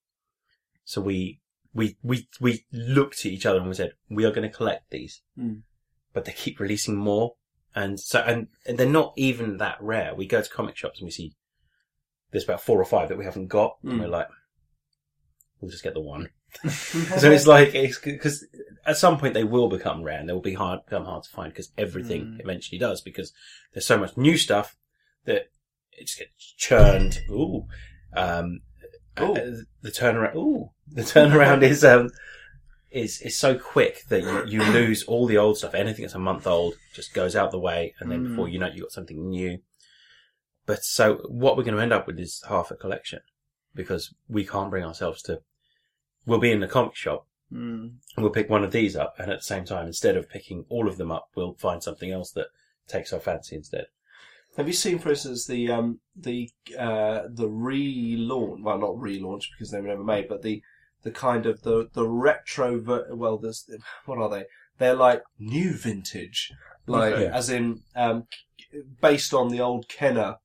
So 0.84 1.00
we 1.00 1.40
we 1.74 1.96
we 2.02 2.28
we 2.40 2.64
looked 2.72 3.20
at 3.20 3.26
each 3.26 3.46
other 3.46 3.58
and 3.58 3.68
we 3.68 3.74
said 3.74 3.92
we 4.08 4.24
are 4.24 4.32
going 4.32 4.48
to 4.48 4.56
collect 4.56 4.90
these, 4.90 5.22
Mm. 5.38 5.62
but 6.12 6.24
they 6.24 6.32
keep 6.32 6.58
releasing 6.58 6.96
more, 6.96 7.34
and 7.74 8.00
so 8.00 8.20
and, 8.20 8.48
and 8.66 8.78
they're 8.78 8.88
not 8.88 9.12
even 9.16 9.58
that 9.58 9.76
rare. 9.80 10.14
We 10.14 10.26
go 10.26 10.40
to 10.42 10.50
comic 10.50 10.76
shops 10.76 11.00
and 11.00 11.06
we 11.06 11.10
see 11.12 11.34
there's 12.30 12.44
about 12.44 12.62
four 12.62 12.80
or 12.80 12.84
five 12.84 13.08
that 13.08 13.18
we 13.18 13.24
haven't 13.24 13.48
got, 13.48 13.76
and 13.82 13.92
Mm. 13.94 14.00
we're 14.00 14.08
like, 14.08 14.28
we'll 15.60 15.70
just 15.70 15.84
get 15.84 15.94
the 15.94 16.00
one. 16.00 16.30
so 16.68 17.30
it's 17.30 17.46
like 17.46 17.72
because 17.72 18.46
at 18.86 18.96
some 18.96 19.18
point 19.18 19.34
they 19.34 19.44
will 19.44 19.68
become 19.68 20.02
rare 20.02 20.18
and 20.18 20.28
they 20.28 20.32
will 20.32 20.40
be 20.40 20.54
hard 20.54 20.80
become 20.86 21.04
hard 21.04 21.22
to 21.24 21.30
find 21.30 21.52
because 21.52 21.70
everything 21.76 22.24
Mm. 22.24 22.40
eventually 22.40 22.78
does 22.78 23.00
because 23.02 23.32
there's 23.72 23.86
so 23.86 23.98
much 23.98 24.16
new 24.16 24.36
stuff 24.38 24.76
that 25.26 25.48
it 25.92 26.06
just 26.06 26.18
gets 26.18 26.54
churned. 26.56 27.20
Ooh, 27.30 27.66
um, 28.16 28.60
Ooh. 29.20 29.34
uh, 29.34 29.50
the 29.82 29.90
turnaround. 29.90 30.34
Ooh, 30.36 30.70
the 30.90 31.02
turnaround 31.02 31.62
is 31.62 31.84
um 31.84 32.10
is 32.90 33.20
is 33.20 33.36
so 33.36 33.58
quick 33.58 34.04
that 34.08 34.22
you, 34.22 34.60
you 34.62 34.64
lose 34.72 35.02
all 35.04 35.26
the 35.26 35.36
old 35.38 35.58
stuff. 35.58 35.74
Anything 35.74 36.02
that's 36.04 36.14
a 36.14 36.18
month 36.18 36.46
old 36.46 36.74
just 36.94 37.12
goes 37.14 37.36
out 37.36 37.50
the 37.50 37.58
way, 37.58 37.94
and 38.00 38.10
then 38.10 38.24
Mm. 38.24 38.28
before 38.30 38.48
you 38.48 38.58
know 38.58 38.66
it, 38.66 38.74
you 38.74 38.82
got 38.82 38.92
something 38.92 39.28
new. 39.28 39.58
But 40.66 40.82
so 40.82 41.16
what 41.28 41.56
we're 41.56 41.62
going 41.62 41.76
to 41.76 41.82
end 41.82 41.92
up 41.92 42.06
with 42.06 42.18
is 42.18 42.42
half 42.48 42.70
a 42.72 42.74
collection 42.76 43.20
because 43.74 44.12
we 44.28 44.44
can't 44.44 44.70
bring 44.70 44.84
ourselves 44.84 45.22
to. 45.22 45.40
We'll 46.26 46.40
be 46.40 46.50
in 46.50 46.60
the 46.60 46.66
comic 46.66 46.96
shop 46.96 47.26
Hmm. 47.50 47.86
and 48.16 48.24
we'll 48.24 48.30
pick 48.30 48.50
one 48.50 48.64
of 48.64 48.72
these 48.72 48.96
up, 48.96 49.14
and 49.20 49.30
at 49.30 49.38
the 49.38 49.44
same 49.44 49.64
time, 49.64 49.86
instead 49.86 50.16
of 50.16 50.28
picking 50.28 50.64
all 50.68 50.88
of 50.88 50.96
them 50.96 51.12
up, 51.12 51.28
we'll 51.36 51.54
find 51.54 51.80
something 51.82 52.10
else 52.10 52.32
that 52.32 52.48
takes 52.88 53.12
our 53.12 53.20
fancy 53.20 53.54
instead. 53.54 53.86
Have 54.56 54.66
you 54.66 54.72
seen, 54.72 54.98
for 54.98 55.10
instance, 55.10 55.46
the 55.46 55.70
um, 55.70 56.00
the 56.14 56.50
uh, 56.78 57.22
the 57.28 57.48
relaunch? 57.48 58.62
Well, 58.62 58.78
not 58.78 58.96
relaunch 58.96 59.44
because 59.52 59.70
they 59.70 59.80
were 59.80 59.88
never 59.88 60.04
made, 60.04 60.28
but 60.28 60.42
the 60.42 60.62
the 61.02 61.10
kind 61.10 61.46
of 61.46 61.62
the 61.62 61.88
the 61.92 62.08
retro. 62.08 62.80
Ver- 62.80 63.14
well, 63.14 63.36
there's 63.38 63.68
what 64.06 64.18
are 64.18 64.30
they? 64.30 64.44
They're 64.78 64.94
like 64.94 65.22
new 65.38 65.72
vintage, 65.74 66.52
like 66.86 67.14
Okay. 67.14 67.26
as 67.26 67.50
in 67.50 67.80
um, 67.94 68.26
based 69.00 69.34
on 69.34 69.50
the 69.50 69.60
old 69.60 69.88
Kenner. 69.88 70.36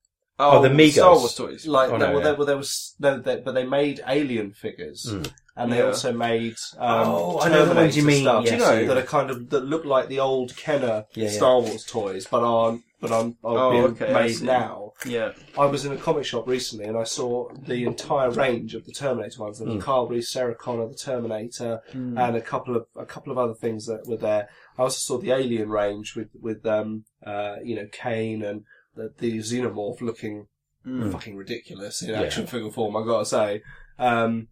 Oh, 0.44 0.62
the 0.62 0.68
Megos. 0.68 0.92
Star 0.92 1.14
Wars 1.16 1.34
toys. 1.34 1.66
Like, 1.66 1.90
Oh, 1.90 1.98
there, 1.98 2.08
no, 2.08 2.14
well, 2.14 2.18
yeah. 2.18 2.24
there, 2.24 2.34
well, 2.36 2.46
there 2.46 2.56
was 2.56 2.94
no, 2.98 3.18
they, 3.18 3.36
but 3.40 3.52
they 3.52 3.64
made 3.64 4.00
Alien 4.06 4.52
figures, 4.52 5.06
Mm. 5.10 5.30
and 5.56 5.72
they 5.72 5.78
Yeah. 5.78 5.86
also 5.86 6.12
made 6.12 6.56
um, 6.78 7.08
Oh, 7.08 7.40
I 7.40 7.48
know 7.48 7.66
the 7.66 7.74
ones 7.74 7.96
you 7.96 8.02
mean, 8.04 8.22
Stuff, 8.24 8.44
yes, 8.44 8.50
Do 8.50 8.56
you 8.56 8.62
know- 8.86 8.86
that 8.94 9.02
are 9.02 9.06
kind 9.06 9.30
of 9.30 9.50
that 9.50 9.64
look 9.64 9.84
like 9.84 10.08
the 10.08 10.20
old 10.20 10.56
Kenner 10.56 11.04
Yeah, 11.14 11.24
yeah. 11.24 11.30
Star 11.30 11.60
Wars 11.60 11.84
toys, 11.84 12.26
but 12.30 12.42
aren't 12.42 12.82
but 13.00 13.10
aren't, 13.10 13.36
are 13.42 13.58
Oh, 13.58 13.70
being 13.72 13.84
okay, 13.84 14.14
I 14.14 14.22
made 14.26 14.34
see. 14.36 14.44
now. 14.46 14.92
Yeah. 15.04 15.32
I 15.58 15.66
was 15.66 15.84
in 15.84 15.90
a 15.92 15.96
comic 15.96 16.24
shop 16.24 16.46
recently 16.46 16.84
and 16.84 16.96
I 16.96 17.02
saw 17.02 17.48
the 17.66 17.82
entire 17.84 18.30
range 18.30 18.76
of 18.76 18.84
the 18.86 18.92
Terminator 18.92 19.40
ones. 19.42 19.58
There 19.58 19.66
was 19.66 19.78
Mm. 19.78 19.80
Carl 19.80 20.06
Reese, 20.06 20.30
Sarah 20.30 20.54
Connor, 20.54 20.86
the 20.86 20.94
Terminator, 20.94 21.82
Hmm. 21.90 22.16
and 22.16 22.36
a 22.36 22.40
couple 22.40 22.76
of 22.76 22.86
a 22.96 23.04
couple 23.04 23.32
of 23.32 23.38
other 23.38 23.54
things 23.54 23.86
that 23.86 24.06
were 24.06 24.18
there. 24.28 24.48
I 24.78 24.82
also 24.82 24.98
saw 24.98 25.20
the 25.20 25.32
Alien 25.32 25.68
range 25.68 26.14
with 26.14 26.28
with 26.40 26.64
um 26.64 27.04
uh 27.26 27.56
you 27.64 27.74
know 27.74 27.88
Kane 27.90 28.44
and 28.44 28.62
the, 28.94 29.12
the 29.18 29.38
Xenomorph 29.38 30.00
looking 30.00 30.46
Hmm. 30.84 31.10
fucking 31.12 31.36
ridiculous 31.36 32.02
in 32.02 32.10
Yeah. 32.10 32.22
action 32.22 32.44
figure 32.46 32.70
form. 32.70 32.96
I 32.96 33.04
gotta 33.04 33.24
say, 33.24 33.62
um, 34.00 34.48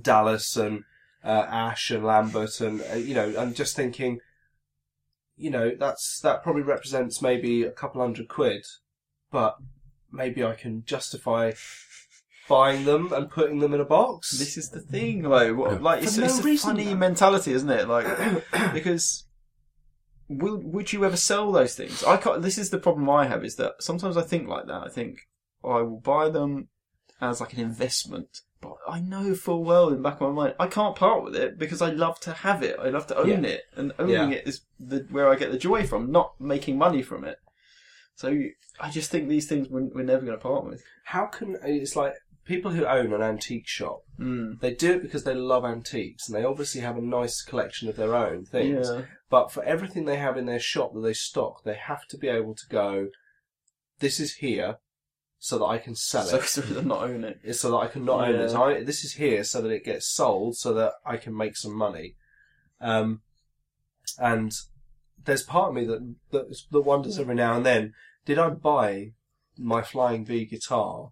Dallas 0.00 0.56
and 0.56 0.84
uh, 1.22 1.28
Ash 1.48 1.90
and 1.90 2.02
Lambert 2.04 2.60
and 2.62 2.80
uh, 2.90 2.94
you 2.96 3.14
know, 3.14 3.34
I'm 3.38 3.52
just 3.52 3.76
thinking, 3.76 4.20
you 5.36 5.50
know, 5.50 5.72
that's 5.78 6.20
that 6.20 6.42
probably 6.42 6.62
represents 6.62 7.20
maybe 7.20 7.62
a 7.64 7.70
couple 7.70 8.00
hundred 8.00 8.28
quid, 8.28 8.64
but 9.30 9.56
maybe 10.10 10.42
I 10.42 10.54
can 10.54 10.84
justify 10.86 11.52
buying 12.48 12.84
them 12.86 13.12
and 13.12 13.30
putting 13.30 13.58
them 13.58 13.74
in 13.74 13.80
a 13.80 13.84
box. 13.84 14.30
This 14.38 14.56
is 14.56 14.70
the 14.70 14.80
thing, 14.80 15.24
like, 15.24 15.54
what, 15.56 15.82
like 15.82 16.00
For 16.00 16.04
it's, 16.06 16.16
no 16.18 16.24
it's 16.26 16.38
a 16.40 16.42
reason, 16.42 16.70
funny 16.76 16.94
mentality, 16.94 17.52
isn't 17.52 17.70
it? 17.70 17.88
Like, 17.88 18.06
because 18.72 19.24
will 20.28 20.56
would 20.58 20.92
you 20.92 21.04
ever 21.04 21.16
sell 21.16 21.52
those 21.52 21.74
things? 21.74 22.02
I 22.04 22.16
can't. 22.16 22.42
This 22.42 22.58
is 22.58 22.70
the 22.70 22.78
problem 22.78 23.08
I 23.10 23.26
have 23.26 23.44
is 23.44 23.56
that 23.56 23.82
sometimes 23.82 24.16
I 24.16 24.22
think 24.22 24.48
like 24.48 24.66
that. 24.66 24.82
I 24.84 24.88
think 24.88 25.18
oh, 25.62 25.70
I 25.70 25.82
will 25.82 26.00
buy 26.00 26.28
them 26.28 26.68
as 27.20 27.40
like 27.40 27.52
an 27.52 27.60
investment, 27.60 28.40
but 28.60 28.74
I 28.88 29.00
know 29.00 29.34
full 29.34 29.64
well 29.64 29.88
in 29.88 29.96
the 29.96 30.02
back 30.02 30.20
of 30.20 30.28
my 30.34 30.44
mind 30.44 30.54
I 30.58 30.66
can't 30.66 30.96
part 30.96 31.24
with 31.24 31.36
it 31.36 31.58
because 31.58 31.80
I 31.82 31.90
love 31.90 32.20
to 32.20 32.32
have 32.32 32.62
it. 32.62 32.76
I 32.80 32.88
love 32.88 33.06
to 33.08 33.16
own 33.18 33.44
it, 33.44 33.62
and 33.76 33.92
owning 33.98 34.32
Yeah. 34.32 34.38
it 34.38 34.46
is 34.46 34.62
the, 34.80 35.06
where 35.10 35.28
I 35.28 35.36
get 35.36 35.52
the 35.52 35.58
joy 35.58 35.86
from, 35.86 36.10
not 36.10 36.40
making 36.40 36.78
money 36.78 37.02
from 37.02 37.24
it. 37.24 37.38
So 38.16 38.28
I 38.80 38.90
just 38.90 39.10
think 39.10 39.28
these 39.28 39.48
things 39.48 39.68
we're, 39.68 39.88
we're 39.94 40.04
never 40.04 40.24
going 40.24 40.38
to 40.38 40.42
part 40.42 40.64
with. 40.64 40.82
How 41.04 41.26
can 41.26 41.56
it's 41.64 41.96
like 41.96 42.14
people 42.44 42.72
who 42.72 42.84
own 42.86 43.12
an 43.12 43.22
antique 43.22 43.66
shop? 43.66 44.02
Mm. 44.18 44.60
They 44.60 44.74
do 44.74 44.92
it 44.92 45.02
because 45.02 45.24
they 45.24 45.34
love 45.34 45.64
antiques, 45.64 46.28
and 46.28 46.36
they 46.36 46.44
obviously 46.44 46.80
have 46.80 46.96
a 46.96 47.02
nice 47.02 47.42
collection 47.42 47.88
of 47.88 47.96
their 47.96 48.14
own 48.14 48.44
things. 48.44 48.88
Yeah. 48.90 49.02
But 49.30 49.50
for 49.50 49.62
everything 49.64 50.04
they 50.04 50.16
have 50.18 50.36
in 50.36 50.46
their 50.46 50.60
shop 50.60 50.94
that 50.94 51.00
they 51.00 51.14
stock, 51.14 51.64
they 51.64 51.74
have 51.74 52.06
to 52.08 52.18
be 52.18 52.28
able 52.28 52.54
to 52.54 52.66
go, 52.68 53.08
this 53.98 54.20
is 54.20 54.34
here 54.36 54.78
so 55.38 55.58
that 55.58 55.64
I 55.64 55.78
can 55.78 55.94
sell 55.94 56.24
So, 56.24 56.36
it. 56.36 56.44
so 56.44 56.62
to 56.62 56.82
not 56.82 57.02
own 57.02 57.24
it. 57.24 57.38
It's 57.42 57.60
so 57.60 57.70
that 57.72 57.76
I 57.76 57.86
can 57.88 58.04
not 58.04 58.28
own 58.28 58.34
Yeah. 58.34 58.42
this. 58.42 58.54
I, 58.54 58.82
this 58.82 59.04
is 59.04 59.14
here 59.14 59.44
so 59.44 59.60
that 59.60 59.70
it 59.70 59.84
gets 59.84 60.06
sold 60.08 60.56
so 60.56 60.72
that 60.74 60.92
I 61.04 61.16
can 61.16 61.36
make 61.36 61.56
some 61.56 61.74
money. 61.76 62.16
Um, 62.80 63.20
and 64.18 64.52
there's 65.22 65.42
part 65.42 65.70
of 65.70 65.74
me 65.74 65.84
that, 65.84 66.14
that, 66.30 66.56
that 66.70 66.80
wonders 66.80 67.18
every 67.18 67.34
now 67.34 67.56
and 67.56 67.66
then, 67.66 67.92
did 68.24 68.38
I 68.38 68.50
buy 68.50 69.12
my 69.58 69.82
Flying 69.82 70.24
V 70.24 70.44
guitar 70.46 71.10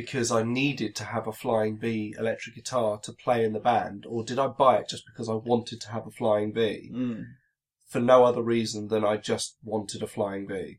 because 0.00 0.30
I 0.32 0.42
needed 0.42 0.96
to 0.96 1.04
have 1.04 1.26
a 1.26 1.32
Flying 1.32 1.76
V 1.76 2.14
electric 2.18 2.54
guitar 2.54 2.98
to 3.00 3.12
play 3.12 3.44
in 3.44 3.52
the 3.52 3.60
band, 3.60 4.06
or 4.08 4.24
did 4.24 4.38
I 4.38 4.46
buy 4.46 4.76
it 4.78 4.88
just 4.88 5.04
because 5.04 5.28
I 5.28 5.34
wanted 5.34 5.78
to 5.82 5.90
have 5.90 6.06
a 6.06 6.10
Flying 6.10 6.54
V? 6.54 6.90
Mm. 6.90 7.24
for 7.86 8.00
no 8.00 8.24
other 8.24 8.40
reason 8.40 8.88
than 8.88 9.04
I 9.04 9.16
just 9.16 9.56
wanted 9.64 10.02
a 10.02 10.06
flying 10.06 10.46
V. 10.46 10.78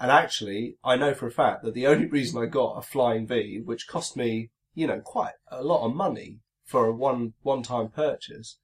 And 0.00 0.10
actually, 0.10 0.78
I 0.82 0.96
know 0.96 1.12
for 1.12 1.26
a 1.26 1.30
fact 1.30 1.62
that 1.62 1.74
the 1.74 1.86
only 1.86 2.06
reason 2.06 2.42
I 2.42 2.46
got 2.46 2.78
a 2.78 2.82
flying 2.82 3.26
V, 3.26 3.60
which 3.62 3.86
cost 3.86 4.16
me, 4.16 4.50
you 4.74 4.86
know, 4.86 5.00
quite 5.00 5.34
a 5.48 5.62
lot 5.62 5.84
of 5.86 5.94
money 5.94 6.40
for 6.64 6.86
a 6.86 6.92
one 6.92 7.34
one 7.42 7.62
time 7.62 7.88
purchase, 7.90 8.58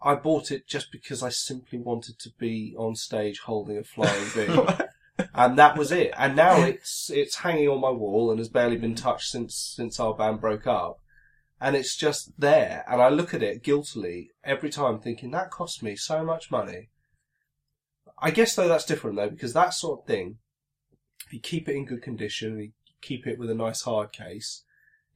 I 0.00 0.14
bought 0.14 0.50
it 0.50 0.66
just 0.66 0.90
because 0.90 1.22
I 1.22 1.28
simply 1.28 1.78
wanted 1.78 2.18
to 2.20 2.30
be 2.38 2.74
on 2.78 2.94
stage 2.96 3.40
holding 3.40 3.76
a 3.76 3.84
flying 3.84 4.24
V. 4.34 4.46
and 5.34 5.58
that 5.58 5.76
was 5.76 5.92
it. 5.92 6.12
And 6.16 6.36
now 6.36 6.62
it's 6.62 7.10
it's 7.10 7.36
hanging 7.36 7.68
on 7.68 7.80
my 7.80 7.90
wall 7.90 8.30
and 8.30 8.38
has 8.38 8.48
barely 8.48 8.76
been 8.76 8.94
touched 8.94 9.30
since 9.30 9.54
since 9.76 9.98
our 10.00 10.14
band 10.14 10.40
broke 10.40 10.66
up. 10.66 11.00
And 11.60 11.74
it's 11.74 11.96
just 11.96 12.38
there, 12.38 12.84
and 12.88 13.02
I 13.02 13.08
look 13.08 13.34
at 13.34 13.42
it 13.42 13.64
guiltily 13.64 14.30
every 14.44 14.70
time, 14.70 15.00
thinking 15.00 15.32
that 15.32 15.50
cost 15.50 15.82
me 15.82 15.96
so 15.96 16.24
much 16.24 16.52
money. 16.52 16.88
I 18.20 18.30
guess 18.30 18.54
though 18.54 18.68
that's 18.68 18.84
different 18.84 19.16
though, 19.16 19.30
because 19.30 19.54
that 19.54 19.74
sort 19.74 20.00
of 20.00 20.06
thing, 20.06 20.38
if 21.26 21.32
you 21.32 21.40
keep 21.40 21.68
it 21.68 21.74
in 21.74 21.84
good 21.84 22.02
condition, 22.02 22.58
you 22.60 22.70
keep 23.00 23.26
it 23.26 23.38
with 23.40 23.50
a 23.50 23.54
nice 23.56 23.82
hard 23.82 24.12
case, 24.12 24.62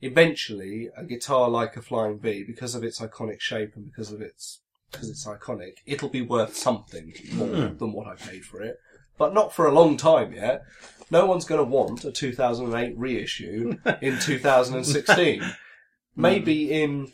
eventually 0.00 0.88
a 0.96 1.04
guitar 1.04 1.48
like 1.48 1.76
a 1.76 1.82
Flying 1.82 2.18
V, 2.18 2.42
because 2.44 2.74
of 2.74 2.82
its 2.82 3.00
iconic 3.00 3.40
shape 3.40 3.76
and 3.76 3.84
because 3.84 4.10
of 4.10 4.20
its 4.20 4.60
because 4.90 5.08
it's 5.08 5.26
iconic, 5.26 5.76
it'll 5.86 6.10
be 6.10 6.20
worth 6.22 6.54
something 6.56 7.14
more 7.34 7.46
Hmm. 7.48 7.76
than 7.78 7.92
what 7.92 8.06
I 8.08 8.14
paid 8.14 8.44
for 8.44 8.60
it. 8.62 8.78
But 9.18 9.34
not 9.34 9.52
for 9.52 9.66
a 9.66 9.72
long 9.72 9.96
time 9.96 10.32
yet. 10.32 10.64
No 11.10 11.26
one's 11.26 11.44
going 11.44 11.58
to 11.58 11.64
want 11.64 12.04
a 12.04 12.12
2008 12.12 12.96
reissue 12.96 13.78
in 14.00 14.18
2016. 14.18 15.42
Maybe 16.16 16.72
in, 16.72 17.12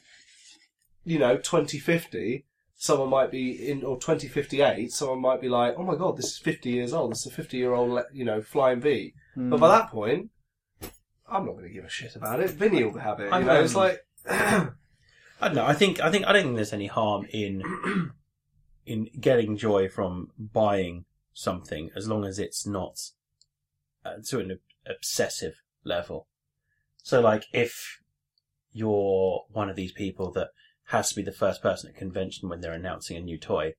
you 1.05 1.19
know, 1.19 1.37
2050, 1.37 2.45
someone 2.77 3.11
might 3.11 3.31
be 3.31 3.69
in, 3.71 3.83
or 3.83 3.97
2058, 3.97 4.93
someone 4.93 5.21
might 5.21 5.41
be 5.41 5.49
like, 5.49 5.75
oh 5.77 5.83
my 5.83 5.97
god, 5.97 6.17
this 6.17 6.27
is 6.27 6.39
50 6.39 6.71
years 6.71 6.93
old. 6.93 7.13
This 7.13 7.27
is 7.27 7.33
a 7.33 7.35
50 7.35 7.57
year 7.57 7.75
old, 7.75 8.01
you 8.13 8.25
know, 8.25 8.41
Flying 8.41 8.81
V. 8.81 9.15
Hmm. 9.35 9.51
But 9.51 9.61
by 9.61 9.69
that 9.69 9.91
point, 9.91 10.31
I'm 11.29 11.45
not 11.45 11.53
going 11.53 11.65
to 11.65 11.75
give 11.75 11.85
a 11.85 11.91
shit 11.91 12.17
about 12.17 12.41
it. 12.41 12.51
Vinny 12.51 12.85
will 12.85 12.99
have 12.99 13.21
it. 13.21 13.33
You 13.33 13.45
know, 13.45 13.61
it's 13.61 13.75
like, 13.75 14.05
I 14.29 14.71
don't 15.43 15.55
know. 15.55 15.67
I 15.67 15.75
think 15.75 16.01
I 16.01 16.11
think 16.11 16.27
I 16.27 16.33
don't 16.33 16.45
think 16.45 16.57
there's 16.57 16.73
any 16.73 16.87
harm 16.87 17.27
in 17.31 17.63
in 18.87 19.09
getting 19.21 19.57
joy 19.57 19.89
from 19.89 20.31
buying 20.39 21.05
something 21.33 21.91
as 21.95 22.09
long 22.09 22.25
as 22.25 22.39
it's 22.39 22.67
not 22.67 22.99
uh, 24.05 24.15
to 24.27 24.41
an 24.41 24.59
obsessive 24.87 25.55
level. 25.85 26.27
So, 27.03 27.21
like, 27.21 27.45
if 27.53 28.01
you're 28.73 29.45
one 29.51 29.71
of 29.71 29.77
these 29.77 29.93
people 29.93 30.31
that 30.33 30.49
has 30.87 31.11
to 31.11 31.17
be 31.17 31.23
the 31.23 31.33
first 31.33 31.63
person 31.63 31.91
at 31.91 31.97
convention 31.97 32.49
when 32.49 32.61
they're 32.61 32.73
announcing 32.73 33.17
a 33.17 33.21
new 33.21 33.39
toy, 33.39 33.75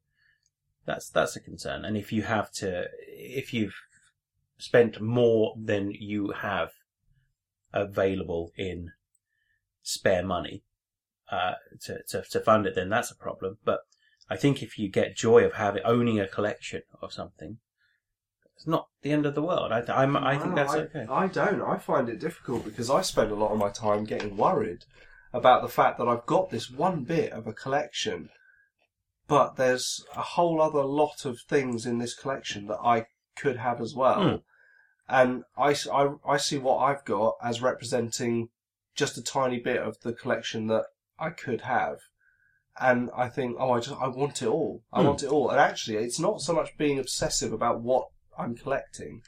that's 0.85 1.09
that's 1.09 1.35
a 1.35 1.39
concern. 1.39 1.85
And 1.85 1.97
if 1.97 2.12
you 2.12 2.23
have 2.23 2.51
to, 2.53 2.85
if 3.07 3.53
you've 3.53 3.75
spent 4.57 5.01
more 5.01 5.55
than 5.57 5.91
you 5.91 6.31
have 6.31 6.71
available 7.73 8.51
in 8.57 8.91
spare 9.83 10.23
money, 10.23 10.63
uh, 11.31 11.53
to, 11.81 11.99
to 12.09 12.23
to 12.31 12.39
fund 12.39 12.65
it, 12.65 12.75
then 12.75 12.89
that's 12.89 13.12
a 13.12 13.15
problem. 13.15 13.57
But 13.63 13.81
I 14.29 14.37
think 14.37 14.61
if 14.61 14.77
you 14.77 14.89
get 14.89 15.15
joy 15.15 15.43
of 15.43 15.53
having 15.53 15.83
owning 15.83 16.19
a 16.19 16.27
collection 16.27 16.83
of 17.01 17.11
something, 17.11 17.57
it's 18.55 18.67
not 18.67 18.89
the 19.01 19.11
end 19.11 19.25
of 19.25 19.35
the 19.35 19.41
world. 19.41 19.71
I 19.71 19.79
th- 19.79 19.97
I'm, 19.97 20.15
I 20.17 20.37
think 20.37 20.49
No, 20.49 20.55
that's 20.55 20.73
I, 20.73 20.79
okay. 20.79 21.05
I 21.09 21.27
don't. 21.27 21.61
I 21.61 21.77
find 21.77 22.09
it 22.09 22.19
difficult 22.19 22.65
because 22.65 22.89
I 22.89 23.01
spend 23.01 23.31
a 23.31 23.35
lot 23.35 23.51
of 23.51 23.57
my 23.57 23.69
time 23.69 24.03
getting 24.03 24.37
worried 24.37 24.85
about 25.33 25.61
the 25.61 25.69
fact 25.69 25.97
that 25.97 26.07
I've 26.07 26.25
got 26.25 26.49
this 26.49 26.69
one 26.69 27.03
bit 27.03 27.31
of 27.31 27.47
a 27.47 27.53
collection, 27.53 28.29
but 29.27 29.55
there's 29.55 30.03
a 30.15 30.21
whole 30.21 30.61
other 30.61 30.83
lot 30.83 31.25
of 31.25 31.39
things 31.41 31.85
in 31.85 31.99
this 31.99 32.13
collection 32.13 32.67
that 32.67 32.79
I 32.83 33.05
could 33.35 33.57
have 33.57 33.79
as 33.79 33.95
well. 33.95 34.29
Hmm. 34.29 34.35
And 35.07 35.43
I 35.57 35.73
see 35.73 36.57
what 36.57 36.77
I've 36.77 37.05
got 37.05 37.37
as 37.41 37.61
representing 37.61 38.49
just 38.93 39.17
a 39.17 39.23
tiny 39.23 39.59
bit 39.59 39.81
of 39.81 40.01
the 40.01 40.13
collection 40.13 40.67
that 40.67 40.85
I 41.17 41.29
could 41.29 41.61
have. 41.61 41.99
And 42.79 43.09
I 43.15 43.27
think, 43.27 43.57
oh, 43.59 43.71
I 43.71 43.79
just, 43.79 43.99
I 43.99 44.07
want 44.07 44.41
it 44.41 44.47
all. 44.47 44.83
I 44.93 45.01
Hmm. 45.01 45.07
want 45.07 45.23
it 45.23 45.29
all. 45.29 45.49
And 45.49 45.59
actually, 45.59 45.97
it's 45.97 46.19
not 46.19 46.41
so 46.41 46.53
much 46.53 46.77
being 46.77 46.97
obsessive 46.99 47.51
about 47.51 47.81
what 47.81 48.07
I'm 48.37 48.55
collecting. 48.55 49.21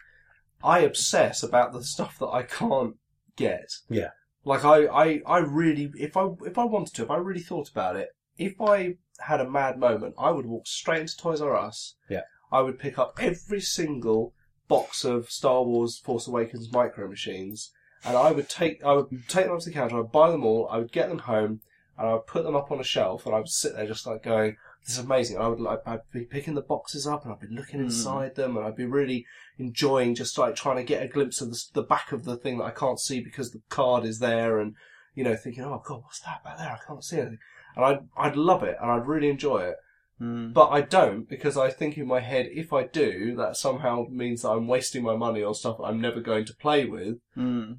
I 0.64 0.80
obsess 0.80 1.44
about 1.44 1.74
the 1.74 1.84
stuff 1.84 2.18
that 2.20 2.30
I 2.30 2.44
can't 2.44 2.96
get. 3.36 3.68
Yeah. 3.90 4.12
Like 4.46 4.64
I, 4.64 4.86
I, 4.88 5.22
I 5.26 5.38
really, 5.40 5.92
if 5.96 6.16
I, 6.16 6.30
if 6.46 6.58
I 6.58 6.64
wanted 6.66 6.94
to, 6.96 7.04
if 7.04 7.12
I 7.12 7.18
really 7.18 7.42
thought 7.42 7.70
about 7.70 7.96
it, 7.96 8.10
if 8.38 8.60
I 8.62 8.96
had 9.20 9.42
a 9.42 9.50
mad 9.50 9.78
moment, 9.78 10.16
I 10.18 10.32
would 10.32 10.46
walk 10.46 10.66
straight 10.68 11.02
into 11.02 11.18
Toys 11.18 11.42
R 11.42 11.56
Us. 11.56 11.96
Yeah. 12.10 12.22
I 12.52 12.62
would 12.62 12.80
pick 12.80 12.98
up 12.98 13.18
every 13.20 13.62
single 13.62 14.34
box 14.68 15.04
of 15.04 15.30
Star 15.30 15.64
Wars 15.64 16.00
Force 16.00 16.28
Awakens 16.28 16.72
micro 16.72 17.08
machines, 17.08 17.72
and 18.06 18.16
I 18.18 18.32
would 18.32 18.50
take, 18.50 18.84
I 18.84 18.94
would 18.94 19.10
take 19.28 19.46
them 19.46 19.56
up 19.56 19.60
to 19.62 19.70
the 19.70 19.74
counter, 19.74 20.00
I'd 20.00 20.12
buy 20.12 20.32
them 20.32 20.44
all, 20.46 20.68
I 20.72 20.78
would 20.78 20.92
get 20.92 21.10
them 21.10 21.20
home, 21.20 21.62
and 22.02 22.10
I 22.10 22.14
would 22.14 22.28
put 22.28 22.44
them 22.44 22.56
up 22.56 22.72
on 22.72 22.80
a 22.80 22.84
shelf, 22.84 23.26
and 23.26 23.36
I 23.36 23.38
would 23.38 23.48
sit 23.50 23.76
there 23.76 23.86
just 23.88 24.06
like 24.08 24.24
going, 24.24 24.58
"This 24.84 24.98
is 24.98 25.06
amazing." 25.06 25.38
I 25.38 25.48
would 25.48 25.60
like, 25.60 25.82
I'd 25.86 26.02
be 26.12 26.26
picking 26.26 26.56
the 26.56 26.62
boxes 26.62 27.06
up, 27.08 27.24
and 27.24 27.32
I'd 27.32 27.40
be 27.40 27.56
looking 27.56 27.80
Mm. 27.80 27.86
inside 27.86 28.36
them, 28.36 28.58
and 28.58 28.66
I'd 28.66 28.76
be 28.76 28.86
really 28.86 29.26
enjoying 29.58 30.16
just 30.16 30.38
like 30.38 30.56
trying 30.56 30.78
to 30.78 30.84
get 30.84 31.04
a 31.04 31.08
glimpse 31.08 31.40
of 31.42 31.52
the, 31.52 31.64
the 31.74 31.84
back 31.84 32.12
of 32.12 32.26
the 32.26 32.36
thing 32.36 32.58
that 32.58 32.66
I 32.66 32.72
can't 32.72 33.00
see 33.00 33.20
because 33.22 33.52
the 33.52 33.62
card 33.70 34.04
is 34.06 34.20
there, 34.20 34.60
and 34.60 34.76
you 35.14 35.24
know, 35.24 35.36
thinking, 35.36 35.64
"Oh 35.64 35.82
God, 35.86 36.04
what's 36.04 36.20
that 36.22 36.44
back 36.44 36.58
there? 36.58 36.72
I 36.72 36.80
can't 36.86 37.04
see 37.04 37.20
anything." 37.20 37.40
And 37.76 37.86
I'd 37.86 38.00
I'd 38.18 38.36
love 38.36 38.64
it, 38.64 38.78
and 38.82 38.90
I'd 38.92 39.08
really 39.08 39.30
enjoy 39.30 39.60
it. 39.60 39.76
Hmm. 40.18 40.52
But 40.52 40.70
I 40.70 40.82
don't 40.82 41.28
because 41.28 41.58
I 41.58 41.70
think 41.72 41.98
in 41.98 42.08
my 42.08 42.20
head, 42.20 42.48
if 42.52 42.72
I 42.74 42.84
do, 42.84 43.36
that 43.38 43.58
somehow 43.58 44.06
means 44.10 44.42
that 44.42 44.50
I'm 44.52 44.68
wasting 44.68 45.04
my 45.04 45.16
money 45.16 45.42
on 45.44 45.54
stuff 45.56 45.80
I'm 45.84 46.00
never 46.00 46.20
going 46.22 46.46
to 46.46 46.56
play 46.56 46.86
with. 46.86 47.20
Hmm. 47.34 47.74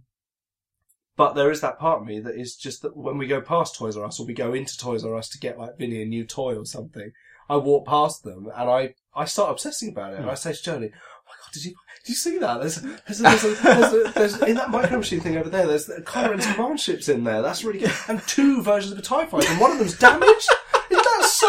But 1.16 1.34
there 1.34 1.50
is 1.50 1.60
that 1.60 1.78
part 1.78 2.00
of 2.00 2.06
me 2.06 2.20
that 2.20 2.34
is 2.34 2.56
just 2.56 2.82
that 2.82 2.96
when 2.96 3.18
we 3.18 3.26
go 3.26 3.40
past 3.40 3.76
Toys 3.76 3.96
R 3.96 4.04
Us 4.04 4.18
or 4.18 4.26
we 4.26 4.32
go 4.32 4.54
into 4.54 4.78
Toys 4.78 5.04
R 5.04 5.14
Us 5.14 5.28
to 5.30 5.38
get 5.38 5.58
like 5.58 5.78
Vinny 5.78 6.02
a 6.02 6.06
new 6.06 6.24
toy 6.24 6.56
or 6.56 6.64
something, 6.64 7.12
I 7.48 7.56
walk 7.56 7.86
past 7.86 8.24
them 8.24 8.48
and 8.54 8.70
I, 8.70 8.94
I 9.14 9.26
start 9.26 9.50
obsessing 9.50 9.90
about 9.90 10.14
it. 10.14 10.20
And 10.20 10.30
I 10.30 10.34
say 10.34 10.52
to 10.54 10.58
Jodie, 10.58 10.90
"Oh 10.92 11.22
my 11.26 11.34
god, 11.38 11.52
did 11.52 11.64
you 11.66 11.74
did 12.04 12.08
you 12.08 12.14
see 12.14 12.38
that? 12.38 12.60
There's 12.60 12.76
there's, 12.76 13.18
there's, 13.18 13.44
a, 13.44 13.62
there's, 13.62 13.92
a, 13.92 14.12
there's 14.14 14.42
in 14.42 14.56
that 14.56 14.70
micro 14.70 14.98
machine 14.98 15.20
thing 15.20 15.36
over 15.36 15.50
there. 15.50 15.66
There's 15.66 15.88
Kylo 15.88 16.30
Ren's 16.30 16.46
command 16.46 16.80
ships 16.80 17.08
in 17.08 17.24
there. 17.24 17.42
That's 17.42 17.62
really 17.62 17.80
good. 17.80 17.92
And 18.08 18.22
two 18.26 18.62
versions 18.62 18.92
of 18.92 18.98
a 18.98 19.02
Tie 19.02 19.26
Fighter, 19.26 19.50
and 19.50 19.60
one 19.60 19.70
of 19.70 19.78
them's 19.78 19.98
damaged. 19.98 20.48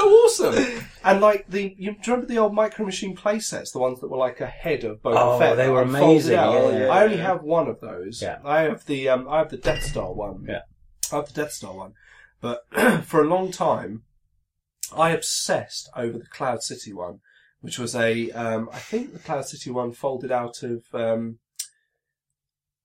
Isn't 0.04 0.22
that 0.22 0.30
so 0.32 0.50
awesome? 0.52 0.84
And 1.06 1.20
like 1.20 1.46
the, 1.50 1.76
you 1.78 1.92
do 1.92 1.98
you 1.98 2.14
remember 2.14 2.26
the 2.28 2.38
old 2.40 2.54
Micro 2.54 2.86
Machine 2.86 3.14
play 3.14 3.38
sets, 3.40 3.72
the 3.72 3.80
ones 3.80 4.00
that 4.00 4.08
were 4.10 4.18
like 4.18 4.40
a 4.40 4.48
head 4.48 4.86
of 4.86 5.02
Boba 5.02 5.16
Oh, 5.18 5.38
Fett? 5.40 5.58
they 5.58 5.66
that 5.66 5.72
were 5.74 5.82
I 5.84 5.86
folded 5.86 6.00
amazing, 6.06 6.36
out? 6.38 6.54
yeah, 6.54 6.80
yeah, 6.80 6.88
I 6.88 7.04
only 7.04 7.18
yeah. 7.18 7.24
have 7.24 7.44
one 7.44 7.68
of 7.68 7.82
those. 7.82 8.22
Yeah. 8.22 8.38
I 8.46 8.62
have 8.62 8.86
the 8.86 9.10
um, 9.10 9.28
I 9.28 9.40
have 9.40 9.50
the 9.50 9.58
Death 9.58 9.84
Star 9.84 10.14
one. 10.14 10.46
Yeah. 10.48 10.62
I 11.12 11.18
have 11.18 11.28
the 11.28 11.42
Death 11.42 11.52
Star 11.52 11.74
one. 11.76 11.94
But 12.40 12.62
for 13.04 13.22
a 13.22 13.28
long 13.28 13.52
time, 13.52 14.04
I 14.96 15.10
obsessed 15.10 15.90
over 15.96 16.18
the 16.18 16.26
Cloud 16.26 16.64
City 16.64 16.94
one, 16.94 17.20
which 17.60 17.78
was 17.78 17.96
a 17.96 18.32
um, 18.32 18.70
I 18.72 18.80
think 18.80 19.12
the 19.12 19.20
Cloud 19.20 19.46
City 19.46 19.72
one 19.72 19.92
folded 19.92 20.32
out 20.32 20.64
of 20.64 20.84
um, 20.94 21.40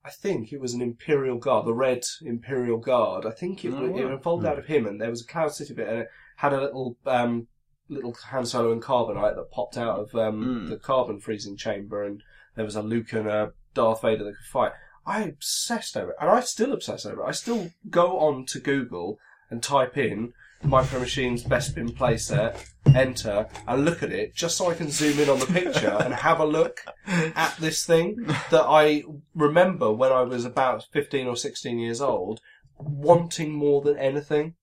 I 0.04 0.10
think 0.10 0.52
it 0.52 0.60
was 0.60 0.74
an 0.74 0.82
Imperial 0.82 1.38
Guard, 1.38 1.66
the 1.66 1.72
red 1.74 2.02
Imperial 2.22 2.78
Guard. 2.78 3.26
I 3.26 3.30
think 3.30 3.64
it, 3.64 3.72
Oh, 3.74 3.84
it 3.84 4.06
wow. 4.06 4.18
folded 4.18 4.46
Hmm. 4.46 4.52
out 4.52 4.58
of 4.58 4.66
him, 4.66 4.86
and 4.86 5.00
there 5.00 5.10
was 5.10 5.22
a 5.22 5.26
Cloud 5.26 5.54
City 5.54 5.74
bit, 5.74 5.88
and 5.88 5.98
it 6.00 6.08
had 6.38 6.52
a 6.52 6.60
little 6.60 6.96
um, 7.06 7.46
little 7.88 8.14
Han 8.30 8.44
Solo 8.46 8.72
and 8.72 8.82
carbonite 8.82 9.34
that 9.36 9.50
popped 9.50 9.76
out 9.76 9.98
of 9.98 10.14
um, 10.14 10.44
Mm. 10.44 10.68
the 10.70 10.76
carbon 10.76 11.20
freezing 11.20 11.56
chamber, 11.56 12.02
and 12.04 12.22
there 12.56 12.64
was 12.64 12.76
a 12.76 12.82
Luke 12.82 13.12
and 13.12 13.26
a 13.28 13.52
Darth 13.74 14.02
Vader 14.02 14.24
that 14.24 14.36
could 14.36 14.52
fight. 14.52 14.72
I 15.06 15.22
obsessed 15.22 15.96
over 15.96 16.10
it, 16.10 16.16
and 16.20 16.28
I 16.30 16.40
still 16.40 16.72
obsess 16.72 17.06
over 17.06 17.22
it. 17.22 17.26
I 17.28 17.32
still 17.32 17.70
go 17.88 18.18
on 18.18 18.44
to 18.46 18.60
Google 18.60 19.18
and 19.50 19.62
type 19.62 19.96
in 19.96 20.32
Micro 20.62 21.00
Machines 21.00 21.42
Bespin 21.44 21.90
Playset, 21.96 22.62
enter, 22.94 23.48
and 23.66 23.84
look 23.84 24.02
at 24.02 24.12
it 24.12 24.34
just 24.34 24.56
so 24.58 24.70
I 24.70 24.74
can 24.74 24.90
zoom 24.90 25.18
in 25.18 25.30
on 25.30 25.38
the 25.38 25.46
picture 25.46 25.96
and 26.04 26.12
have 26.12 26.40
a 26.40 26.44
look 26.44 26.84
at 27.06 27.56
this 27.58 27.86
thing 27.86 28.16
that 28.50 28.66
I 28.66 29.02
remember 29.34 29.90
when 29.92 30.12
I 30.12 30.22
was 30.22 30.44
about 30.44 30.84
15 30.92 31.26
or 31.26 31.36
16 31.36 31.78
years 31.78 32.00
old, 32.02 32.40
wanting 32.78 33.52
more 33.52 33.80
than 33.82 33.96
anything. 33.98 34.54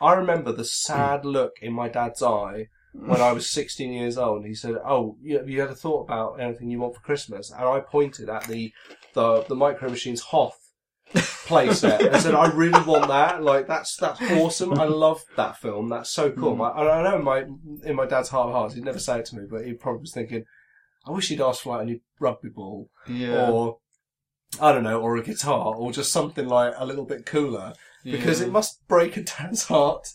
I 0.00 0.14
remember 0.14 0.52
the 0.52 0.64
sad 0.64 1.24
look 1.24 1.52
in 1.60 1.72
my 1.72 1.88
dad's 1.88 2.22
eye 2.22 2.68
when 2.92 3.20
I 3.20 3.32
was 3.32 3.50
16 3.50 3.92
years 3.92 4.16
old. 4.18 4.44
He 4.44 4.54
said, 4.54 4.76
"Oh, 4.84 5.16
you, 5.20 5.44
you 5.46 5.60
had 5.60 5.70
a 5.70 5.74
thought 5.74 6.04
about 6.04 6.40
anything 6.40 6.70
you 6.70 6.80
want 6.80 6.94
for 6.94 7.00
Christmas?" 7.00 7.50
And 7.50 7.64
I 7.64 7.80
pointed 7.80 8.28
at 8.28 8.44
the 8.44 8.72
the, 9.14 9.42
the 9.44 9.54
Micro 9.56 9.88
Machines 9.90 10.20
Hoth 10.20 10.58
playset 11.12 12.12
and 12.12 12.20
said, 12.22 12.34
"I 12.34 12.48
really 12.50 12.82
want 12.84 13.08
that. 13.08 13.42
Like 13.42 13.66
that's 13.66 13.96
that's 13.96 14.20
awesome. 14.32 14.78
I 14.78 14.84
love 14.84 15.24
that 15.36 15.56
film. 15.56 15.88
That's 15.88 16.10
so 16.10 16.30
cool." 16.30 16.54
Mm. 16.54 16.58
My, 16.58 16.68
I 16.68 17.00
I 17.00 17.02
know 17.02 17.16
in 17.16 17.24
my 17.24 17.44
in 17.88 17.96
my 17.96 18.06
dad's 18.06 18.28
heart 18.28 18.48
of 18.48 18.54
hearts, 18.54 18.74
he'd 18.74 18.84
never 18.84 18.98
say 18.98 19.18
it 19.20 19.26
to 19.26 19.36
me, 19.36 19.46
but 19.50 19.64
he 19.64 19.72
probably 19.74 20.02
was 20.02 20.12
thinking, 20.12 20.44
"I 21.06 21.10
wish 21.10 21.28
he'd 21.28 21.40
asked 21.40 21.62
for 21.62 21.76
like 21.76 21.82
a 21.82 21.86
new 21.86 22.00
rugby 22.20 22.48
ball 22.48 22.88
Yeah. 23.08 23.50
or." 23.50 23.78
I 24.62 24.72
don't 24.72 24.82
know, 24.82 24.98
or 25.02 25.18
a 25.18 25.22
guitar, 25.22 25.74
or 25.74 25.92
just 25.92 26.10
something 26.10 26.48
like 26.48 26.72
a 26.78 26.86
little 26.86 27.04
bit 27.04 27.26
cooler 27.26 27.74
because 28.10 28.40
it 28.40 28.50
must 28.50 28.86
break 28.88 29.16
a 29.16 29.22
dad's 29.22 29.64
heart 29.64 30.08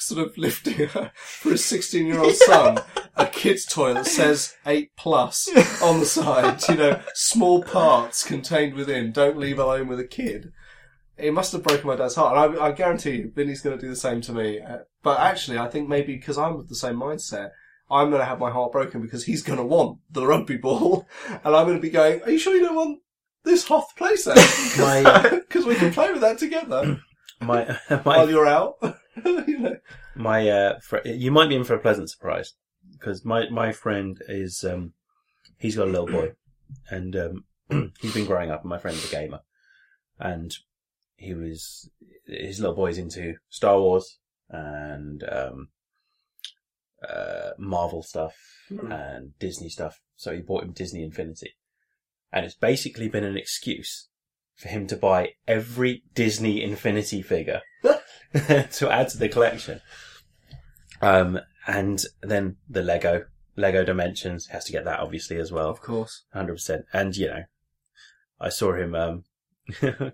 sort 0.00 0.26
of 0.26 0.36
lifting 0.38 0.82
a, 0.94 1.12
for 1.14 1.50
his 1.50 1.64
16 1.64 2.06
year 2.06 2.20
old 2.20 2.34
son. 2.34 2.80
A 3.16 3.26
kid's 3.26 3.66
toy 3.66 3.94
that 3.94 4.06
says 4.06 4.56
8 4.66 4.90
plus 4.96 5.48
on 5.82 6.00
the 6.00 6.06
side 6.06 6.62
you 6.68 6.76
know 6.76 7.00
small 7.14 7.62
parts 7.62 8.24
contained 8.24 8.74
within. 8.74 9.12
Don't 9.12 9.38
leave 9.38 9.58
alone 9.58 9.88
with 9.88 10.00
a 10.00 10.06
kid. 10.06 10.52
It 11.16 11.34
must 11.34 11.52
have 11.52 11.62
broken 11.62 11.86
my 11.86 11.96
dad's 11.96 12.14
heart. 12.14 12.50
And 12.50 12.58
I, 12.58 12.66
I 12.68 12.72
guarantee 12.72 13.16
you 13.16 13.32
Vinny's 13.34 13.60
going 13.60 13.78
to 13.78 13.80
do 13.80 13.90
the 13.90 13.96
same 13.96 14.22
to 14.22 14.32
me. 14.32 14.60
Uh, 14.60 14.78
but 15.02 15.20
actually 15.20 15.58
I 15.58 15.68
think 15.68 15.88
maybe 15.88 16.16
because 16.16 16.38
I'm 16.38 16.54
of 16.54 16.68
the 16.68 16.74
same 16.74 16.96
mindset 16.96 17.50
I'm 17.90 18.10
going 18.10 18.20
to 18.20 18.26
have 18.26 18.38
my 18.38 18.50
heart 18.50 18.72
broken 18.72 19.02
because 19.02 19.24
he's 19.24 19.42
going 19.42 19.58
to 19.58 19.64
want 19.64 19.98
the 20.10 20.24
rugby 20.24 20.56
ball, 20.56 21.08
and 21.28 21.56
I'm 21.56 21.66
going 21.66 21.76
to 21.76 21.82
be 21.82 21.90
going, 21.90 22.22
"Are 22.22 22.30
you 22.30 22.38
sure 22.38 22.54
you 22.54 22.60
don't 22.60 22.76
want 22.76 23.00
this 23.42 23.66
Hoth 23.66 23.96
playset? 23.98 24.36
Because 25.48 25.66
we 25.66 25.74
can 25.74 25.92
play 25.92 26.12
with 26.12 26.20
that 26.20 26.38
together 26.38 27.00
My 27.40 27.64
while 28.02 28.28
you're 28.30 28.46
out." 28.46 28.76
you 29.24 29.58
know. 29.58 29.76
my 30.14 30.48
uh, 30.48 30.78
fr- 30.80 31.06
you 31.06 31.30
might 31.30 31.48
be 31.48 31.56
in 31.56 31.64
for 31.64 31.74
a 31.74 31.78
pleasant 31.80 32.10
surprise 32.10 32.54
because 32.92 33.24
my 33.24 33.48
my 33.50 33.72
friend 33.72 34.20
is 34.28 34.64
um 34.64 34.92
he's 35.58 35.76
got 35.76 35.88
a 35.88 35.90
little 35.90 36.06
boy 36.06 36.32
and 36.90 37.16
um 37.16 37.44
he's 38.00 38.14
been 38.14 38.26
growing 38.26 38.50
up 38.50 38.60
and 38.62 38.70
my 38.70 38.78
friend's 38.78 39.04
a 39.06 39.10
gamer 39.10 39.40
and 40.18 40.56
he 41.16 41.34
was 41.34 41.90
his 42.26 42.60
little 42.60 42.74
boy's 42.76 42.98
into 42.98 43.34
Star 43.48 43.78
Wars 43.78 44.18
and 44.48 45.22
um 45.30 45.68
uh 47.08 47.50
Marvel 47.58 48.02
stuff 48.02 48.34
Hmm. 48.68 48.92
and 48.92 49.38
Disney 49.40 49.68
stuff 49.68 50.00
so 50.14 50.32
he 50.32 50.40
bought 50.42 50.62
him 50.62 50.70
Disney 50.72 51.02
Infinity 51.02 51.56
and 52.32 52.46
it's 52.46 52.54
basically 52.54 53.08
been 53.08 53.24
an 53.24 53.36
excuse 53.36 54.08
for 54.60 54.68
him 54.68 54.86
to 54.88 54.96
buy 54.96 55.30
every 55.48 56.02
Disney 56.14 56.62
Infinity 56.62 57.22
figure 57.22 57.62
to 57.82 58.88
add 58.90 59.08
to 59.08 59.18
the 59.18 59.28
collection. 59.28 59.80
Um, 61.02 61.40
and 61.66 62.04
then 62.22 62.56
the 62.68 62.82
Lego, 62.82 63.24
Lego 63.56 63.84
Dimensions 63.84 64.46
has 64.48 64.64
to 64.66 64.72
get 64.72 64.84
that 64.84 65.00
obviously 65.00 65.38
as 65.38 65.50
well, 65.50 65.70
Of 65.70 65.80
course. 65.80 66.24
hundred 66.32 66.54
percent. 66.54 66.84
And 66.92 67.16
you 67.16 67.28
know, 67.28 67.42
I 68.40 68.48
saw 68.50 68.74
him. 68.74 68.94
Um, 68.94 69.24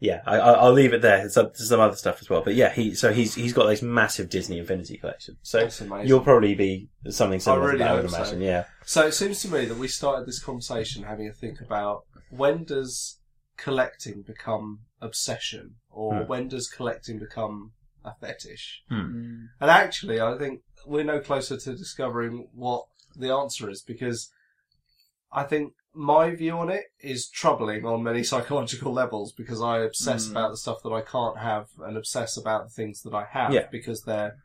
yeah, 0.00 0.22
I, 0.26 0.36
I- 0.38 0.52
I'll 0.54 0.72
leave 0.72 0.92
it 0.92 1.02
there. 1.02 1.18
There's 1.18 1.34
some, 1.34 1.50
some 1.54 1.80
other 1.80 1.96
stuff 1.96 2.18
as 2.20 2.28
well, 2.30 2.42
but 2.44 2.54
yeah, 2.54 2.72
he 2.72 2.94
so 2.94 3.12
he's 3.12 3.34
he's 3.34 3.52
got 3.52 3.66
this 3.66 3.82
massive 3.82 4.28
Disney 4.28 4.58
Infinity 4.58 4.98
collection. 4.98 5.36
So 5.42 5.68
you'll 6.04 6.20
probably 6.20 6.54
be 6.54 6.88
something 7.08 7.40
similar. 7.40 7.62
really 7.66 7.78
to 7.78 7.84
that, 7.84 7.90
I 7.90 7.94
would 7.94 8.02
hope 8.04 8.10
so. 8.10 8.16
imagine. 8.18 8.40
Yeah. 8.42 8.64
So 8.84 9.06
it 9.06 9.12
seems 9.12 9.40
to 9.42 9.48
me 9.48 9.64
that 9.66 9.78
we 9.78 9.88
started 9.88 10.26
this 10.26 10.42
conversation 10.42 11.04
having 11.04 11.28
a 11.28 11.32
think 11.32 11.60
about 11.60 12.04
when 12.30 12.64
does 12.64 13.19
collecting 13.62 14.22
become 14.22 14.80
obsession, 15.00 15.76
or 15.90 16.22
Hmm. 16.22 16.28
when 16.28 16.48
does 16.48 16.68
collecting 16.68 17.18
become 17.18 17.72
a 18.04 18.14
fetish? 18.20 18.82
Mm. 18.90 19.48
And 19.60 19.70
actually, 19.70 20.20
I 20.20 20.36
think 20.38 20.62
we're 20.86 21.04
no 21.04 21.20
closer 21.20 21.56
to 21.58 21.76
discovering 21.76 22.48
what 22.54 22.86
the 23.14 23.30
answer 23.30 23.68
is 23.68 23.82
because 23.82 24.30
I 25.32 25.44
think 25.44 25.74
my 25.92 26.34
view 26.34 26.56
on 26.56 26.70
it 26.70 26.86
is 27.00 27.28
troubling 27.28 27.84
on 27.84 28.02
many 28.02 28.22
psychological 28.32 28.92
levels 28.92 29.32
because 29.32 29.60
I 29.60 29.78
obsess 29.80 30.26
Mm. 30.28 30.30
about 30.32 30.50
the 30.52 30.56
stuff 30.56 30.82
that 30.84 30.92
I 30.92 31.02
can't 31.02 31.38
have 31.38 31.68
and 31.80 31.96
obsess 31.96 32.36
about 32.36 32.64
the 32.64 32.70
things 32.70 33.02
that 33.02 33.14
I 33.14 33.24
have 33.24 33.52
Yeah. 33.52 33.66
because 33.70 34.02
they're 34.04 34.36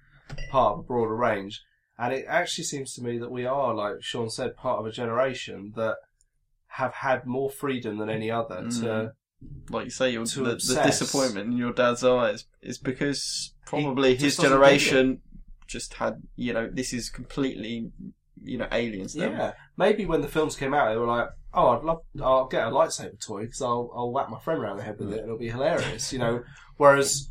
part 0.49 0.73
of 0.73 0.79
a 0.79 0.83
broader 0.83 1.15
range. 1.15 1.63
And 1.97 2.13
it 2.13 2.25
actually 2.27 2.65
seems 2.65 2.93
to 2.95 3.01
me 3.03 3.17
that 3.19 3.31
we 3.31 3.45
are, 3.45 3.73
like 3.73 4.03
Sean 4.03 4.29
said, 4.29 4.57
part 4.57 4.79
of 4.79 4.85
a 4.85 4.91
generation 4.91 5.71
that 5.77 5.95
have 6.75 6.93
had 6.93 7.25
more 7.25 7.49
freedom 7.49 7.97
than 7.97 8.09
any 8.09 8.29
other 8.29 8.57
to 8.57 8.67
mm. 8.67 9.11
Like 9.69 9.85
you 9.85 9.91
say, 9.91 10.11
your, 10.11 10.25
the, 10.25 10.55
the 10.55 10.81
disappointment 10.83 11.51
in 11.51 11.57
your 11.57 11.71
dad's 11.71 12.03
eyes 12.03 12.45
is 12.61 12.79
because 12.79 13.53
probably 13.65 14.15
his 14.15 14.37
generation 14.37 15.21
just 15.67 15.93
had, 15.95 16.23
you 16.35 16.51
know, 16.51 16.67
this 16.71 16.93
is 16.93 17.09
completely, 17.09 17.91
you 18.41 18.57
know, 18.57 18.67
aliens. 18.71 19.13
them. 19.13 19.33
Yeah, 19.33 19.53
maybe 19.77 20.05
when 20.05 20.21
the 20.21 20.27
films 20.27 20.55
came 20.55 20.73
out, 20.73 20.89
they 20.89 20.97
were 20.97 21.05
like, 21.05 21.27
"Oh, 21.53 21.69
I'd 21.69 21.83
love, 21.83 22.01
I'll 22.21 22.47
get 22.47 22.67
a 22.67 22.71
lightsaber 22.71 23.23
toy 23.23 23.41
because 23.41 23.61
I'll, 23.61 23.91
I'll 23.95 24.11
whack 24.11 24.29
my 24.29 24.39
friend 24.39 24.59
around 24.59 24.77
the 24.77 24.83
head 24.83 24.97
with 24.99 25.13
it, 25.13 25.19
and 25.19 25.25
it'll 25.25 25.37
be 25.37 25.49
hilarious," 25.49 26.11
you 26.11 26.19
know. 26.19 26.43
Whereas 26.77 27.29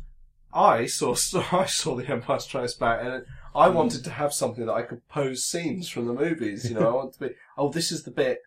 I 0.53 0.85
saw, 0.85 1.11
I 1.51 1.65
saw 1.65 1.95
the 1.95 2.07
Empire 2.07 2.39
Strikes 2.39 2.75
Back, 2.75 2.99
and 3.01 3.25
I 3.53 3.67
mm. 3.67 3.73
wanted 3.73 4.03
to 4.05 4.11
have 4.11 4.33
something 4.33 4.65
that 4.65 4.73
I 4.73 4.83
could 4.83 5.05
pose 5.09 5.43
scenes 5.43 5.89
from 5.89 6.05
the 6.07 6.13
movies. 6.13 6.69
You 6.69 6.75
know, 6.75 6.87
I 6.87 6.93
want 6.93 7.13
to 7.13 7.19
be, 7.19 7.29
oh, 7.57 7.69
this 7.69 7.91
is 7.91 8.03
the 8.03 8.11
bit 8.11 8.39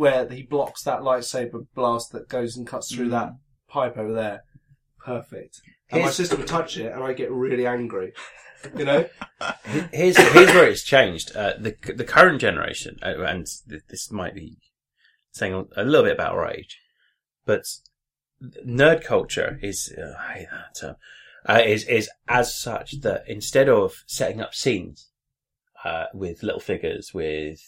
where 0.00 0.26
he 0.28 0.42
blocks 0.42 0.82
that 0.84 1.00
lightsaber 1.00 1.66
blast 1.74 2.10
that 2.12 2.28
goes 2.28 2.56
and 2.56 2.66
cuts 2.66 2.92
through 2.94 3.08
Mm. 3.08 3.10
that 3.18 3.30
pipe 3.68 3.96
over 3.98 4.12
there. 4.14 4.44
Perfect. 5.04 5.60
And 5.90 6.00
my 6.00 6.04
Here's- 6.04 6.16
sister 6.16 6.36
would 6.36 6.46
touch 6.46 6.76
it, 6.78 6.92
and 6.92 7.02
I 7.04 7.12
get 7.12 7.30
really 7.30 7.66
angry. 7.66 8.12
You 8.76 8.84
know. 8.84 9.08
here's 9.92 10.16
here's 10.18 10.52
where 10.54 10.68
it's 10.68 10.82
changed. 10.84 11.34
Uh, 11.36 11.54
the 11.58 11.74
the 11.94 12.04
current 12.04 12.40
generation, 12.40 12.98
uh, 13.02 13.20
and 13.32 13.46
th- 13.68 13.82
this 13.88 14.10
might 14.10 14.34
be 14.34 14.58
saying 15.32 15.54
a 15.76 15.84
little 15.84 16.04
bit 16.04 16.14
about 16.14 16.32
our 16.34 16.46
age, 16.50 16.78
but 17.46 17.62
nerd 18.66 19.02
culture 19.04 19.58
is 19.62 19.92
uh, 19.96 20.12
I 20.18 20.32
hate 20.38 20.48
that 20.50 20.74
term, 20.80 20.96
uh, 21.48 21.62
is 21.64 21.84
is 21.84 22.10
as 22.28 22.54
such 22.54 23.00
that 23.00 23.24
instead 23.26 23.68
of 23.68 24.02
setting 24.06 24.40
up 24.40 24.54
scenes 24.54 25.10
uh, 25.84 26.06
with 26.12 26.42
little 26.42 26.60
figures 26.60 27.12
with 27.14 27.60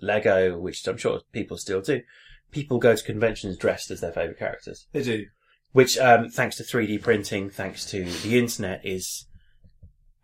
Lego, 0.00 0.58
which 0.58 0.86
I'm 0.86 0.96
sure 0.96 1.20
people 1.32 1.56
still 1.56 1.80
do, 1.80 2.02
people 2.50 2.78
go 2.78 2.94
to 2.94 3.04
conventions 3.04 3.56
dressed 3.56 3.90
as 3.90 4.00
their 4.00 4.12
favorite 4.12 4.38
characters 4.38 4.86
They 4.92 5.02
do. 5.02 5.26
which 5.72 5.98
um, 5.98 6.28
thanks 6.28 6.56
to 6.56 6.62
3D 6.62 7.02
printing, 7.02 7.50
thanks 7.50 7.84
to 7.86 8.04
the 8.04 8.38
internet, 8.38 8.84
is 8.84 9.26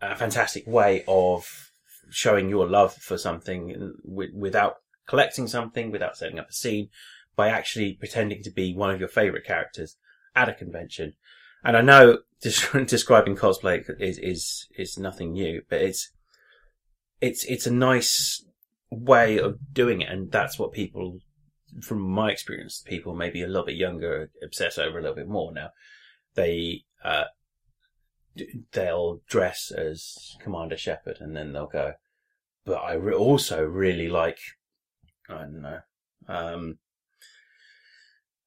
a 0.01 0.17
fantastic 0.17 0.67
way 0.67 1.05
of 1.09 1.71
showing 2.11 2.49
your 2.49 2.69
love 2.69 2.95
for 2.95 3.19
something 3.19 3.95
w- 4.07 4.33
without 4.35 4.77
collecting 5.07 5.47
something, 5.47 5.91
without 5.91 6.17
setting 6.17 6.39
up 6.39 6.51
a 6.51 6.53
scene, 6.53 6.89
by 7.35 7.49
actually 7.49 7.95
pretending 7.95 8.43
to 8.43 8.51
be 8.51 8.75
one 8.75 8.91
of 8.91 9.01
your 9.01 9.09
favorite 9.09 9.45
characters 9.45 9.97
at 10.35 10.49
a 10.49 10.55
convention. 10.55 11.15
And 11.65 11.77
I 11.77 11.81
know 11.81 12.19
des- 12.43 12.85
describing 12.85 13.37
cosplay 13.37 13.85
is 14.01 14.19
is 14.19 14.69
is 14.77 14.99
nothing 14.99 15.33
new, 15.33 15.63
but 15.69 15.81
it's 15.81 16.11
it's 17.21 17.45
it's 17.45 17.67
a 17.67 17.73
nice 17.73 18.45
way 18.91 19.39
of 19.39 19.59
doing 19.73 20.01
it, 20.01 20.09
and 20.09 20.31
that's 20.31 20.59
what 20.59 20.73
people 20.73 21.19
from 21.83 22.01
my 22.01 22.31
experience, 22.31 22.83
people 22.85 23.15
maybe 23.15 23.43
a 23.43 23.47
little 23.47 23.67
bit 23.67 23.77
younger 23.77 24.31
obsess 24.43 24.79
over 24.79 24.99
a 24.99 25.03
little 25.03 25.17
bit 25.17 25.29
more 25.29 25.53
now. 25.53 25.71
They 26.35 26.85
uh, 27.05 27.25
they'll 28.73 29.21
dress 29.29 29.71
as 29.71 30.37
Commander 30.41 30.77
Shepard, 30.77 31.19
and 31.21 31.37
then 31.37 31.53
they'll 31.53 31.67
go. 31.67 31.95
But 32.65 32.77
I 32.77 32.95
re- 32.95 33.15
also 33.15 33.65
really 33.65 34.09
like. 34.09 34.39
I 35.29 35.39
don't 35.39 35.63
know. 35.63 35.81
Um, 36.29 36.79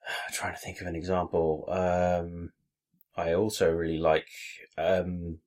trying 0.34 0.54
to 0.54 0.60
think 0.60 0.82
of 0.82 0.88
an 0.88 0.96
example. 0.96 1.66
Um, 1.68 2.52
I 3.16 3.34
also 3.34 3.72
really 3.72 3.98
like 3.98 4.28
um, 4.78 5.40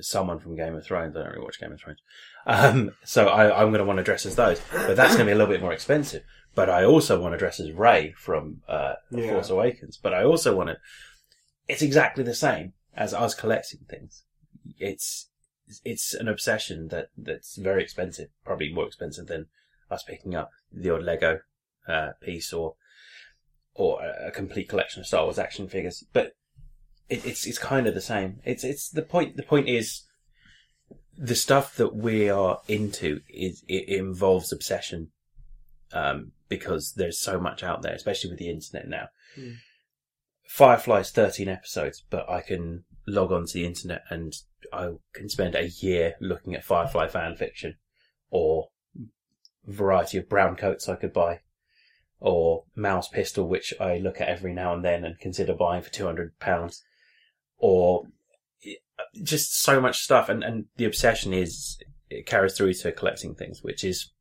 someone 0.00 0.38
from 0.38 0.56
Game 0.56 0.74
of 0.74 0.84
Thrones. 0.84 1.16
I 1.16 1.20
don't 1.20 1.32
really 1.32 1.44
watch 1.44 1.60
Game 1.60 1.72
of 1.72 1.80
Thrones, 1.80 1.98
um, 2.46 2.92
so 3.04 3.28
I, 3.28 3.60
I'm 3.62 3.68
going 3.68 3.78
to 3.80 3.84
want 3.84 3.98
to 3.98 4.02
dress 4.04 4.26
as 4.26 4.36
those. 4.36 4.60
But 4.72 4.96
that's 4.96 5.14
going 5.14 5.26
to 5.26 5.30
be 5.30 5.32
a 5.32 5.36
little 5.36 5.52
bit 5.52 5.60
more 5.60 5.72
expensive 5.72 6.22
but 6.54 6.68
I 6.68 6.84
also 6.84 7.20
want 7.20 7.34
to 7.34 7.38
dress 7.38 7.60
as 7.60 7.72
Rey 7.72 8.12
from 8.16 8.60
uh, 8.68 8.94
Yeah. 9.10 9.30
Force 9.32 9.50
Awakens. 9.50 9.98
But 10.02 10.14
I 10.14 10.24
also 10.24 10.54
want 10.54 10.68
to. 10.68 10.76
It's 11.68 11.82
exactly 11.82 12.24
the 12.24 12.34
same 12.34 12.74
as 12.94 13.14
us 13.14 13.34
collecting 13.34 13.80
things. 13.88 14.24
It's 14.78 15.28
it's 15.84 16.12
an 16.12 16.28
obsession 16.28 16.88
that 16.88 17.08
that's 17.16 17.56
very 17.56 17.82
expensive, 17.82 18.28
probably 18.44 18.72
more 18.72 18.86
expensive 18.86 19.26
than 19.26 19.46
us 19.90 20.02
picking 20.02 20.34
up 20.34 20.50
the 20.70 20.90
odd 20.90 21.02
Lego 21.02 21.40
uh, 21.88 22.10
piece 22.20 22.52
or 22.52 22.74
or 23.74 24.02
a 24.04 24.30
complete 24.30 24.68
collection 24.68 25.00
of 25.00 25.06
Star 25.06 25.24
Wars 25.24 25.38
action 25.38 25.68
figures. 25.68 26.04
But 26.12 26.32
it, 27.12 27.26
it's 27.26 27.46
it's 27.46 27.58
kind 27.58 27.86
of 27.86 27.94
the 27.94 28.00
same. 28.00 28.40
It's 28.44 28.64
it's 28.64 28.88
the 28.88 29.02
point. 29.02 29.36
The 29.36 29.42
point 29.42 29.68
is 29.68 30.02
the 31.16 31.34
stuff 31.34 31.76
that 31.76 31.94
we 31.94 32.30
are 32.30 32.60
into 32.68 33.20
is 33.28 33.62
it 33.68 33.88
involves 33.88 34.50
obsession 34.50 35.10
um, 35.92 36.32
because 36.48 36.94
there's 36.96 37.20
so 37.20 37.38
much 37.38 37.62
out 37.62 37.82
there, 37.82 37.94
especially 37.94 38.30
with 38.30 38.38
the 38.38 38.48
internet 38.48 38.88
now. 38.88 39.08
Mm. 39.38 39.56
Firefly's 40.48 41.10
13 41.10 41.48
episodes, 41.48 42.02
but 42.08 42.28
I 42.28 42.40
can 42.40 42.84
log 43.06 43.30
on 43.30 43.46
to 43.46 43.52
the 43.52 43.66
internet 43.66 44.02
and 44.08 44.32
I 44.72 44.92
can 45.12 45.28
spend 45.28 45.54
a 45.54 45.68
year 45.68 46.14
looking 46.20 46.54
at 46.54 46.64
Firefly 46.64 47.08
fan 47.08 47.36
fiction 47.36 47.76
or 48.30 48.68
variety 49.66 50.18
of 50.18 50.28
brown 50.28 50.56
coats 50.56 50.88
I 50.88 50.96
could 50.96 51.12
buy 51.12 51.40
or 52.20 52.64
Mal's 52.74 53.08
Pistol, 53.08 53.48
which 53.48 53.74
I 53.80 53.98
look 53.98 54.20
at 54.20 54.28
every 54.28 54.52
now 54.52 54.74
and 54.74 54.84
then 54.84 55.04
and 55.04 55.18
consider 55.18 55.54
buying 55.54 55.82
for 55.82 55.90
£200 55.90 56.30
or 57.62 58.02
just 59.22 59.62
so 59.62 59.80
much 59.80 60.00
stuff. 60.00 60.28
And, 60.28 60.42
and 60.44 60.66
the 60.76 60.84
obsession 60.84 61.32
is, 61.32 61.78
it 62.10 62.26
carries 62.26 62.54
through 62.54 62.74
to 62.74 62.92
collecting 62.92 63.34
things, 63.34 63.62
which 63.62 63.84
is 63.84 64.12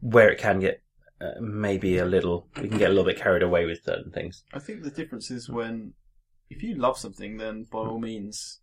where 0.00 0.30
it 0.30 0.38
can 0.38 0.60
get 0.60 0.82
uh, 1.20 1.40
maybe 1.40 1.96
a 1.98 2.04
little, 2.04 2.48
we 2.60 2.68
can 2.68 2.78
get 2.78 2.90
a 2.90 2.94
little 2.94 3.10
bit 3.10 3.18
carried 3.18 3.42
away 3.42 3.64
with 3.64 3.82
certain 3.82 4.12
things. 4.12 4.44
I 4.52 4.58
think 4.58 4.82
the 4.82 4.90
difference 4.90 5.30
is 5.30 5.48
when, 5.48 5.94
if 6.50 6.62
you 6.62 6.76
love 6.76 6.98
something, 6.98 7.38
then 7.38 7.66
by 7.72 7.78
all 7.78 7.98
means, 7.98 8.60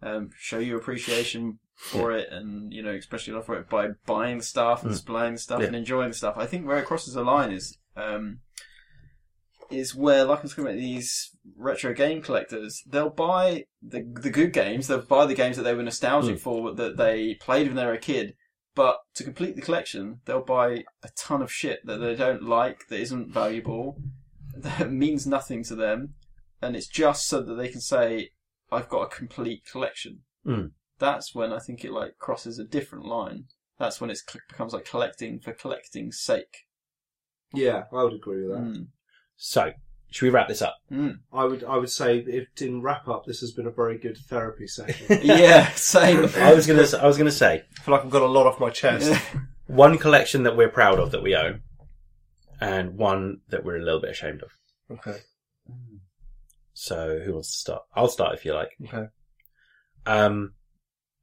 um, 0.00 0.30
show 0.38 0.60
your 0.60 0.78
appreciation 0.78 1.58
for 1.74 2.12
it, 2.12 2.28
and 2.30 2.72
you 2.72 2.82
know, 2.82 2.92
express 2.92 3.26
your 3.26 3.36
love 3.36 3.46
for 3.46 3.58
it 3.58 3.68
by 3.68 3.88
buying 4.06 4.40
stuff 4.40 4.82
and 4.82 4.90
Mm. 4.90 4.94
displaying 4.94 5.36
stuff 5.36 5.60
Yeah. 5.60 5.66
and 5.66 5.76
enjoying 5.76 6.10
the 6.10 6.16
stuff. 6.16 6.36
I 6.36 6.46
think 6.46 6.66
where 6.66 6.78
it 6.78 6.86
crosses 6.86 7.14
the 7.14 7.24
line 7.24 7.50
is, 7.50 7.76
um, 7.96 8.40
is 9.70 9.94
where, 9.94 10.24
like 10.24 10.40
I 10.40 10.42
was 10.42 10.52
talking 10.52 10.64
about 10.64 10.76
these 10.76 11.30
retro 11.56 11.92
game 11.92 12.22
collectors, 12.22 12.82
they'll 12.86 13.10
buy 13.10 13.64
the 13.82 14.02
the 14.20 14.30
good 14.30 14.52
games, 14.52 14.86
they'll 14.86 15.02
buy 15.02 15.26
the 15.26 15.34
games 15.34 15.56
that 15.56 15.62
they 15.62 15.74
were 15.74 15.82
nostalgic 15.82 16.36
Mm. 16.36 16.40
for, 16.40 16.72
that 16.74 16.96
they 16.96 17.34
played 17.34 17.66
when 17.66 17.76
they 17.76 17.84
were 17.86 17.92
a 17.92 17.98
kid. 17.98 18.34
But 18.74 18.98
to 19.14 19.24
complete 19.24 19.56
the 19.56 19.62
collection, 19.62 20.20
they'll 20.24 20.44
buy 20.44 20.84
a 21.02 21.08
ton 21.16 21.42
of 21.42 21.52
shit 21.52 21.80
that 21.86 21.98
they 21.98 22.14
don't 22.14 22.44
like, 22.44 22.86
that 22.88 23.00
isn't 23.00 23.32
valuable, 23.32 24.00
that 24.56 24.90
means 24.92 25.26
nothing 25.26 25.64
to 25.64 25.74
them, 25.74 26.14
and 26.62 26.76
it's 26.76 26.86
just 26.86 27.26
so 27.26 27.42
that 27.42 27.54
they 27.54 27.68
can 27.68 27.80
say, 27.80 28.30
"I've 28.70 28.88
got 28.88 29.02
a 29.02 29.16
complete 29.16 29.64
collection." 29.70 30.20
Mm. 30.46 30.70
That's 30.98 31.34
when 31.34 31.52
I 31.52 31.58
think 31.58 31.84
it 31.84 31.92
like 31.92 32.18
crosses 32.18 32.58
a 32.58 32.64
different 32.64 33.04
line. 33.04 33.44
That's 33.78 34.00
when 34.00 34.10
it 34.10 34.18
becomes 34.48 34.72
like 34.72 34.84
collecting 34.84 35.38
for 35.40 35.52
collecting's 35.52 36.18
sake. 36.20 36.66
Yeah, 37.54 37.84
I 37.92 38.02
would 38.02 38.14
agree 38.14 38.46
with 38.46 38.56
that. 38.56 38.64
Mm. 38.64 38.86
So, 39.38 39.70
should 40.10 40.26
we 40.26 40.30
wrap 40.30 40.48
this 40.48 40.62
up? 40.62 40.76
Mm. 40.92 41.20
I 41.32 41.44
would 41.44 41.62
I 41.64 41.76
would 41.76 41.90
say 41.90 42.18
if 42.18 42.48
in 42.60 42.82
wrap 42.82 43.08
up, 43.08 43.24
this 43.24 43.40
has 43.40 43.52
been 43.52 43.66
a 43.66 43.70
very 43.70 43.96
good 43.96 44.18
therapy 44.18 44.66
session. 44.66 45.20
yeah, 45.22 45.70
same. 45.70 46.28
I 46.36 46.52
was 46.52 46.66
gonna. 46.66 46.86
I 47.00 47.06
was 47.06 47.16
gonna 47.16 47.30
say 47.30 47.62
I 47.78 47.82
feel 47.82 47.94
like 47.94 48.04
I've 48.04 48.10
got 48.10 48.22
a 48.22 48.26
lot 48.26 48.46
off 48.46 48.60
my 48.60 48.70
chest. 48.70 49.12
one 49.66 49.96
collection 49.96 50.42
that 50.42 50.56
we're 50.56 50.68
proud 50.68 50.98
of 50.98 51.12
that 51.12 51.22
we 51.22 51.36
own, 51.36 51.62
and 52.60 52.96
one 52.96 53.40
that 53.48 53.64
we're 53.64 53.76
a 53.76 53.84
little 53.84 54.00
bit 54.00 54.10
ashamed 54.10 54.42
of. 54.42 54.50
Okay. 54.98 55.20
So, 56.74 57.20
who 57.24 57.34
wants 57.34 57.52
to 57.52 57.58
start? 57.58 57.82
I'll 57.94 58.08
start 58.08 58.34
if 58.34 58.44
you 58.44 58.54
like. 58.54 58.70
Okay. 58.84 59.06
Um, 60.04 60.54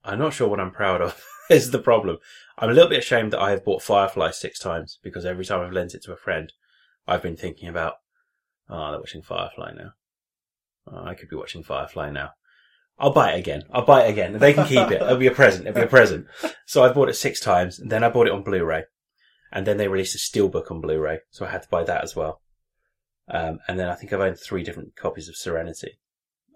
I'm 0.04 0.20
not 0.20 0.34
sure 0.34 0.48
what 0.48 0.60
I'm 0.60 0.72
proud 0.72 1.02
of. 1.02 1.22
is 1.50 1.72
the 1.72 1.80
problem. 1.80 2.18
I'm 2.58 2.70
a 2.70 2.74
little 2.74 2.90
bit 2.90 3.00
ashamed 3.00 3.34
that 3.34 3.42
I 3.42 3.52
have 3.52 3.66
bought 3.66 3.84
Firefly 3.84 4.32
six 4.32 4.60
times 4.60 5.00
because 5.04 5.26
every 5.26 5.46
time 5.46 5.62
I've 5.62 5.72
lent 5.72 5.94
it 5.94 6.04
to 6.04 6.14
a 6.14 6.18
friend, 6.18 6.52
I've 7.08 7.22
been 7.22 7.38
thinking 7.38 7.70
about, 7.70 7.96
oh, 8.70 8.92
they're 8.92 9.00
watching 9.00 9.22
Firefly 9.22 9.74
now. 9.74 9.92
Oh, 10.92 11.06
I 11.06 11.16
could 11.16 11.30
be 11.30 11.36
watching 11.36 11.64
Firefly 11.64 12.12
now. 12.12 12.32
I'll 12.98 13.14
buy 13.14 13.34
it 13.34 13.40
again. 13.40 13.64
I'll 13.72 13.86
buy 13.86 14.06
it 14.06 14.10
again. 14.10 14.38
They 14.40 14.54
can 14.54 14.68
keep 14.68 14.92
it. 14.92 15.02
It'll 15.02 15.18
be 15.18 15.28
a 15.28 15.32
present. 15.32 15.68
It'll 15.68 15.82
be 15.82 15.86
a 15.86 15.88
present. 15.88 16.28
So 16.66 16.84
I 16.84 16.94
bought 16.94 17.10
it 17.10 17.16
six 17.16 17.40
times, 17.40 17.80
and 17.80 17.92
then 17.92 18.04
I 18.04 18.10
bought 18.10 18.28
it 18.28 18.34
on 18.34 18.44
Blu-ray, 18.44 18.84
and 19.52 19.68
then 19.68 19.78
they 19.78 19.88
released 19.88 20.16
a 20.16 20.18
steelbook 20.18 20.72
on 20.72 20.80
Blu-ray, 20.80 21.20
so 21.30 21.46
I 21.46 21.50
had 21.50 21.64
to 21.64 21.70
buy 21.70 21.84
that 21.84 22.04
as 22.04 22.16
well. 22.16 22.42
Um, 23.28 23.60
and 23.68 23.80
then 23.80 23.90
I 23.90 23.96
think 23.96 24.14
I've 24.14 24.22
owned 24.22 24.40
three 24.40 24.64
different 24.64 24.96
copies 24.96 25.28
of 25.28 25.36
Serenity. 25.36 26.00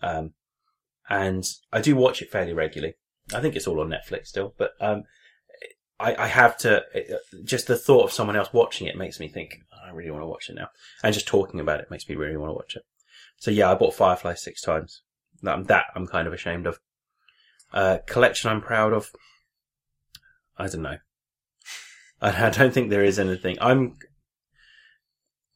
Um, 0.01 0.33
and 1.09 1.43
I 1.73 1.81
do 1.81 1.95
watch 1.95 2.21
it 2.21 2.31
fairly 2.31 2.53
regularly. 2.53 2.95
I 3.33 3.41
think 3.41 3.55
it's 3.55 3.67
all 3.67 3.81
on 3.81 3.89
Netflix 3.89 4.27
still, 4.27 4.53
but 4.57 4.71
um, 4.79 5.03
I, 5.99 6.15
I 6.23 6.27
have 6.27 6.57
to. 6.59 6.83
It, 6.93 7.11
just 7.43 7.67
the 7.67 7.75
thought 7.75 8.05
of 8.05 8.11
someone 8.11 8.37
else 8.37 8.53
watching 8.53 8.87
it 8.87 8.97
makes 8.97 9.19
me 9.19 9.27
think 9.27 9.61
"Oh, 9.73 9.87
I 9.87 9.91
really 9.91 10.11
want 10.11 10.23
to 10.23 10.27
watch 10.27 10.49
it 10.49 10.55
now, 10.55 10.69
and 11.03 11.13
just 11.13 11.27
talking 11.27 11.59
about 11.59 11.81
it 11.81 11.91
makes 11.91 12.07
me 12.07 12.15
really 12.15 12.37
want 12.37 12.49
to 12.49 12.55
watch 12.55 12.75
it. 12.75 12.83
So 13.37 13.51
yeah, 13.51 13.71
I 13.71 13.75
bought 13.75 13.93
Firefly 13.93 14.35
six 14.35 14.61
times. 14.61 15.01
That, 15.41 15.67
that 15.67 15.85
I'm 15.95 16.07
kind 16.07 16.27
of 16.27 16.33
ashamed 16.33 16.67
of. 16.67 16.79
Uh, 17.73 17.99
collection 18.05 18.49
I'm 18.49 18.61
proud 18.61 18.93
of. 18.93 19.11
I 20.57 20.67
don't 20.67 20.81
know. 20.81 20.97
I, 22.21 22.47
I 22.47 22.49
don't 22.49 22.73
think 22.73 22.89
there 22.89 23.03
is 23.03 23.19
anything. 23.19 23.57
I'm. 23.59 23.95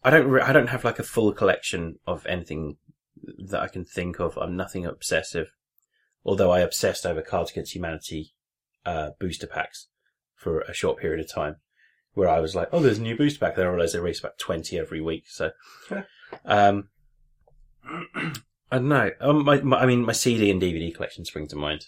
I 0.04 0.10
don't. 0.10 0.28
re- 0.28 0.42
I 0.42 0.52
don't 0.52 0.68
have 0.68 0.84
like 0.84 1.00
a 1.00 1.04
full 1.04 1.32
collection 1.32 2.00
of 2.06 2.26
anything 2.26 2.78
that 3.38 3.62
I 3.62 3.70
can 3.70 3.86
think 3.86 4.20
of. 4.20 4.38
I'm 4.38 4.58
nothing 4.58 4.86
obsessive. 4.86 5.54
Although 6.26 6.52
I 6.52 6.60
obsessed 6.60 7.06
over 7.06 7.22
Cards 7.22 7.52
Against 7.52 7.76
Humanity 7.76 8.34
uh, 8.86 9.12
booster 9.20 9.48
packs 9.48 9.88
for 10.44 10.62
a 10.62 10.74
short 10.74 11.00
period 11.00 11.20
of 11.20 11.32
time, 11.32 11.56
where 12.14 12.30
I 12.30 12.40
was 12.40 12.56
like, 12.56 12.70
"Oh, 12.72 12.82
there's 12.82 13.00
a 13.00 13.02
new 13.02 13.18
booster 13.18 13.40
pack." 13.40 13.56
Then 13.56 13.66
I 13.66 13.70
realised 13.70 13.96
they 13.96 14.00
release 14.00 14.20
about 14.20 14.38
twenty 14.38 14.78
every 14.78 15.02
week. 15.02 15.26
So, 15.28 15.52
um, 16.46 16.90
I 18.74 18.78
don't 18.78 18.88
know. 18.88 19.12
Um, 19.22 19.46
my, 19.46 19.62
my, 19.62 19.80
I 19.80 19.86
mean, 19.86 20.06
my 20.06 20.14
CD 20.14 20.50
and 20.50 20.62
DVD 20.62 20.94
collection 20.94 21.26
spring 21.26 21.48
to 21.48 21.56
mind. 21.56 21.86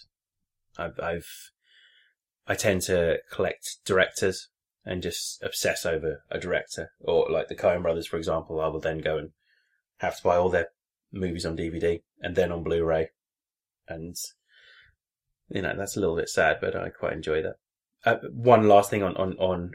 I've, 0.78 1.00
I've, 1.00 1.28
I 2.48 2.56
tend 2.56 2.82
to 2.84 3.20
collect 3.32 3.78
directors 3.86 4.50
and 4.86 5.02
just 5.02 5.42
obsess 5.42 5.86
over 5.86 6.24
a 6.30 6.40
director, 6.40 6.92
or 7.00 7.28
like 7.30 7.48
the 7.48 7.56
Coen 7.56 7.82
Brothers, 7.82 8.08
for 8.08 8.18
example. 8.18 8.62
I 8.62 8.68
will 8.68 8.80
then 8.80 9.00
go 9.00 9.18
and 9.18 9.32
have 9.98 10.18
to 10.18 10.24
buy 10.24 10.36
all 10.36 10.50
their 10.50 10.68
movies 11.12 11.46
on 11.46 11.58
DVD 11.58 12.02
and 12.22 12.36
then 12.36 12.52
on 12.52 12.64
Blu-ray, 12.64 13.10
and 13.88 14.16
you 15.50 15.62
know 15.62 15.74
that's 15.76 15.98
a 15.98 16.00
little 16.00 16.16
bit 16.16 16.30
sad, 16.30 16.58
but 16.62 16.76
I 16.76 16.90
quite 16.90 17.14
enjoy 17.14 17.42
that. 17.42 17.56
Uh, 18.06 18.18
one 18.32 18.68
last 18.68 18.90
thing 18.90 19.04
on, 19.04 19.16
on 19.18 19.34
on 19.38 19.72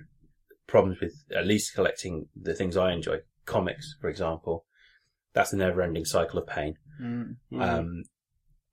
problems 0.66 1.01
with 1.01 1.14
at 1.37 1.47
least 1.47 1.74
collecting 1.74 2.28
the 2.41 2.55
things 2.55 2.76
I 2.76 2.93
enjoy, 2.93 3.18
comics, 3.45 3.97
for 4.01 4.09
example. 4.09 4.64
That's 5.33 5.53
a 5.53 5.57
never-ending 5.57 6.05
cycle 6.05 6.39
of 6.39 6.47
pain. 6.47 6.74
Mm. 7.01 7.37
Um, 7.53 8.05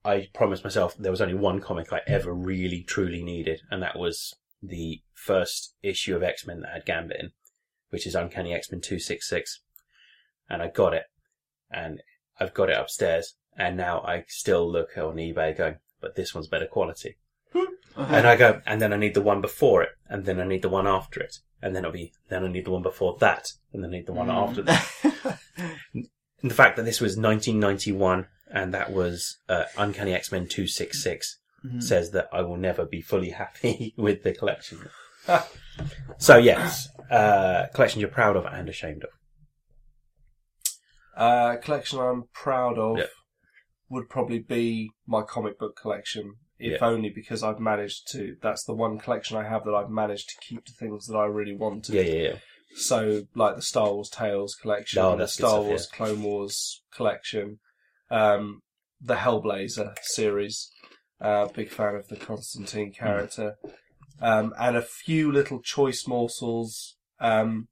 I 0.04 0.28
promised 0.34 0.64
myself 0.64 0.96
there 0.96 1.10
was 1.10 1.20
only 1.20 1.34
one 1.34 1.60
comic 1.60 1.92
I 1.92 2.00
ever 2.06 2.32
really 2.32 2.82
truly 2.82 3.22
needed, 3.22 3.60
and 3.70 3.82
that 3.82 3.98
was 3.98 4.34
the 4.62 5.02
first 5.14 5.74
issue 5.82 6.16
of 6.16 6.22
X 6.22 6.46
Men 6.46 6.60
that 6.60 6.72
had 6.72 6.84
Gambit 6.84 7.20
in, 7.20 7.30
which 7.90 8.06
is 8.06 8.14
Uncanny 8.14 8.54
X 8.54 8.70
Men 8.70 8.80
two 8.80 8.98
six 8.98 9.28
six, 9.28 9.60
and 10.48 10.62
I 10.62 10.68
got 10.68 10.94
it, 10.94 11.04
and 11.70 12.00
I've 12.40 12.54
got 12.54 12.70
it 12.70 12.78
upstairs, 12.78 13.34
and 13.56 13.76
now 13.76 14.00
I 14.02 14.24
still 14.28 14.70
look 14.70 14.96
on 14.96 15.16
eBay 15.16 15.56
going, 15.56 15.76
but 16.00 16.14
this 16.14 16.34
one's 16.34 16.48
better 16.48 16.66
quality, 16.66 17.18
and 17.98 18.26
I 18.26 18.36
go, 18.36 18.60
and 18.66 18.80
then 18.80 18.92
I 18.92 18.96
need 18.96 19.14
the 19.14 19.20
one 19.22 19.40
before 19.40 19.82
it, 19.82 19.90
and 20.08 20.24
then 20.24 20.40
I 20.40 20.44
need 20.46 20.62
the 20.62 20.68
one 20.68 20.86
after 20.86 21.20
it, 21.20 21.36
and 21.60 21.74
then 21.74 21.84
it'll 21.84 21.92
be, 21.92 22.12
then 22.28 22.44
I 22.44 22.48
need 22.48 22.64
the 22.64 22.70
one 22.70 22.82
before 22.82 23.16
that, 23.20 23.48
and 23.72 23.82
then 23.82 23.90
I 23.90 23.94
need 23.98 24.06
the 24.06 24.12
one 24.12 24.30
after 24.30 24.62
that. 24.62 24.84
And 26.40 26.50
the 26.52 26.54
fact 26.54 26.76
that 26.76 26.84
this 26.84 27.00
was 27.00 27.16
1991 27.16 28.26
and 28.52 28.72
that 28.72 28.92
was 28.92 29.38
uh, 29.48 29.64
Uncanny 29.76 30.14
X 30.14 30.30
Men 30.30 30.46
266 30.46 31.38
Mhm. 31.64 31.82
says 31.82 32.12
that 32.12 32.28
I 32.32 32.42
will 32.42 32.56
never 32.56 32.84
be 32.86 33.00
fully 33.00 33.30
happy 33.42 33.92
with 33.96 34.22
the 34.22 34.32
collection. 34.32 34.88
so, 36.18 36.36
yes, 36.36 36.88
uh, 37.10 37.66
collection 37.74 38.00
you're 38.00 38.08
proud 38.10 38.36
of 38.36 38.46
and 38.46 38.68
ashamed 38.68 39.02
of. 39.02 39.10
Uh, 41.16 41.56
collection 41.56 41.98
I'm 41.98 42.28
proud 42.32 42.78
of 42.78 43.00
would 43.88 44.08
probably 44.08 44.38
be 44.38 44.92
my 45.04 45.22
comic 45.22 45.58
book 45.58 45.74
collection, 45.76 46.34
if 46.58 46.72
Yep. 46.72 46.82
only 46.82 47.10
because 47.10 47.42
I've 47.42 47.60
managed 47.60 48.08
to. 48.12 48.36
That's 48.42 48.64
the 48.64 48.74
one 48.74 48.98
collection 48.98 49.36
I 49.36 49.44
have 49.48 49.64
that 49.64 49.74
I've 49.74 49.90
managed 49.90 50.28
to 50.30 50.34
keep 50.40 50.64
the 50.66 50.72
things 50.72 51.06
that 51.06 51.16
I 51.16 51.26
really 51.26 51.56
wanted. 51.56 51.94
Yeah, 51.94 52.02
yeah, 52.02 52.22
yeah. 52.30 52.36
So, 52.74 53.22
like 53.34 53.56
the 53.56 53.62
Star 53.62 53.92
Wars 53.92 54.10
Tales 54.10 54.54
collection, 54.60 55.02
Oh, 55.02 55.16
the 55.16 55.26
Star 55.28 55.50
stuff, 55.50 55.64
Wars 55.64 55.86
Clone 55.86 56.22
Wars 56.22 56.82
collection, 56.94 57.58
um, 58.10 58.60
the 59.00 59.14
Hellblazer 59.16 59.96
series. 60.02 60.70
Uh, 61.20 61.46
big 61.48 61.68
fan 61.70 61.96
of 61.96 62.06
the 62.06 62.14
Constantine 62.16 62.92
character, 62.92 63.56
um, 64.20 64.54
and 64.56 64.76
a 64.76 64.82
few 64.82 65.32
little 65.32 65.60
choice 65.60 66.06
morsels. 66.06 66.96
Um, 67.18 67.66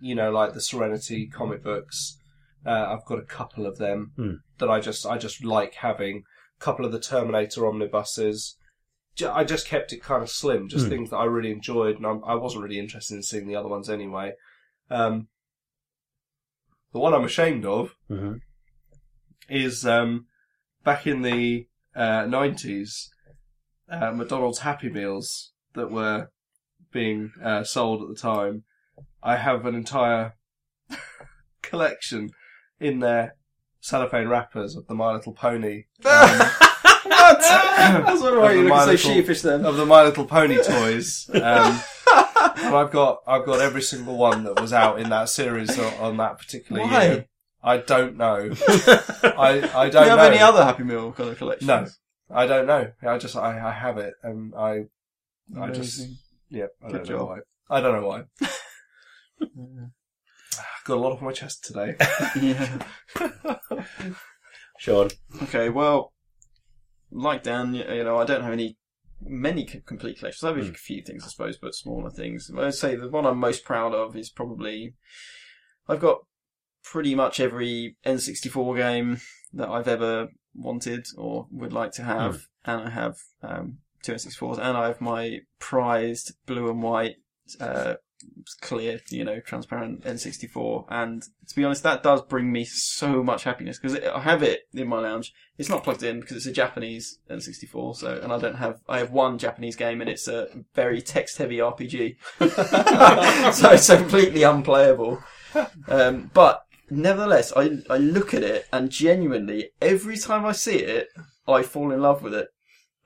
you 0.00 0.14
know, 0.14 0.30
like 0.30 0.54
the 0.54 0.60
Serenity 0.62 1.26
comic 1.26 1.62
books. 1.62 2.16
Uh, 2.64 2.96
I've 2.96 3.04
got 3.04 3.18
a 3.18 3.24
couple 3.24 3.66
of 3.66 3.76
them 3.78 4.12
Hmm. 4.16 4.34
that 4.58 4.70
I 4.70 4.80
just 4.80 5.04
I 5.04 5.18
just 5.18 5.44
like 5.44 5.74
having. 5.74 6.22
A 6.60 6.64
couple 6.64 6.84
of 6.84 6.92
the 6.92 7.00
Terminator 7.00 7.66
omnibuses. 7.66 8.56
I 9.26 9.42
just 9.44 9.66
kept 9.66 9.92
it 9.92 10.02
kind 10.02 10.22
of 10.22 10.30
slim, 10.30 10.68
just 10.68 10.84
Hmm. 10.84 10.90
things 10.90 11.10
that 11.10 11.16
I 11.16 11.24
really 11.24 11.50
enjoyed, 11.50 11.96
and 11.96 12.06
I'm, 12.06 12.22
I 12.24 12.34
wasn't 12.34 12.62
really 12.62 12.78
interested 12.78 13.16
in 13.16 13.22
seeing 13.22 13.48
the 13.48 13.56
other 13.56 13.68
ones 13.68 13.90
anyway. 13.90 14.34
Um, 14.90 15.28
the 16.92 17.00
one 17.00 17.14
I'm 17.14 17.24
ashamed 17.24 17.66
of 17.66 17.94
hmm 18.08 18.34
is 19.48 19.86
um, 19.86 20.26
back 20.84 21.06
in 21.06 21.22
the 21.22 21.66
uh, 21.96 22.24
90s, 22.24 23.08
uh, 23.90 24.12
McDonald's 24.12 24.58
Happy 24.60 24.90
Meals 24.90 25.52
that 25.74 25.90
were 25.90 26.28
being 26.92 27.32
uh, 27.42 27.64
sold 27.64 28.02
at 28.02 28.08
the 28.08 28.14
time. 28.14 28.64
I 29.22 29.36
have 29.36 29.64
an 29.64 29.74
entire 29.74 30.34
collection 31.62 32.30
in 32.78 33.00
their 33.00 33.34
cellophane 33.80 34.28
wrappers 34.28 34.76
of 34.76 34.86
the 34.86 34.94
My 34.94 35.12
Little 35.12 35.32
Pony. 35.32 35.84
Um, 36.04 37.10
what? 37.10 37.40
That's 37.40 38.20
not 38.20 38.34
right. 38.36 38.50
Of 38.56 38.64
You 38.64 38.68
look 38.68 38.84
so 38.84 38.96
sheepish 38.96 39.40
then. 39.42 39.64
of 39.64 39.76
the 39.76 39.86
My 39.86 40.02
Little 40.04 40.24
Pony 40.26 40.56
toys. 40.62 41.28
Um, 41.34 41.40
and 42.12 42.74
I've 42.74 42.90
got 42.90 43.20
I've 43.26 43.44
got 43.46 43.60
every 43.60 43.82
single 43.82 44.16
one 44.16 44.44
that 44.44 44.60
was 44.60 44.72
out 44.72 45.00
in 45.00 45.08
that 45.10 45.28
series 45.28 45.78
on, 45.78 45.92
on 45.94 46.16
that 46.18 46.38
particular 46.38 46.82
Why? 46.82 47.04
year. 47.06 47.26
I 47.62 47.78
don't 47.78 48.16
know. 48.16 48.50
I 48.68 49.68
I 49.74 49.88
don't 49.88 49.92
don't 49.92 50.04
you 50.04 50.10
have 50.10 50.18
know. 50.18 50.24
any 50.24 50.38
other 50.38 50.64
Happy 50.64 50.84
Meal 50.84 51.12
kind 51.12 51.30
of 51.30 51.38
collections? 51.38 51.66
No. 51.68 51.86
I 52.30 52.46
don't 52.46 52.66
know. 52.66 52.90
I 53.02 53.18
just 53.18 53.36
I, 53.36 53.68
I 53.68 53.72
have 53.72 53.98
it 53.98 54.14
and 54.22 54.54
I 54.54 54.84
I 55.58 55.70
just 55.70 56.06
yeah 56.50 56.66
I 56.82 56.88
Good 56.90 57.04
don't 57.04 57.08
know 57.10 57.18
job. 57.18 57.28
why. 57.28 57.38
I 57.70 57.80
don't 57.80 58.00
know 58.00 58.06
why. 58.06 58.24
Got 60.88 60.96
a 60.96 61.00
lot 61.00 61.12
off 61.12 61.20
my 61.20 61.32
chest 61.32 61.64
today. 61.66 61.96
yeah. 62.40 62.78
Sean. 64.78 65.10
Okay, 65.42 65.68
well, 65.68 66.14
like 67.10 67.42
Dan, 67.42 67.74
you 67.74 67.84
know, 68.04 68.16
I 68.16 68.24
don't 68.24 68.42
have 68.42 68.54
any 68.54 68.78
many 69.20 69.66
complete 69.66 70.18
collections. 70.18 70.42
I 70.44 70.56
have 70.56 70.66
Hmm. 70.66 70.72
a 70.72 70.78
few 70.78 71.02
things, 71.02 71.24
I 71.24 71.28
suppose, 71.28 71.58
but 71.58 71.74
smaller 71.74 72.08
things. 72.08 72.50
I'd 72.56 72.72
say 72.72 72.96
the 72.96 73.10
one 73.10 73.26
I'm 73.26 73.36
most 73.36 73.66
proud 73.66 73.92
of 73.92 74.16
is 74.16 74.30
probably 74.30 74.94
I've 75.86 76.00
got 76.00 76.20
pretty 76.82 77.14
much 77.14 77.38
every 77.38 77.96
N64 78.06 78.76
game 78.76 79.20
that 79.52 79.68
I've 79.68 79.88
ever 79.88 80.28
wanted 80.54 81.06
or 81.18 81.48
would 81.50 81.74
like 81.74 81.92
to 81.92 82.02
have, 82.04 82.46
and 82.64 82.80
I 82.80 82.90
have 82.90 83.16
um, 83.42 83.78
two 84.02 84.12
N64s, 84.14 84.58
and 84.58 84.74
I 84.74 84.86
have 84.86 85.02
my 85.02 85.40
prized 85.58 86.32
blue 86.46 86.70
and 86.70 86.82
white, 86.82 87.16
uh, 87.60 87.96
clear, 88.60 89.00
you 89.10 89.24
know, 89.24 89.40
transparent 89.40 90.04
N64. 90.04 90.86
And 90.88 91.22
to 91.22 91.54
be 91.54 91.64
honest, 91.64 91.82
that 91.82 92.02
does 92.02 92.22
bring 92.22 92.52
me 92.52 92.64
so 92.64 93.22
much 93.22 93.44
happiness 93.44 93.78
because 93.78 93.98
I 93.98 94.20
have 94.20 94.42
it 94.42 94.68
in 94.72 94.88
my 94.88 95.00
lounge. 95.00 95.32
It's 95.56 95.68
not 95.68 95.84
plugged 95.84 96.02
in 96.02 96.20
because 96.20 96.36
it's 96.36 96.46
a 96.46 96.52
Japanese 96.52 97.18
N64, 97.30 97.96
so 97.96 98.20
and 98.22 98.32
I 98.32 98.38
don't 98.38 98.56
have. 98.56 98.80
I 98.88 98.98
have 98.98 99.10
one 99.10 99.38
Japanese 99.38 99.76
game, 99.76 100.00
and 100.00 100.08
it's 100.08 100.28
a 100.28 100.48
very 100.74 101.02
text-heavy 101.02 101.58
RPG, 101.58 102.16
so 103.54 103.70
it's 103.70 103.88
completely 103.88 104.44
unplayable. 104.44 105.22
Um, 105.88 106.30
but 106.32 106.64
nevertheless, 106.90 107.52
I 107.56 107.78
I 107.90 107.98
look 107.98 108.34
at 108.34 108.42
it 108.42 108.66
and 108.72 108.90
genuinely 108.90 109.70
every 109.80 110.16
time 110.16 110.46
I 110.46 110.52
see 110.52 110.76
it, 110.76 111.08
I 111.46 111.62
fall 111.62 111.90
in 111.92 112.02
love 112.02 112.22
with 112.22 112.34
it. 112.34 112.48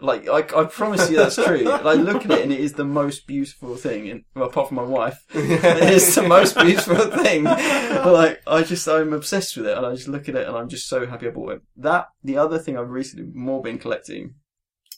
Like 0.02 0.28
I, 0.28 0.38
I 0.38 0.64
promise 0.64 1.08
you 1.08 1.16
that's 1.16 1.36
true. 1.36 1.68
I 1.70 1.94
look 1.94 2.24
at 2.24 2.30
it 2.32 2.42
and 2.42 2.52
it 2.52 2.58
is 2.58 2.72
the 2.72 2.84
most 2.84 3.26
beautiful 3.26 3.76
thing. 3.76 4.10
And 4.10 4.24
well, 4.34 4.48
apart 4.48 4.68
from 4.68 4.76
my 4.76 4.82
wife, 4.82 5.24
it 5.34 5.92
is 5.92 6.14
the 6.14 6.22
most 6.22 6.56
beautiful 6.56 6.96
thing. 7.22 7.44
Like 7.44 8.42
I 8.46 8.62
just 8.62 8.88
I'm 8.88 9.12
obsessed 9.12 9.56
with 9.56 9.66
it, 9.66 9.76
and 9.76 9.86
I 9.86 9.94
just 9.94 10.08
look 10.08 10.28
at 10.28 10.34
it 10.34 10.48
and 10.48 10.56
I'm 10.56 10.68
just 10.68 10.88
so 10.88 11.06
happy 11.06 11.28
I 11.28 11.30
bought 11.30 11.52
it. 11.52 11.62
That 11.76 12.08
the 12.24 12.36
other 12.36 12.58
thing 12.58 12.76
I've 12.76 12.90
recently 12.90 13.30
more 13.32 13.62
been 13.62 13.78
collecting. 13.78 14.34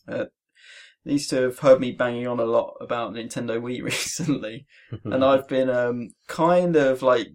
Uh, 0.09 0.27
these 1.05 1.29
two 1.29 1.43
have 1.43 1.59
heard 1.59 1.81
me 1.81 1.93
banging 1.93 2.27
on 2.27 2.41
a 2.41 2.45
lot 2.45 2.77
about 2.81 3.13
Nintendo 3.13 3.61
Wii 3.61 3.83
recently, 3.85 4.67
and 5.05 5.23
I've 5.23 5.47
been 5.49 5.69
um, 5.69 6.13
kind 6.29 6.77
of 6.77 7.03
like 7.03 7.29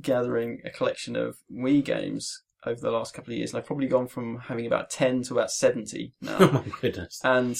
gathering 0.00 0.60
a 0.64 0.70
collection 0.70 1.16
of 1.16 1.38
Wii 1.52 1.84
games 1.84 2.42
over 2.66 2.80
the 2.80 2.90
last 2.90 3.14
couple 3.14 3.32
of 3.32 3.38
years, 3.38 3.52
and 3.52 3.58
I've 3.58 3.66
probably 3.66 3.86
gone 3.88 4.06
from 4.06 4.38
having 4.38 4.66
about 4.66 4.90
ten 4.90 5.22
to 5.24 5.34
about 5.34 5.50
seventy 5.50 6.12
now. 6.20 6.36
oh 6.40 6.52
my 6.52 6.72
goodness. 6.80 7.20
and 7.24 7.56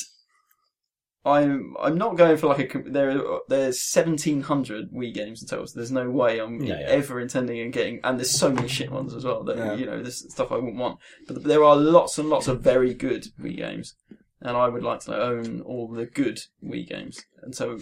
I'm 1.24 1.74
I'm 1.78 1.98
not 1.98 2.16
going 2.16 2.38
for 2.38 2.46
like 2.46 2.74
a 2.74 2.82
there 2.82 3.20
there's 3.48 3.82
seventeen 3.82 4.40
hundred 4.42 4.90
Wii 4.90 5.12
games 5.12 5.42
in 5.42 5.48
total. 5.48 5.66
So 5.66 5.78
there's 5.78 5.92
no 5.92 6.08
way 6.10 6.38
I'm 6.38 6.62
Yeah, 6.62 6.80
yeah. 6.80 6.86
ever 6.86 7.20
intending 7.20 7.60
on 7.62 7.70
getting, 7.70 8.00
and 8.02 8.18
there's 8.18 8.30
so 8.30 8.50
many 8.50 8.68
shit 8.68 8.90
ones 8.90 9.14
as 9.14 9.24
well 9.24 9.44
that 9.44 9.58
Yeah. 9.58 9.74
you 9.74 9.84
know 9.86 10.00
there's 10.02 10.30
stuff 10.32 10.50
I 10.50 10.54
wouldn't 10.54 10.76
want. 10.76 10.98
But 11.28 11.44
there 11.44 11.62
are 11.62 11.76
lots 11.76 12.16
and 12.16 12.30
lots 12.30 12.48
of 12.48 12.62
very 12.62 12.94
good 12.94 13.26
Wii 13.38 13.56
games, 13.58 13.94
and 14.40 14.56
I 14.56 14.68
would 14.68 14.82
like 14.82 15.00
to 15.00 15.20
own 15.20 15.60
all 15.60 15.88
the 15.88 16.06
good 16.06 16.40
Wii 16.64 16.88
games. 16.88 17.22
And 17.42 17.54
so 17.54 17.78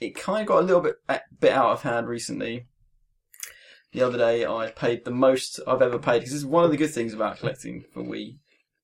it 0.00 0.14
kind 0.14 0.42
of 0.42 0.46
got 0.48 0.58
a 0.62 0.66
little 0.66 0.82
bit 0.82 0.96
a 1.08 1.20
bit 1.40 1.52
out 1.52 1.70
of 1.72 1.82
hand 1.82 2.06
recently. 2.06 2.66
The 3.94 4.02
other 4.02 4.18
day, 4.18 4.44
I 4.44 4.72
paid 4.74 5.04
the 5.04 5.12
most 5.12 5.60
I've 5.68 5.80
ever 5.80 6.00
paid 6.00 6.18
because 6.18 6.32
this 6.32 6.40
is 6.40 6.46
one 6.46 6.64
of 6.64 6.72
the 6.72 6.76
good 6.76 6.92
things 6.92 7.14
about 7.14 7.38
collecting 7.38 7.84
for 7.92 8.02
Wii 8.02 8.38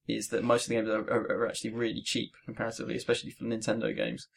is 0.06 0.28
that 0.28 0.44
most 0.44 0.62
of 0.64 0.68
the 0.68 0.74
games 0.76 0.88
are, 0.88 1.00
are, 1.10 1.32
are 1.32 1.48
actually 1.48 1.72
really 1.72 2.00
cheap 2.00 2.30
comparatively, 2.44 2.94
especially 2.94 3.32
for 3.32 3.44
Nintendo 3.44 3.94
games. 3.94 4.28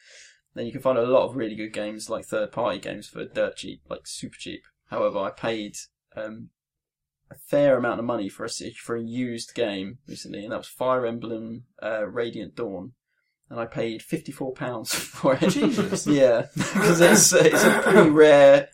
Then 0.52 0.66
you 0.66 0.72
can 0.72 0.80
find 0.80 0.98
a 0.98 1.06
lot 1.06 1.28
of 1.28 1.36
really 1.36 1.54
good 1.54 1.72
games, 1.72 2.10
like 2.10 2.24
third-party 2.24 2.80
games, 2.80 3.06
for 3.06 3.24
dirt 3.24 3.54
cheap, 3.54 3.82
like 3.88 4.08
super 4.08 4.36
cheap. 4.36 4.62
However, 4.86 5.20
I 5.20 5.30
paid 5.30 5.76
um, 6.16 6.50
a 7.30 7.36
fair 7.36 7.76
amount 7.76 8.00
of 8.00 8.04
money 8.04 8.28
for 8.28 8.44
a 8.44 8.48
for 8.48 8.96
a 8.96 9.02
used 9.02 9.54
game 9.54 9.98
recently, 10.08 10.42
and 10.42 10.50
that 10.50 10.58
was 10.58 10.66
Fire 10.66 11.06
Emblem 11.06 11.66
uh, 11.84 12.08
Radiant 12.08 12.56
Dawn, 12.56 12.94
and 13.48 13.60
I 13.60 13.66
paid 13.66 14.02
fifty-four 14.02 14.54
pounds 14.54 14.92
for 14.94 15.38
it. 15.40 15.50
Jesus. 15.50 16.04
yeah, 16.04 16.46
because 16.56 17.00
it's 17.00 17.32
it's 17.32 17.62
a 17.62 17.80
pretty 17.80 18.10
rare 18.24 18.70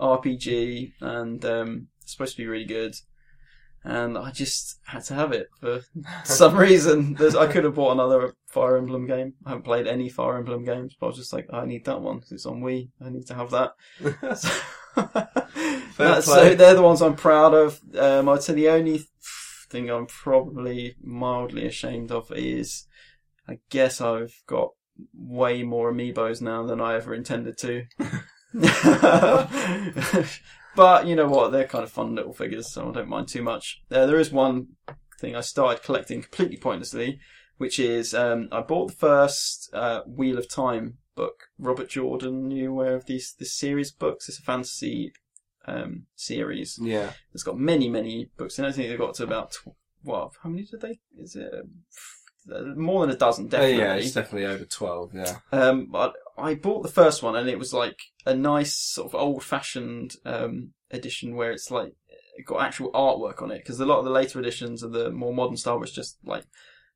RPG, 0.00 0.92
and 1.00 1.44
um, 1.44 1.88
it's 2.02 2.12
supposed 2.12 2.36
to 2.36 2.42
be 2.42 2.46
really 2.46 2.64
good. 2.64 2.96
And 3.82 4.18
I 4.18 4.30
just 4.30 4.78
had 4.84 5.04
to 5.04 5.14
have 5.14 5.32
it 5.32 5.48
for 5.58 5.80
some 6.24 6.56
reason. 6.56 7.14
There's, 7.14 7.34
I 7.34 7.46
could 7.46 7.64
have 7.64 7.74
bought 7.74 7.92
another 7.92 8.34
Fire 8.46 8.76
Emblem 8.76 9.06
game. 9.06 9.34
I 9.46 9.50
haven't 9.50 9.64
played 9.64 9.86
any 9.86 10.08
Fire 10.10 10.36
Emblem 10.36 10.64
games, 10.64 10.94
but 10.98 11.06
I 11.06 11.08
was 11.08 11.16
just 11.16 11.32
like, 11.32 11.46
I 11.52 11.64
need 11.64 11.86
that 11.86 12.00
one 12.00 12.16
because 12.16 12.32
it's 12.32 12.46
on 12.46 12.60
Wii. 12.60 12.90
I 13.04 13.08
need 13.08 13.26
to 13.28 13.34
have 13.34 13.50
that. 13.52 13.72
That's, 15.96 16.26
so 16.26 16.54
they're 16.54 16.74
the 16.74 16.82
ones 16.82 17.00
I'm 17.00 17.16
proud 17.16 17.54
of. 17.54 17.80
Um, 17.96 18.28
I'd 18.28 18.42
say 18.42 18.54
the 18.54 18.68
only 18.68 19.02
thing 19.70 19.90
I'm 19.90 20.06
probably 20.06 20.96
mildly 21.02 21.66
ashamed 21.66 22.10
of 22.10 22.30
is, 22.32 22.86
I 23.48 23.58
guess 23.70 24.00
I've 24.00 24.34
got 24.46 24.70
way 25.14 25.62
more 25.62 25.92
amiibos 25.92 26.42
now 26.42 26.64
than 26.66 26.80
I 26.80 26.96
ever 26.96 27.14
intended 27.14 27.56
to. 27.58 27.84
but 30.76 31.06
you 31.06 31.14
know 31.16 31.28
what? 31.28 31.52
They're 31.52 31.66
kind 31.66 31.84
of 31.84 31.90
fun 31.90 32.14
little 32.14 32.32
figures, 32.32 32.72
so 32.72 32.88
I 32.88 32.92
don't 32.92 33.08
mind 33.08 33.28
too 33.28 33.42
much. 33.42 33.82
Uh, 33.90 34.06
there 34.06 34.18
is 34.18 34.30
one 34.32 34.68
thing 35.20 35.36
I 35.36 35.40
started 35.40 35.82
collecting 35.82 36.22
completely 36.22 36.56
pointlessly, 36.56 37.20
which 37.58 37.78
is 37.78 38.14
um, 38.14 38.48
I 38.50 38.60
bought 38.60 38.88
the 38.88 38.96
first 38.96 39.70
uh, 39.72 40.00
Wheel 40.06 40.38
of 40.38 40.48
Time 40.48 40.98
book. 41.14 41.44
Robert 41.58 41.88
Jordan, 41.90 42.50
you 42.50 42.70
aware 42.70 42.94
of 42.94 43.06
these 43.06 43.34
this 43.38 43.54
series 43.56 43.92
of 43.92 43.98
books? 43.98 44.28
It's 44.28 44.38
a 44.38 44.42
fantasy 44.42 45.12
um, 45.66 46.06
series. 46.16 46.78
Yeah. 46.80 47.12
It's 47.34 47.42
got 47.42 47.58
many, 47.58 47.88
many 47.88 48.30
books, 48.36 48.58
and 48.58 48.66
I 48.66 48.72
think 48.72 48.88
they've 48.88 48.98
got 48.98 49.14
to 49.14 49.24
about 49.24 49.52
tw- 49.52 49.74
what? 50.02 50.32
How 50.42 50.48
many 50.48 50.64
did 50.64 50.80
they? 50.80 50.98
Is 51.18 51.36
it 51.36 51.52
uh, 52.50 52.62
more 52.74 53.06
than 53.06 53.14
a 53.14 53.18
dozen? 53.18 53.46
Oh, 53.46 53.48
Definitely. 53.48 53.78
yeah, 53.78 53.94
it's 53.96 54.12
definitely 54.12 54.46
over 54.46 54.64
12, 54.64 55.14
yeah. 55.14 55.36
Um, 55.52 55.88
but 55.90 56.14
I 56.40 56.54
bought 56.54 56.82
the 56.82 56.88
first 56.90 57.22
one, 57.22 57.36
and 57.36 57.48
it 57.48 57.58
was 57.58 57.72
like 57.72 57.98
a 58.26 58.34
nice 58.34 58.76
sort 58.76 59.08
of 59.12 59.20
old-fashioned 59.20 60.16
um, 60.24 60.72
edition 60.90 61.34
where 61.36 61.52
it's 61.52 61.70
like 61.70 61.92
it 62.36 62.46
got 62.46 62.62
actual 62.62 62.90
artwork 62.92 63.42
on 63.42 63.50
it. 63.50 63.58
Because 63.58 63.80
a 63.80 63.86
lot 63.86 63.98
of 63.98 64.04
the 64.04 64.10
later 64.10 64.38
editions 64.38 64.82
of 64.82 64.92
the 64.92 65.10
more 65.10 65.34
modern 65.34 65.56
style 65.56 65.78
was 65.78 65.92
just 65.92 66.18
like, 66.24 66.44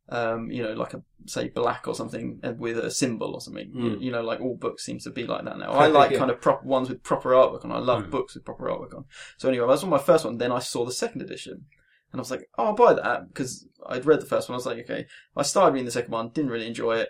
um, 0.09 0.51
you 0.51 0.63
know, 0.63 0.73
like 0.75 0.95
a 0.95 1.03
say 1.27 1.49
black 1.49 1.89
or 1.89 1.95
something 1.95 2.39
and 2.43 2.59
with 2.59 2.79
a 2.79 2.91
symbol 2.91 3.35
or 3.35 3.41
something. 3.41 3.71
You, 3.75 3.91
Mm. 3.93 4.01
you 4.03 4.13
know, 4.13 4.23
like 4.23 4.41
all 4.41 4.57
books 4.57 4.85
seem 4.85 4.99
to 5.01 5.11
be 5.11 5.27
like 5.27 5.45
that 5.45 5.59
now. 5.59 5.73
I 5.85 5.87
like 5.89 6.11
Yeah. 6.13 6.19
kind 6.19 6.31
of 6.31 6.41
proper 6.41 6.67
ones 6.67 6.89
with 6.89 7.03
proper 7.03 7.31
artwork 7.31 7.65
on. 7.65 7.73
I 7.73 7.79
love 7.79 8.05
Mm. 8.05 8.11
books 8.11 8.35
with 8.35 8.45
proper 8.45 8.67
artwork 8.67 8.95
on. 8.95 9.05
So 9.39 9.49
anyway, 9.49 9.65
that 9.67 9.73
was 9.73 9.85
on 9.85 9.91
my 9.91 9.99
first 9.99 10.25
one. 10.25 10.37
Then 10.39 10.53
I 10.53 10.59
saw 10.59 10.85
the 10.85 10.93
second 10.93 11.23
edition. 11.23 11.65
And 12.13 12.21
I 12.21 12.23
was 12.23 12.31
like, 12.31 12.49
oh, 12.59 12.67
I'll 12.67 12.75
buy 12.75 12.95
that 12.95 13.29
because 13.29 13.67
I'd 13.87 14.07
read 14.07 14.21
the 14.21 14.27
first 14.27 14.49
one. 14.49 14.55
I 14.55 14.59
was 14.59 14.67
like, 14.67 14.79
okay. 14.81 15.07
I 15.37 15.43
started 15.43 15.73
reading 15.73 15.87
the 15.87 15.91
second 15.91 16.13
one, 16.13 16.29
didn't 16.29 16.51
really 16.53 16.67
enjoy 16.69 16.99
it 16.99 17.09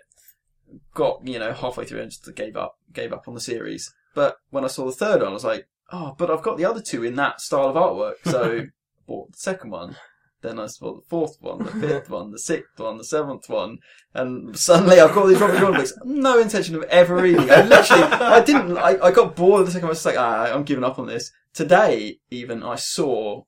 got 0.93 1.25
you 1.27 1.39
know 1.39 1.53
halfway 1.53 1.85
through 1.85 2.01
and 2.01 2.11
just 2.11 2.33
gave 2.35 2.55
up 2.55 2.77
gave 2.93 3.13
up 3.13 3.27
on 3.27 3.33
the 3.33 3.41
series. 3.41 3.93
But 4.13 4.37
when 4.49 4.63
i 4.63 4.67
saw 4.67 4.85
the 4.85 4.91
third 4.91 5.21
one 5.21 5.31
i 5.31 5.33
was 5.33 5.43
like 5.43 5.67
oh 5.91 6.15
but 6.17 6.31
i've 6.31 6.41
got 6.41 6.57
the 6.57 6.65
other 6.65 6.81
two 6.81 7.03
in 7.03 7.15
that 7.15 7.41
style 7.41 7.69
of 7.69 7.75
artwork. 7.75 8.15
So 8.25 8.59
I 8.59 8.65
bought 9.07 9.31
the 9.31 9.37
second 9.37 9.71
one 9.71 9.95
then 10.41 10.59
i 10.59 10.67
saw 10.67 10.93
the 10.93 11.01
fourth 11.01 11.37
one 11.41 11.59
the 11.59 11.71
fifth 11.71 12.09
one 12.09 12.31
the 12.31 12.39
sixth 12.39 12.79
one 12.79 12.97
the 12.97 13.03
seventh 13.03 13.49
one 13.49 13.79
and 14.13 14.57
suddenly 14.57 14.99
i've 14.99 15.13
got 15.13 15.25
these 15.25 15.39
robert 15.39 15.57
jordan 15.57 15.81
books. 15.81 15.93
No 16.03 16.39
intention 16.39 16.75
of 16.75 16.83
ever 16.83 17.15
reading. 17.15 17.49
I 17.49 17.63
literally 17.63 18.03
i 18.03 18.41
didn't 18.41 18.77
I, 18.77 18.97
I 19.01 19.11
got 19.11 19.35
bored 19.35 19.61
of 19.61 19.65
the 19.67 19.71
second 19.71 19.87
one. 19.87 19.89
I 19.89 19.91
was 19.91 19.97
just 19.97 20.05
like 20.05 20.17
ah, 20.17 20.53
i'm 20.53 20.63
giving 20.63 20.83
up 20.83 20.99
on 20.99 21.07
this. 21.07 21.31
Today 21.53 22.19
even 22.29 22.63
i 22.63 22.75
saw 22.75 23.43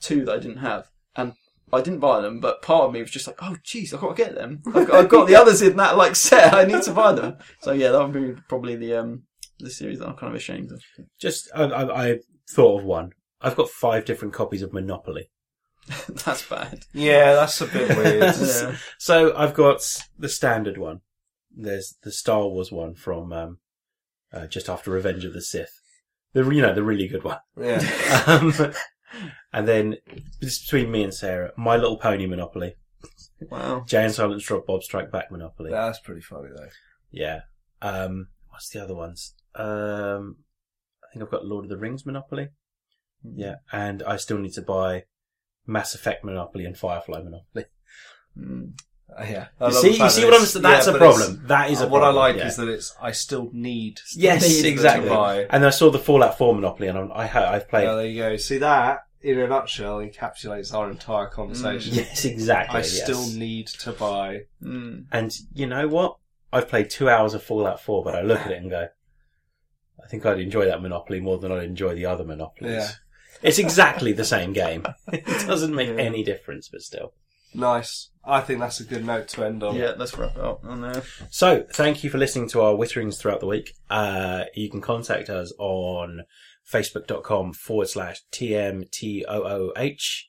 two 0.00 0.24
that 0.26 0.34
i 0.34 0.38
didn't 0.38 0.58
have 0.58 0.90
I 1.74 1.82
didn't 1.82 2.00
buy 2.00 2.20
them, 2.20 2.40
but 2.40 2.62
part 2.62 2.84
of 2.84 2.92
me 2.92 3.00
was 3.00 3.10
just 3.10 3.26
like, 3.26 3.36
"Oh, 3.42 3.56
jeez, 3.64 3.92
I've 3.92 4.00
got 4.00 4.16
to 4.16 4.22
get 4.24 4.34
them. 4.34 4.62
I've 4.68 4.86
got, 4.86 4.90
I've 4.96 5.08
got 5.08 5.26
the 5.26 5.36
others 5.36 5.62
in 5.62 5.76
that 5.76 5.96
like 5.96 6.16
set. 6.16 6.54
I 6.54 6.64
need 6.64 6.82
to 6.82 6.92
buy 6.92 7.12
them." 7.12 7.36
So 7.60 7.72
yeah, 7.72 7.90
that 7.90 8.02
would 8.02 8.12
be 8.12 8.40
probably 8.48 8.76
the 8.76 8.94
um 8.94 9.24
the 9.58 9.70
series 9.70 9.98
that 9.98 10.08
I'm 10.08 10.16
kind 10.16 10.32
of 10.32 10.36
ashamed 10.36 10.72
of. 10.72 10.82
Just, 11.20 11.48
I, 11.54 11.64
I, 11.64 12.06
I 12.10 12.18
thought 12.50 12.80
of 12.80 12.84
one. 12.84 13.12
I've 13.40 13.56
got 13.56 13.68
five 13.68 14.04
different 14.04 14.34
copies 14.34 14.62
of 14.62 14.72
Monopoly. 14.72 15.30
That's 16.08 16.46
bad. 16.48 16.84
Yeah, 16.94 17.34
that's 17.34 17.60
a 17.60 17.66
bit 17.66 17.94
weird. 17.96 18.34
Yeah. 18.40 18.76
So 18.98 19.36
I've 19.36 19.52
got 19.52 19.82
the 20.18 20.30
standard 20.30 20.78
one. 20.78 21.00
There's 21.54 21.96
the 22.02 22.10
Star 22.10 22.48
Wars 22.48 22.72
one 22.72 22.94
from 22.94 23.32
um, 23.32 23.58
uh, 24.32 24.46
just 24.46 24.68
after 24.70 24.90
Revenge 24.90 25.24
of 25.26 25.34
the 25.34 25.42
Sith. 25.42 25.80
The 26.32 26.48
you 26.50 26.62
know 26.62 26.74
the 26.74 26.82
really 26.82 27.06
good 27.06 27.22
one. 27.22 27.38
yeah. 27.60 27.80
Um, 28.26 28.52
and 29.52 29.68
then 29.68 29.96
it's 30.40 30.62
between 30.64 30.90
me 30.90 31.02
and 31.02 31.14
Sarah, 31.14 31.52
My 31.56 31.76
Little 31.76 31.98
Pony 31.98 32.26
Monopoly, 32.26 32.74
Wow. 33.50 33.84
Jay 33.86 34.04
and 34.04 34.12
Silent 34.12 34.42
Drop 34.42 34.66
Bob 34.66 34.82
Strike 34.82 35.10
Back 35.12 35.30
Monopoly. 35.30 35.70
That's 35.70 36.00
pretty 36.00 36.20
funny, 36.22 36.48
though. 36.54 36.68
Yeah. 37.10 37.40
Um, 37.82 38.28
what's 38.48 38.70
the 38.70 38.82
other 38.82 38.94
ones? 38.94 39.34
Um, 39.54 40.36
I 41.02 41.12
think 41.12 41.22
I've 41.24 41.30
got 41.30 41.44
Lord 41.44 41.64
of 41.64 41.68
the 41.70 41.76
Rings 41.76 42.06
Monopoly. 42.06 42.48
Yeah, 43.22 43.56
and 43.72 44.02
I 44.02 44.16
still 44.16 44.38
need 44.38 44.52
to 44.54 44.62
buy 44.62 45.04
Mass 45.66 45.94
Effect 45.94 46.24
Monopoly 46.24 46.64
and 46.66 46.76
Firefly 46.76 47.22
Monopoly. 47.22 47.64
Mm. 48.38 48.72
Uh, 49.16 49.22
yeah. 49.24 49.30
You 49.30 49.46
I 49.60 49.64
love 49.64 49.74
see, 49.74 49.90
you 49.90 49.96
fact 49.98 50.12
see 50.12 50.20
that 50.22 50.26
what 50.26 50.34
I'm 50.34 50.38
it's- 50.38 50.52
saying? 50.52 50.62
That's 50.62 50.86
yeah, 50.86 50.94
a 50.94 50.98
but 50.98 51.02
it's- 51.02 51.18
problem. 51.26 51.46
That 51.46 51.70
is 51.70 51.80
a 51.80 51.84
uh, 51.84 51.88
what 51.88 52.00
problem. 52.00 52.18
I 52.18 52.26
like 52.28 52.36
yeah. 52.36 52.46
is 52.48 52.56
that 52.56 52.68
it's, 52.68 52.96
I 53.00 53.12
still 53.12 53.50
need 53.52 54.00
yes, 54.16 54.42
need 54.48 54.66
exactly. 54.66 55.08
to 55.08 55.14
buy. 55.14 55.46
And 55.50 55.64
I 55.64 55.70
saw 55.70 55.90
the 55.90 55.98
Fallout 55.98 56.36
4 56.38 56.54
Monopoly, 56.54 56.88
and 56.88 56.98
I'm, 56.98 57.12
I 57.12 57.26
ha- 57.26 57.50
I've 57.50 57.68
played. 57.68 57.84
Yeah, 57.84 57.94
there 57.94 58.06
you 58.06 58.22
go. 58.22 58.36
See 58.36 58.58
that, 58.58 59.00
in 59.20 59.38
a 59.38 59.46
nutshell, 59.46 59.98
encapsulates 59.98 60.74
our 60.74 60.90
entire 60.90 61.26
conversation. 61.28 61.94
yes, 61.94 62.24
exactly. 62.24 62.76
I 62.76 62.78
yes. 62.80 63.02
still 63.02 63.26
need 63.38 63.68
to 63.68 63.92
buy. 63.92 64.42
Mm. 64.62 65.06
And 65.12 65.32
you 65.54 65.66
know 65.66 65.86
what? 65.88 66.16
I've 66.52 66.68
played 66.68 66.90
two 66.90 67.08
hours 67.08 67.34
of 67.34 67.42
Fallout 67.42 67.80
4, 67.80 68.04
but 68.04 68.14
I 68.14 68.22
look 68.22 68.40
at 68.40 68.50
it 68.52 68.58
and 68.62 68.70
go, 68.70 68.88
I 70.02 70.06
think 70.08 70.26
I'd 70.26 70.38
enjoy 70.40 70.66
that 70.66 70.82
Monopoly 70.82 71.20
more 71.20 71.38
than 71.38 71.50
I'd 71.52 71.64
enjoy 71.64 71.94
the 71.94 72.06
other 72.06 72.24
Monopolies. 72.24 72.72
Yeah. 72.74 72.90
It's 73.42 73.58
exactly 73.58 74.12
the 74.12 74.24
same 74.24 74.52
game. 74.52 74.84
It 75.12 75.24
doesn't 75.46 75.74
make 75.74 75.88
Yeah. 75.88 75.96
any 76.02 76.22
difference, 76.22 76.68
but 76.68 76.82
still. 76.82 77.12
Nice. 77.54 78.10
I 78.26 78.40
think 78.40 78.60
that's 78.60 78.80
a 78.80 78.84
good 78.84 79.04
note 79.04 79.28
to 79.28 79.44
end 79.44 79.62
on. 79.62 79.76
Yeah, 79.76 79.92
let's 79.96 80.16
wrap 80.16 80.36
it 80.36 80.42
up 80.42 80.64
on 80.64 80.80
there. 80.80 81.02
So, 81.30 81.66
thank 81.72 82.02
you 82.02 82.10
for 82.10 82.18
listening 82.18 82.48
to 82.50 82.62
our 82.62 82.74
witterings 82.74 83.18
throughout 83.18 83.40
the 83.40 83.46
week. 83.46 83.74
Uh, 83.90 84.44
you 84.54 84.70
can 84.70 84.80
contact 84.80 85.28
us 85.28 85.52
on 85.58 86.22
facebook.com 86.70 87.52
forward 87.52 87.88
slash 87.88 88.22
TMTOOH, 88.32 90.22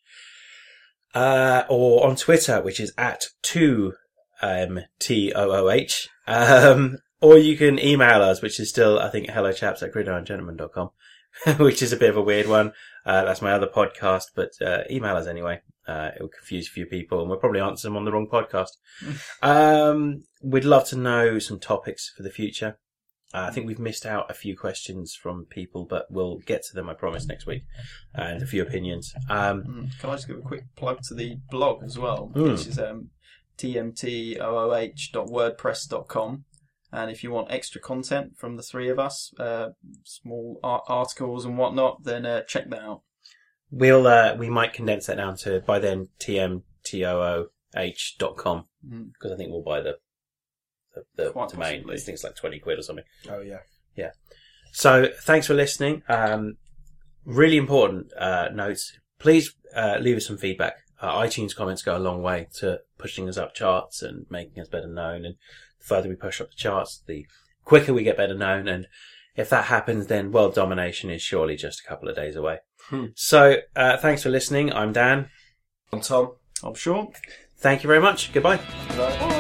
uh, 1.14 1.64
or 1.70 2.06
on 2.06 2.16
Twitter, 2.16 2.62
which 2.62 2.80
is 2.80 2.94
at 2.98 3.26
2MTOOH. 3.44 6.08
Um, 6.28 6.98
or 7.22 7.38
you 7.38 7.58
can 7.58 7.80
email 7.80 8.22
us, 8.22 8.42
which 8.42 8.60
is 8.60 8.70
still, 8.70 9.00
I 9.00 9.10
think, 9.10 9.30
hello 9.30 9.54
chaps 9.54 9.82
at 9.82 9.94
gridirongentleman.com, 9.94 10.90
which 11.58 11.82
is 11.82 11.94
a 11.94 11.98
bit 11.98 12.10
of 12.10 12.18
a 12.18 12.22
weird 12.22 12.48
one. 12.48 12.74
Uh, 13.06 13.24
that's 13.24 13.42
my 13.42 13.54
other 13.54 13.68
podcast, 13.68 14.26
but, 14.36 14.52
uh, 14.62 14.84
email 14.90 15.16
us 15.16 15.28
anyway. 15.28 15.62
Uh, 15.88 16.12
it 16.16 16.22
will 16.22 16.30
confuse 16.30 16.68
a 16.68 16.72
few 16.72 16.86
people 16.86 17.20
and 17.22 17.30
we'll 17.30 17.40
probably 17.40 17.62
answer 17.62 17.88
them 17.88 17.98
on 17.98 18.06
the 18.06 18.12
wrong 18.12 18.28
podcast. 18.32 18.70
Um, 19.42 20.24
we'd 20.42 20.66
love 20.66 20.86
to 20.90 20.98
know 20.98 21.40
some 21.40 21.60
topics 21.60 22.12
for 22.16 22.24
the 22.24 22.30
future. 22.32 22.78
Uh, 23.34 23.48
I 23.50 23.52
think 23.52 23.68
we've 23.68 23.80
missed 23.80 24.06
out 24.06 24.32
a 24.32 24.34
few 24.34 24.56
questions 24.58 25.14
from 25.14 25.46
people, 25.50 25.86
but 25.86 26.06
we'll 26.10 26.38
get 26.46 26.64
to 26.66 26.74
them, 26.74 26.90
I 26.90 26.94
promise, 26.94 27.26
next 27.28 27.46
week. 27.46 27.64
And 28.14 28.42
a 28.42 28.46
few 28.48 28.62
opinions. 28.62 29.14
Um, 29.30 29.64
Mm, 29.64 30.00
Can 30.00 30.10
I 30.10 30.14
just 30.16 30.28
give 30.28 30.38
a 30.38 30.42
quick 30.42 30.64
plug 30.76 31.02
to 31.10 31.14
the 31.14 31.38
blog 31.52 31.84
as 31.84 31.98
well, 32.00 32.32
Mm. 32.34 32.52
which 32.54 32.68
is 32.68 32.80
um, 32.80 33.10
tmtooh.wordpress.com. 33.58 36.44
And 36.92 37.12
if 37.12 37.24
you 37.24 37.32
want 37.32 37.52
extra 37.52 37.82
content 37.82 38.38
from 38.38 38.56
the 38.56 38.64
three 38.64 38.90
of 38.90 38.98
us, 39.00 39.34
uh, 39.40 39.70
small 40.06 40.60
art- 40.64 40.84
articles 40.88 41.44
and 41.46 41.58
whatnot, 41.58 42.04
then 42.06 42.26
uh, 42.26 42.42
check 42.44 42.70
that 42.70 42.82
out. 42.82 43.02
We'll, 43.72 44.08
uh, 44.08 44.36
we 44.36 44.50
might 44.50 44.74
condense 44.74 45.08
that 45.08 45.18
down 45.18 45.38
to, 45.38 45.62
by 45.62 45.80
then, 45.80 46.10
tmtooh.com. 46.20 48.66
Mm. 48.88 49.14
Because 49.14 49.32
I 49.32 49.36
think 49.36 49.52
we'll 49.52 49.64
buy 49.64 49.82
the, 49.82 49.98
the, 50.94 51.04
the 51.16 51.32
Quite 51.32 51.50
domain. 51.50 51.82
possibly. 51.82 51.96
This 51.96 52.06
thing's 52.06 52.24
like 52.24 52.36
20 52.36 52.60
quid 52.60 52.80
or 52.80 52.84
something. 52.84 53.06
Oh 53.30 53.42
yeah. 53.42 53.60
yeah. 53.96 54.12
So 54.72 55.10
thanks 55.24 55.48
for 55.48 55.54
listening. 55.54 56.04
Um, 56.08 56.58
really 57.26 57.58
important 57.58 58.12
uh, 58.18 58.50
notes. 58.54 58.98
Please 59.20 59.56
uh, 59.76 59.98
leave 60.00 60.18
us 60.18 60.28
some 60.28 60.38
feedback. 60.38 60.76
Uh, 61.02 61.20
iTunes 61.20 61.56
comments 61.56 61.82
go 61.82 61.98
a 61.98 62.00
long 62.00 62.22
way 62.22 62.48
to 62.60 62.80
pushing 62.98 63.28
us 63.28 63.38
up 63.38 63.54
charts 63.54 64.02
and 64.02 64.26
making 64.30 64.62
us 64.62 64.68
better 64.68 64.88
known. 64.88 65.26
And 65.26 65.36
the 65.80 65.86
further 65.86 66.10
we 66.10 66.16
push 66.16 66.40
up 66.40 66.50
the 66.50 66.56
charts, 66.56 67.04
the 67.06 67.26
quicker 67.64 67.94
we 67.94 68.04
get 68.04 68.18
better 68.18 68.36
known. 68.36 68.68
And 68.68 68.88
if 69.36 69.50
that 69.50 69.66
happens, 69.66 70.08
then 70.08 70.32
world 70.32 70.56
domination 70.56 71.10
is 71.10 71.22
surely 71.22 71.56
just 71.56 71.82
a 71.82 71.88
couple 71.88 72.08
of 72.08 72.16
days 72.16 72.36
away. 72.36 72.60
Hmm. 72.90 73.06
So 73.16 73.58
uh, 73.76 73.98
thanks 73.98 74.24
for 74.24 74.30
listening. 74.30 74.72
I'm 74.72 74.94
Dan. 74.94 75.30
I'm 75.92 76.02
Tom. 76.02 76.34
I'm 76.64 76.76
Sean. 76.76 77.14
Thank 77.58 77.84
you 77.84 77.88
very 77.88 78.02
much. 78.02 78.32
Goodbye. 78.32 78.60
Good 78.90 78.98
night. 78.98 79.35